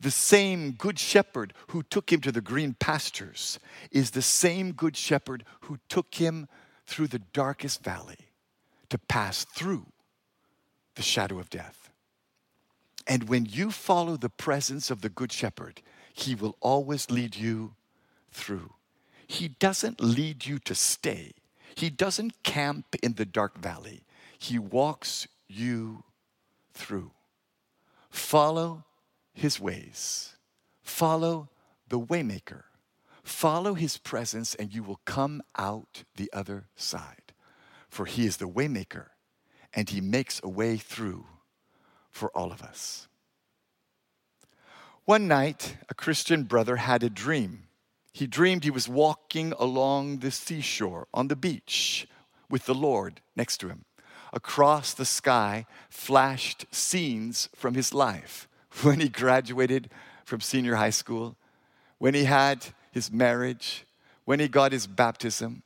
The 0.00 0.10
same 0.10 0.72
good 0.72 0.98
shepherd 0.98 1.54
who 1.68 1.84
took 1.84 2.12
him 2.12 2.20
to 2.22 2.32
the 2.32 2.40
green 2.40 2.74
pastures 2.74 3.60
is 3.92 4.10
the 4.10 4.20
same 4.20 4.72
good 4.72 4.96
shepherd 4.96 5.44
who 5.62 5.78
took 5.88 6.16
him 6.16 6.48
through 6.86 7.06
the 7.06 7.20
darkest 7.20 7.84
valley 7.84 8.18
to 8.88 8.98
pass 8.98 9.44
through 9.44 9.86
the 10.96 11.02
shadow 11.02 11.38
of 11.38 11.50
death. 11.50 11.88
And 13.06 13.28
when 13.28 13.46
you 13.46 13.70
follow 13.70 14.16
the 14.16 14.28
presence 14.28 14.90
of 14.90 15.02
the 15.02 15.08
good 15.08 15.30
shepherd, 15.30 15.82
he 16.12 16.34
will 16.34 16.56
always 16.60 17.12
lead 17.12 17.36
you 17.36 17.74
through. 18.32 18.72
He 19.28 19.48
doesn't 19.48 20.00
lead 20.00 20.46
you 20.46 20.58
to 20.60 20.74
stay. 20.74 21.34
He 21.76 21.90
doesn't 21.90 22.42
camp 22.42 22.96
in 23.02 23.14
the 23.14 23.24
dark 23.24 23.58
valley. 23.58 24.04
He 24.38 24.58
walks 24.58 25.26
you 25.48 26.04
through. 26.72 27.12
Follow 28.10 28.84
his 29.32 29.58
ways. 29.58 30.36
Follow 30.82 31.48
the 31.88 31.98
waymaker. 31.98 32.64
Follow 33.22 33.74
his 33.74 33.96
presence 33.96 34.54
and 34.54 34.72
you 34.72 34.82
will 34.82 35.00
come 35.04 35.42
out 35.56 36.04
the 36.16 36.30
other 36.32 36.66
side. 36.76 37.32
For 37.88 38.06
he 38.06 38.26
is 38.26 38.36
the 38.36 38.48
waymaker 38.48 39.08
and 39.72 39.90
he 39.90 40.00
makes 40.00 40.40
a 40.42 40.48
way 40.48 40.76
through 40.76 41.26
for 42.10 42.30
all 42.36 42.52
of 42.52 42.62
us. 42.62 43.08
One 45.04 45.28
night, 45.28 45.76
a 45.88 45.94
Christian 45.94 46.44
brother 46.44 46.76
had 46.76 47.02
a 47.02 47.10
dream. 47.10 47.63
He 48.14 48.28
dreamed 48.28 48.62
he 48.62 48.70
was 48.70 48.88
walking 48.88 49.52
along 49.58 50.18
the 50.18 50.30
seashore 50.30 51.08
on 51.12 51.26
the 51.26 51.34
beach 51.34 52.06
with 52.48 52.64
the 52.64 52.74
Lord 52.74 53.20
next 53.34 53.58
to 53.58 53.68
him. 53.68 53.84
Across 54.32 54.94
the 54.94 55.04
sky 55.04 55.66
flashed 55.90 56.72
scenes 56.72 57.48
from 57.56 57.74
his 57.74 57.92
life 57.92 58.48
when 58.82 59.00
he 59.00 59.08
graduated 59.08 59.90
from 60.24 60.40
senior 60.40 60.76
high 60.76 60.90
school, 60.90 61.36
when 61.98 62.14
he 62.14 62.24
had 62.24 62.66
his 62.92 63.10
marriage, 63.10 63.84
when 64.24 64.38
he 64.38 64.46
got 64.46 64.70
his 64.70 64.86
baptism. 64.86 65.64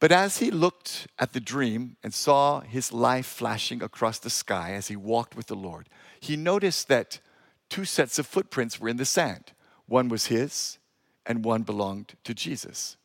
But 0.00 0.12
as 0.12 0.38
he 0.38 0.50
looked 0.50 1.08
at 1.18 1.34
the 1.34 1.40
dream 1.40 1.98
and 2.02 2.14
saw 2.14 2.60
his 2.60 2.90
life 2.90 3.26
flashing 3.26 3.82
across 3.82 4.18
the 4.18 4.30
sky 4.30 4.72
as 4.72 4.88
he 4.88 4.96
walked 4.96 5.36
with 5.36 5.46
the 5.46 5.56
Lord, 5.56 5.90
he 6.20 6.36
noticed 6.36 6.88
that 6.88 7.20
two 7.68 7.84
sets 7.84 8.18
of 8.18 8.26
footprints 8.26 8.80
were 8.80 8.88
in 8.88 8.96
the 8.96 9.04
sand. 9.04 9.52
One 9.86 10.08
was 10.08 10.26
his, 10.26 10.78
and 11.26 11.44
one 11.44 11.62
belonged 11.62 12.14
to 12.24 12.34
Jesus. 12.34 12.96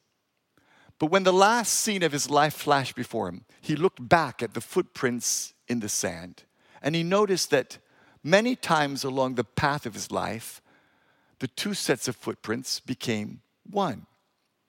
But 0.97 1.07
when 1.07 1.23
the 1.23 1.33
last 1.33 1.73
scene 1.73 2.03
of 2.03 2.11
his 2.11 2.29
life 2.29 2.53
flashed 2.53 2.95
before 2.95 3.29
him, 3.29 3.45
he 3.61 3.75
looked 3.75 4.07
back 4.07 4.43
at 4.43 4.53
the 4.53 4.61
footprints 4.61 5.53
in 5.67 5.79
the 5.79 5.89
sand, 5.89 6.43
and 6.81 6.95
he 6.95 7.03
noticed 7.03 7.51
that 7.51 7.77
Many 8.23 8.55
times 8.55 9.03
along 9.03 9.35
the 9.35 9.43
path 9.43 9.85
of 9.85 9.93
his 9.93 10.11
life, 10.11 10.61
the 11.39 11.47
two 11.47 11.73
sets 11.73 12.07
of 12.07 12.15
footprints 12.15 12.79
became 12.79 13.41
one. 13.69 14.05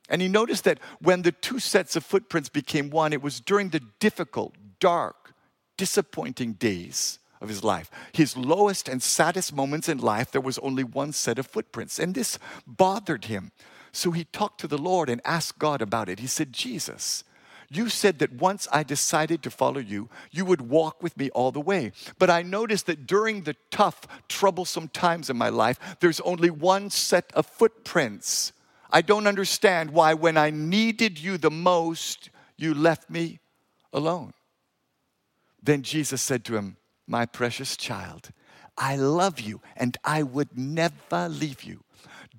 And 0.08 0.22
he 0.22 0.28
noticed 0.28 0.64
that 0.64 0.78
when 1.00 1.22
the 1.22 1.32
two 1.32 1.58
sets 1.58 1.96
of 1.96 2.04
footprints 2.04 2.48
became 2.48 2.90
one, 2.90 3.12
it 3.12 3.22
was 3.22 3.40
during 3.40 3.70
the 3.70 3.82
difficult, 3.98 4.54
dark, 4.78 5.34
disappointing 5.76 6.54
days 6.54 7.18
of 7.40 7.48
his 7.48 7.64
life. 7.64 7.90
His 8.12 8.36
lowest 8.36 8.88
and 8.88 9.02
saddest 9.02 9.54
moments 9.54 9.88
in 9.88 9.98
life, 9.98 10.30
there 10.30 10.40
was 10.40 10.58
only 10.58 10.84
one 10.84 11.12
set 11.12 11.38
of 11.38 11.46
footprints. 11.46 11.98
And 11.98 12.14
this 12.14 12.38
bothered 12.66 13.26
him. 13.26 13.52
So 13.92 14.10
he 14.10 14.24
talked 14.24 14.60
to 14.60 14.68
the 14.68 14.78
Lord 14.78 15.08
and 15.08 15.20
asked 15.24 15.58
God 15.58 15.82
about 15.82 16.08
it. 16.08 16.20
He 16.20 16.26
said, 16.26 16.52
Jesus, 16.52 17.24
you 17.70 17.88
said 17.88 18.18
that 18.18 18.32
once 18.32 18.68
I 18.72 18.82
decided 18.82 19.42
to 19.42 19.50
follow 19.50 19.80
you, 19.80 20.08
you 20.30 20.44
would 20.44 20.62
walk 20.62 21.02
with 21.02 21.16
me 21.16 21.30
all 21.30 21.52
the 21.52 21.60
way. 21.60 21.92
But 22.18 22.28
I 22.30 22.42
noticed 22.42 22.86
that 22.86 23.06
during 23.06 23.42
the 23.42 23.56
tough, 23.70 24.06
troublesome 24.28 24.88
times 24.88 25.30
in 25.30 25.36
my 25.36 25.48
life, 25.48 25.78
there's 26.00 26.20
only 26.20 26.50
one 26.50 26.90
set 26.90 27.32
of 27.34 27.46
footprints. 27.46 28.52
I 28.90 29.02
don't 29.02 29.28
understand 29.28 29.92
why, 29.92 30.14
when 30.14 30.36
I 30.36 30.50
needed 30.50 31.18
you 31.18 31.38
the 31.38 31.50
most, 31.50 32.30
you 32.56 32.74
left 32.74 33.08
me 33.08 33.38
alone. 33.92 34.34
Then 35.62 35.82
Jesus 35.82 36.20
said 36.22 36.44
to 36.46 36.56
him, 36.56 36.76
My 37.10 37.26
precious 37.26 37.76
child, 37.76 38.30
I 38.78 38.94
love 38.94 39.40
you 39.40 39.60
and 39.76 39.96
I 40.04 40.22
would 40.22 40.56
never 40.56 41.28
leave 41.28 41.64
you 41.64 41.82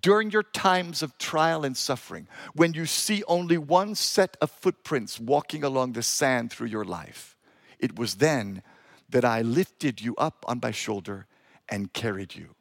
during 0.02 0.32
your 0.32 0.44
times 0.44 1.04
of 1.04 1.18
trial 1.18 1.64
and 1.64 1.78
suffering, 1.78 2.28
when 2.54 2.74
you 2.74 2.86
see 2.86 3.24
only 3.28 3.58
one 3.58 3.96
set 3.96 4.36
of 4.42 4.50
footprints 4.50 5.20
walking 5.20 5.64
along 5.64 5.94
the 5.94 6.02
sand 6.02 6.52
through 6.52 6.68
your 6.68 6.86
life, 6.86 7.38
it 7.80 7.98
was 7.98 8.16
then 8.16 8.64
that 9.10 9.26
I 9.26 9.42
lifted 9.42 10.02
you 10.02 10.16
up 10.16 10.44
on 10.48 10.60
my 10.62 10.72
shoulder 10.72 11.28
and 11.70 11.94
carried 11.94 12.36
you. 12.36 12.56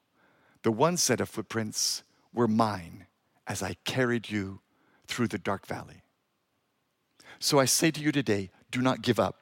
The 0.62 0.72
one 0.72 0.96
set 0.96 1.20
of 1.20 1.28
footprints 1.28 2.02
were 2.34 2.48
mine 2.48 3.06
as 3.46 3.62
I 3.62 3.76
carried 3.84 4.28
you 4.28 4.60
through 5.06 5.28
the 5.28 5.38
dark 5.38 5.66
valley. 5.66 6.02
So 7.38 7.58
I 7.58 7.64
say 7.64 7.90
to 7.90 8.00
you 8.00 8.12
today 8.12 8.50
do 8.70 8.82
not 8.82 9.02
give 9.02 9.18
up. 9.18 9.36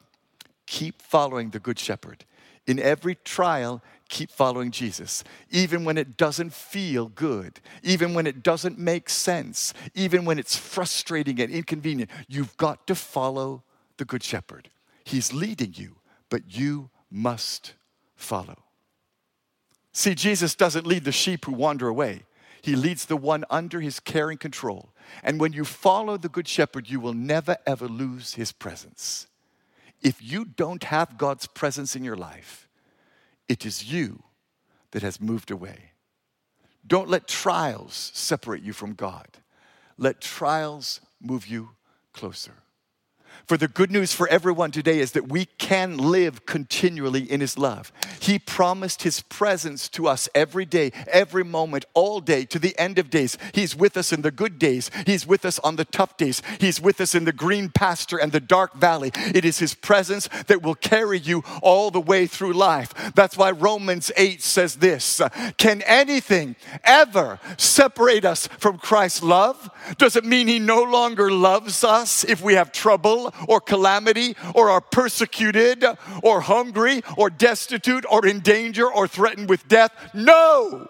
Keep 0.66 1.02
following 1.02 1.50
the 1.50 1.58
Good 1.58 1.78
Shepherd. 1.78 2.24
In 2.68 2.78
every 2.78 3.14
trial, 3.24 3.82
keep 4.10 4.30
following 4.30 4.70
Jesus, 4.70 5.24
even 5.50 5.84
when 5.84 5.96
it 5.96 6.18
doesn't 6.18 6.52
feel 6.52 7.06
good, 7.06 7.60
even 7.82 8.12
when 8.12 8.26
it 8.26 8.42
doesn't 8.42 8.78
make 8.78 9.08
sense, 9.08 9.72
even 9.94 10.26
when 10.26 10.38
it's 10.38 10.54
frustrating 10.54 11.40
and 11.40 11.50
inconvenient. 11.50 12.10
You've 12.28 12.56
got 12.58 12.86
to 12.86 12.94
follow 12.94 13.64
the 13.96 14.04
Good 14.04 14.22
Shepherd. 14.22 14.68
He's 15.02 15.32
leading 15.32 15.72
you, 15.76 15.96
but 16.28 16.42
you 16.46 16.90
must 17.10 17.72
follow. 18.14 18.64
See, 19.92 20.14
Jesus 20.14 20.54
doesn't 20.54 20.86
lead 20.86 21.04
the 21.04 21.10
sheep 21.10 21.46
who 21.46 21.52
wander 21.52 21.88
away. 21.88 22.24
He 22.60 22.76
leads 22.76 23.06
the 23.06 23.16
one 23.16 23.46
under 23.48 23.80
his 23.80 23.98
care 23.98 24.28
and 24.28 24.38
control. 24.38 24.90
And 25.22 25.40
when 25.40 25.54
you 25.54 25.64
follow 25.64 26.18
the 26.18 26.28
Good 26.28 26.46
Shepherd, 26.46 26.90
you 26.90 27.00
will 27.00 27.14
never 27.14 27.56
ever 27.66 27.88
lose 27.88 28.34
his 28.34 28.52
presence. 28.52 29.26
If 30.02 30.22
you 30.22 30.44
don't 30.44 30.84
have 30.84 31.18
God's 31.18 31.46
presence 31.46 31.96
in 31.96 32.04
your 32.04 32.16
life, 32.16 32.68
it 33.48 33.66
is 33.66 33.92
you 33.92 34.22
that 34.92 35.02
has 35.02 35.20
moved 35.20 35.50
away. 35.50 35.92
Don't 36.86 37.08
let 37.08 37.28
trials 37.28 38.10
separate 38.14 38.62
you 38.62 38.72
from 38.72 38.94
God. 38.94 39.28
Let 39.96 40.20
trials 40.20 41.00
move 41.20 41.46
you 41.46 41.70
closer. 42.12 42.54
For 43.46 43.56
the 43.56 43.68
good 43.68 43.90
news 43.90 44.12
for 44.12 44.28
everyone 44.28 44.70
today 44.70 44.98
is 44.98 45.12
that 45.12 45.28
we 45.28 45.46
can 45.46 45.96
live 45.96 46.44
continually 46.46 47.30
in 47.30 47.40
His 47.40 47.56
love. 47.56 47.92
He 48.20 48.38
promised 48.38 49.02
His 49.02 49.22
presence 49.22 49.88
to 49.90 50.06
us 50.06 50.28
every 50.34 50.64
day, 50.64 50.92
every 51.10 51.44
moment, 51.44 51.86
all 51.94 52.20
day, 52.20 52.44
to 52.46 52.58
the 52.58 52.78
end 52.78 52.98
of 52.98 53.10
days. 53.10 53.38
He's 53.54 53.74
with 53.74 53.96
us 53.96 54.12
in 54.12 54.22
the 54.22 54.30
good 54.30 54.58
days, 54.58 54.90
He's 55.06 55.26
with 55.26 55.44
us 55.44 55.58
on 55.60 55.76
the 55.76 55.84
tough 55.84 56.16
days, 56.16 56.42
He's 56.60 56.80
with 56.80 57.00
us 57.00 57.14
in 57.14 57.24
the 57.24 57.32
green 57.32 57.70
pasture 57.70 58.18
and 58.18 58.32
the 58.32 58.40
dark 58.40 58.74
valley. 58.74 59.12
It 59.14 59.44
is 59.44 59.58
His 59.58 59.74
presence 59.74 60.28
that 60.46 60.62
will 60.62 60.74
carry 60.74 61.18
you 61.18 61.42
all 61.62 61.90
the 61.90 62.00
way 62.00 62.26
through 62.26 62.52
life. 62.52 62.92
That's 63.14 63.36
why 63.36 63.50
Romans 63.50 64.12
8 64.16 64.42
says 64.42 64.76
this 64.76 65.20
uh, 65.20 65.28
Can 65.56 65.82
anything 65.82 66.56
ever 66.84 67.38
separate 67.56 68.24
us 68.24 68.46
from 68.46 68.78
Christ's 68.78 69.22
love? 69.22 69.70
Does 69.96 70.16
it 70.16 70.24
mean 70.24 70.48
He 70.48 70.58
no 70.58 70.82
longer 70.82 71.30
loves 71.30 71.84
us 71.84 72.24
if 72.24 72.42
we 72.42 72.54
have 72.54 72.72
trouble? 72.72 73.27
Or 73.46 73.60
calamity 73.60 74.36
or 74.54 74.70
are 74.70 74.80
persecuted 74.80 75.84
or 76.22 76.40
hungry 76.40 77.02
or 77.16 77.30
destitute 77.30 78.04
or 78.10 78.26
in 78.26 78.40
danger 78.40 78.90
or 78.90 79.06
threatened 79.08 79.48
with 79.48 79.68
death. 79.68 79.92
No! 80.14 80.88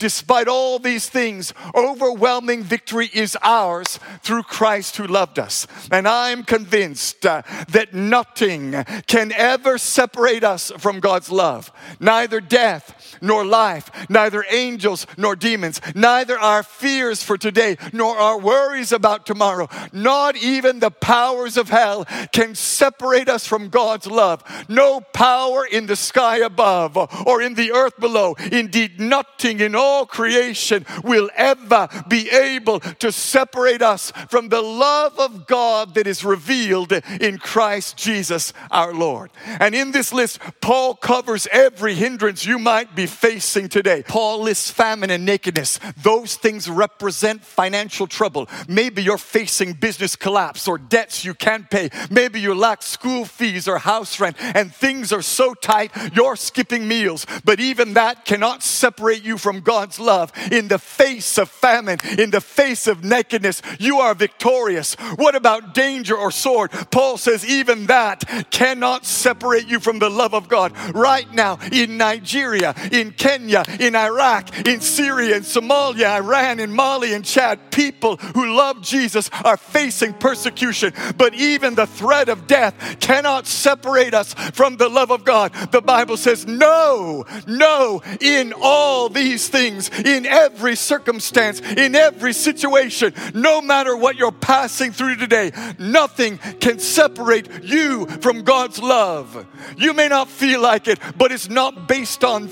Despite 0.00 0.48
all 0.48 0.80
these 0.80 1.08
things, 1.08 1.54
overwhelming 1.72 2.64
victory 2.64 3.08
is 3.14 3.38
ours 3.42 4.00
through 4.22 4.42
Christ 4.42 4.96
who 4.96 5.06
loved 5.06 5.38
us. 5.38 5.68
And 5.92 6.08
I'm 6.08 6.42
convinced 6.42 7.24
uh, 7.24 7.42
that 7.68 7.94
nothing 7.94 8.72
can 9.06 9.30
ever 9.32 9.78
separate 9.78 10.42
us 10.42 10.72
from 10.78 10.98
God's 10.98 11.30
love. 11.30 11.70
Neither 12.00 12.40
death 12.40 12.93
nor 13.20 13.44
life, 13.44 13.90
neither 14.08 14.44
angels 14.50 15.06
nor 15.16 15.36
demons, 15.36 15.80
neither 15.94 16.38
our 16.38 16.62
fears 16.62 17.22
for 17.22 17.36
today 17.36 17.76
nor 17.92 18.16
our 18.16 18.38
worries 18.38 18.92
about 18.92 19.26
tomorrow, 19.26 19.68
not 19.92 20.36
even 20.36 20.80
the 20.80 20.90
powers 20.90 21.56
of 21.56 21.68
hell 21.68 22.04
can 22.32 22.54
separate 22.54 23.28
us 23.28 23.46
from 23.46 23.68
God's 23.68 24.06
love. 24.06 24.42
No 24.68 25.00
power 25.00 25.66
in 25.66 25.86
the 25.86 25.96
sky 25.96 26.38
above 26.38 26.96
or 27.26 27.42
in 27.42 27.54
the 27.54 27.72
earth 27.72 27.98
below, 27.98 28.34
indeed, 28.52 29.00
nothing 29.00 29.60
in 29.60 29.74
all 29.74 30.06
creation 30.06 30.86
will 31.02 31.30
ever 31.36 31.88
be 32.08 32.30
able 32.30 32.80
to 32.80 33.12
separate 33.12 33.82
us 33.82 34.12
from 34.28 34.48
the 34.48 34.62
love 34.62 35.18
of 35.18 35.46
God 35.46 35.94
that 35.94 36.06
is 36.06 36.24
revealed 36.24 36.92
in 36.92 37.38
Christ 37.38 37.96
Jesus 37.96 38.52
our 38.70 38.92
Lord. 38.92 39.30
And 39.60 39.74
in 39.74 39.92
this 39.92 40.12
list, 40.12 40.38
Paul 40.60 40.94
covers 40.94 41.46
every 41.52 41.94
hindrance 41.94 42.44
you 42.46 42.58
might 42.58 42.94
be 42.94 43.03
facing 43.06 43.68
today. 43.68 44.02
Paul 44.06 44.42
lists 44.42 44.70
famine 44.70 45.10
and 45.10 45.24
nakedness. 45.24 45.78
Those 46.02 46.36
things 46.36 46.68
represent 46.68 47.44
financial 47.44 48.06
trouble. 48.06 48.48
Maybe 48.68 49.02
you're 49.02 49.18
facing 49.18 49.74
business 49.74 50.16
collapse 50.16 50.68
or 50.68 50.78
debts 50.78 51.24
you 51.24 51.34
can't 51.34 51.68
pay. 51.70 51.90
Maybe 52.10 52.40
you 52.40 52.54
lack 52.54 52.82
school 52.82 53.24
fees 53.24 53.68
or 53.68 53.78
house 53.78 54.20
rent 54.20 54.36
and 54.38 54.74
things 54.74 55.12
are 55.12 55.22
so 55.22 55.54
tight 55.54 55.90
you're 56.14 56.36
skipping 56.36 56.86
meals. 56.88 57.26
But 57.44 57.60
even 57.60 57.94
that 57.94 58.24
cannot 58.24 58.62
separate 58.62 59.22
you 59.22 59.38
from 59.38 59.60
God's 59.60 59.98
love 59.98 60.32
in 60.50 60.68
the 60.68 60.78
face 60.78 61.38
of 61.38 61.48
famine, 61.48 61.98
in 62.18 62.30
the 62.30 62.40
face 62.40 62.86
of 62.86 63.04
nakedness. 63.04 63.62
You 63.78 63.98
are 63.98 64.14
victorious. 64.14 64.94
What 65.16 65.34
about 65.34 65.74
danger 65.74 66.16
or 66.16 66.30
sword? 66.30 66.70
Paul 66.90 67.16
says, 67.16 67.46
even 67.46 67.86
that 67.86 68.50
cannot 68.50 69.04
separate 69.04 69.68
you 69.68 69.80
from 69.80 69.98
the 69.98 70.10
love 70.10 70.34
of 70.34 70.48
God. 70.48 70.72
Right 70.94 71.32
now, 71.32 71.58
in 71.72 71.96
Nigeria, 71.96 72.74
in 72.94 73.10
Kenya, 73.10 73.64
in 73.80 73.96
Iraq, 73.96 74.66
in 74.66 74.80
Syria, 74.80 75.36
in 75.36 75.42
Somalia, 75.42 76.16
Iran, 76.16 76.60
in 76.60 76.72
Mali, 76.72 77.12
and 77.12 77.24
Chad, 77.24 77.72
people 77.72 78.16
who 78.16 78.54
love 78.54 78.80
Jesus 78.82 79.28
are 79.44 79.56
facing 79.56 80.14
persecution. 80.14 80.92
But 81.16 81.34
even 81.34 81.74
the 81.74 81.86
threat 81.86 82.28
of 82.28 82.46
death 82.46 83.00
cannot 83.00 83.46
separate 83.46 84.14
us 84.14 84.34
from 84.52 84.76
the 84.76 84.88
love 84.88 85.10
of 85.10 85.24
God. 85.24 85.52
The 85.72 85.82
Bible 85.82 86.16
says, 86.16 86.46
no, 86.46 87.24
no, 87.46 88.02
in 88.20 88.52
all 88.60 89.08
these 89.08 89.48
things 89.48 89.90
in 90.04 90.24
every 90.24 90.76
circumstance, 90.76 91.60
in 91.60 91.94
every 91.96 92.32
situation, 92.32 93.12
no 93.34 93.60
matter 93.60 93.96
what 93.96 94.16
you're 94.16 94.30
passing 94.30 94.92
through 94.92 95.16
today, 95.16 95.50
nothing 95.78 96.38
can 96.60 96.78
separate 96.78 97.64
you 97.64 98.06
from 98.06 98.42
God's 98.42 98.78
love. 98.78 99.46
You 99.76 99.94
may 99.94 100.08
not 100.08 100.28
feel 100.28 100.60
like 100.60 100.86
it, 100.86 101.00
but 101.18 101.32
it's 101.32 101.48
not 101.48 101.88
based 101.88 102.22
on 102.22 102.48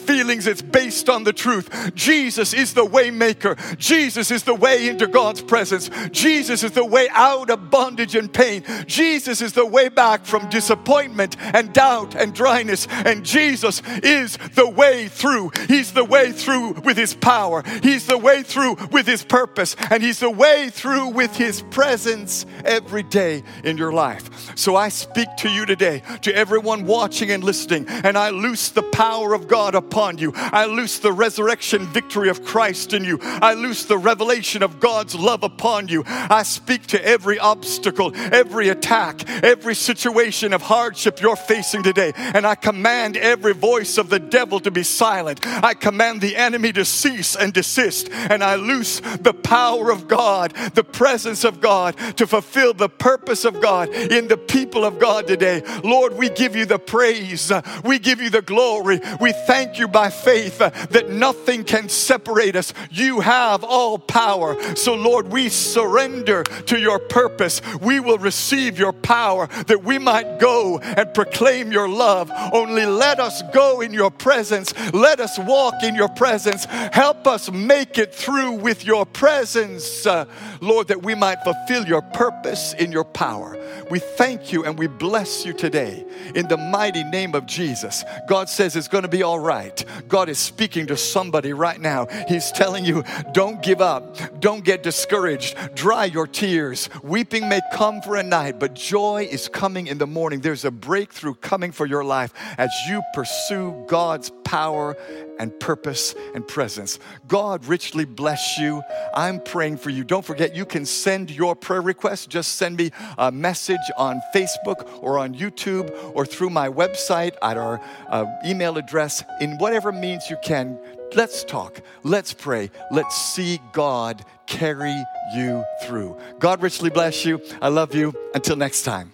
it's 0.47 0.63
based 0.63 1.09
on 1.09 1.25
the 1.25 1.33
truth. 1.33 1.95
Jesus 1.95 2.55
is 2.55 2.75
the 2.75 2.85
way 2.85 3.11
maker. 3.11 3.57
Jesus 3.77 4.31
is 4.31 4.43
the 4.43 4.55
way 4.55 4.89
into 4.89 5.07
God's 5.07 5.43
presence. 5.43 5.91
Jesus 6.11 6.63
is 6.63 6.73
the 6.73 6.85
way 6.85 7.09
out 7.13 7.51
of 7.51 7.71
bondage 7.71 8.15
and 8.15 8.33
pain. 8.33 8.65
Jesus 8.87 9.41
is 9.41 9.53
the 9.53 9.67
way 9.67 9.89
back 9.89 10.25
from 10.25 10.49
disappointment 10.49 11.37
and 11.41 11.73
doubt 11.73 12.15
and 12.15 12.35
dryness. 12.35 12.87
And 12.91 13.25
Jesus 13.25 13.83
is 14.03 14.37
the 14.55 14.69
way 14.69 15.09
through. 15.09 15.51
He's 15.69 15.93
the 15.93 16.05
way 16.05 16.33
through 16.33 16.73
with 16.81 16.97
his 16.97 17.15
power. 17.15 17.63
He's 17.83 18.07
the 18.07 18.19
way 18.19 18.43
through 18.43 18.77
with 18.91 19.07
His 19.07 19.25
purpose, 19.25 19.77
and 19.91 20.03
He's 20.03 20.21
the 20.21 20.31
way 20.31 20.71
through 20.71 21.09
with 21.09 21.37
His 21.37 21.63
presence 21.63 22.47
every 22.65 23.03
day 23.03 23.43
in 23.65 23.77
your 23.77 23.93
life. 23.93 24.57
So 24.57 24.77
I 24.77 24.89
speak 24.89 25.29
to 25.39 25.49
you 25.49 25.67
today, 25.67 26.03
to 26.23 26.35
everyone 26.35 26.87
watching 26.87 27.31
and 27.31 27.43
listening, 27.43 27.87
and 27.89 28.17
I 28.17 28.31
loose 28.31 28.69
the 28.71 28.83
power 28.83 29.35
of 29.35 29.49
God 29.49 29.75
upon 29.75 30.12
you. 30.19 30.33
I 30.37 30.67
loose 30.67 30.99
the 30.99 31.13
resurrection 31.13 31.87
victory 31.87 32.29
of 32.29 32.45
Christ 32.45 32.93
in 32.93 33.05
you. 33.05 33.19
I 33.23 33.55
loose 33.55 33.85
the 33.85 33.99
revelation 33.99 34.63
of 34.63 34.81
God's 34.81 35.15
love 35.15 35.43
upon 35.43 35.89
you. 35.89 36.05
I 36.07 36.43
speak 36.43 36.87
to 36.89 37.05
every 37.05 37.39
obstacle, 37.39 38.13
every 38.15 38.69
attack, 38.69 39.29
every 39.43 39.75
situation 39.75 40.53
of 40.53 40.63
hardship 40.63 41.21
you're 41.21 41.37
facing 41.37 41.83
today, 41.83 42.13
and 42.17 42.47
I 42.47 42.55
command 42.55 43.17
every 43.17 43.55
voice 43.55 43.99
of 43.99 44.09
the 44.09 44.19
devil 44.19 44.61
to 44.61 44.71
be 44.71 44.83
silent. 44.83 45.47
I 45.47 45.75
command 45.75 46.21
the 46.21 46.37
enemy 46.37 46.73
to 46.73 46.85
cease 46.85 47.37
and 47.37 47.53
desist. 47.53 48.09
And 48.11 48.43
I 48.43 48.57
loose 48.57 49.01
the 49.21 49.35
power 49.35 49.91
of 49.91 50.09
God, 50.09 50.55
the 50.75 50.85
presence 50.85 51.45
of 51.45 51.61
God 51.61 51.97
to 52.17 52.27
fulfill 52.27 52.75
the 52.75 52.89
purpose 52.89 53.45
of 53.45 53.61
God 53.61 53.89
in 53.91 54.29
the 54.29 54.37
people 54.37 54.85
of 54.85 54.99
God 54.99 55.27
today. 55.27 55.63
Lord, 55.85 56.17
we 56.17 56.29
give 56.29 56.57
you 56.57 56.65
the 56.65 56.79
praise. 56.79 57.53
We 57.85 57.99
give 57.99 58.21
you 58.21 58.31
the 58.31 58.43
glory. 58.43 59.01
We 59.21 59.33
thank 59.33 59.79
you 59.79 59.89
by 59.89 60.02
faith 60.11 60.59
that 60.59 61.11
nothing 61.11 61.65
can 61.65 61.89
separate 61.89 62.57
us. 62.57 62.73
You 62.91 63.21
have 63.21 63.65
all 63.65 63.99
power. 63.99 64.57
So, 64.77 64.95
Lord, 64.95 65.29
we 65.29 65.49
surrender 65.49 66.45
to 66.45 66.79
your 66.79 66.99
purpose. 66.99 67.61
We 67.81 68.01
will 68.01 68.19
receive 68.19 68.79
your 68.79 68.93
power 68.93 69.49
that 69.67 69.83
we 69.85 69.99
might 69.99 70.39
go 70.39 70.79
and 70.79 71.13
proclaim 71.15 71.73
your 71.73 71.89
love. 71.89 72.31
Only 72.53 72.87
let 72.87 73.21
us 73.21 73.43
go 73.53 73.81
in 73.81 73.93
your 73.93 74.11
presence. 74.11 74.73
Let 74.93 75.21
us 75.21 75.39
walk 75.39 75.83
in 75.83 75.95
your 75.95 76.09
presence. 76.09 76.65
Help 76.65 77.27
us 77.27 77.51
make 77.51 77.99
it 77.99 78.15
through 78.15 78.53
with 78.53 78.85
your 78.85 79.07
presence, 79.07 80.07
uh, 80.07 80.25
Lord, 80.61 80.89
that 80.89 81.03
we 81.03 81.15
might 81.15 81.43
fulfill 81.43 81.87
your 81.87 82.03
purpose 82.03 82.75
in 82.75 82.93
your 82.93 83.05
power. 83.05 83.59
We 83.91 83.99
thank 83.99 84.53
you 84.53 84.65
and 84.65 84.79
we 84.79 84.87
bless 84.87 85.45
you 85.45 85.53
today 85.53 86.05
in 86.35 86.49
the 86.49 86.57
mighty 86.57 87.05
name 87.05 87.35
of 87.35 87.47
Jesus. 87.47 88.05
God 88.29 88.49
says 88.49 88.77
it's 88.77 88.89
going 88.89 89.03
to 89.03 89.09
be 89.09 89.23
all 89.23 89.39
right. 89.39 89.85
God 90.09 90.29
is 90.29 90.39
speaking 90.39 90.87
to 90.89 90.97
somebody 90.97 91.53
right 91.53 91.81
now. 91.81 92.07
He's 92.29 92.51
telling 92.53 92.85
you, 92.85 93.05
don't 93.33 93.63
give 93.63 93.81
up, 93.81 94.41
don't 94.41 94.65
get 94.65 94.83
discouraged, 94.83 95.57
dry 95.75 96.07
your 96.07 96.27
tears. 96.27 96.89
Weeping 97.03 97.49
may 97.49 97.61
come 97.73 98.03
for 98.03 98.17
a 98.17 98.23
night, 98.23 98.59
but 98.59 98.75
joy 98.75 99.29
is 99.31 99.49
coming 99.49 99.87
in 99.87 99.99
the 99.99 100.07
morning. 100.07 100.41
There's 100.41 100.65
a 100.65 100.71
breakthrough 100.71 101.35
coming 101.35 101.73
for 101.73 101.87
your 101.87 102.05
life 102.05 102.33
as 102.59 102.71
you 102.89 103.03
pursue 103.15 103.85
God's 103.89 104.31
power 104.45 104.97
and 105.43 105.59
purpose 105.59 106.15
and 106.37 106.47
presence. 106.47 107.01
God 107.27 107.65
richly 107.67 108.05
bless 108.05 108.59
you. 108.59 108.81
I'm 109.13 109.41
praying 109.41 109.79
for 109.79 109.91
you. 109.91 110.05
Don't 110.05 110.25
forget, 110.25 110.55
you 110.55 110.65
can 110.65 110.87
send 110.87 111.33
your 111.33 111.57
prayer 111.57 111.83
request. 111.83 112.31
Just 112.31 112.55
send 112.55 112.77
me 112.77 112.93
a 113.19 113.33
message 113.33 113.91
on 113.97 114.23
Facebook 114.33 114.89
or 115.03 115.19
on 115.19 115.35
YouTube 115.35 115.91
or 116.15 116.25
through 116.25 116.51
my 116.51 116.69
website 116.69 117.33
at 117.43 117.57
our 117.57 117.81
uh, 118.09 118.25
email 118.47 118.79
address 118.79 119.25
in 119.41 119.59
whatever 119.59 119.91
means 119.91 120.31
you 120.31 120.37
can. 120.45 120.79
Let's 121.15 121.43
talk. 121.43 121.81
Let's 122.05 122.33
pray. 122.33 122.71
Let's 122.93 123.17
see 123.17 123.61
God 123.73 124.25
carry 124.47 124.97
you 125.35 125.65
through. 125.83 126.17
God 126.39 126.63
richly 126.63 126.89
bless 126.89 127.25
you. 127.25 127.43
I 127.61 127.69
love 127.69 127.97
you. 127.97 128.15
Until 128.33 128.55
next 128.55 128.83
time. 128.83 129.13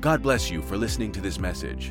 God 0.00 0.22
bless 0.22 0.50
you 0.50 0.62
for 0.62 0.78
listening 0.78 1.12
to 1.12 1.20
this 1.20 1.38
message. 1.38 1.90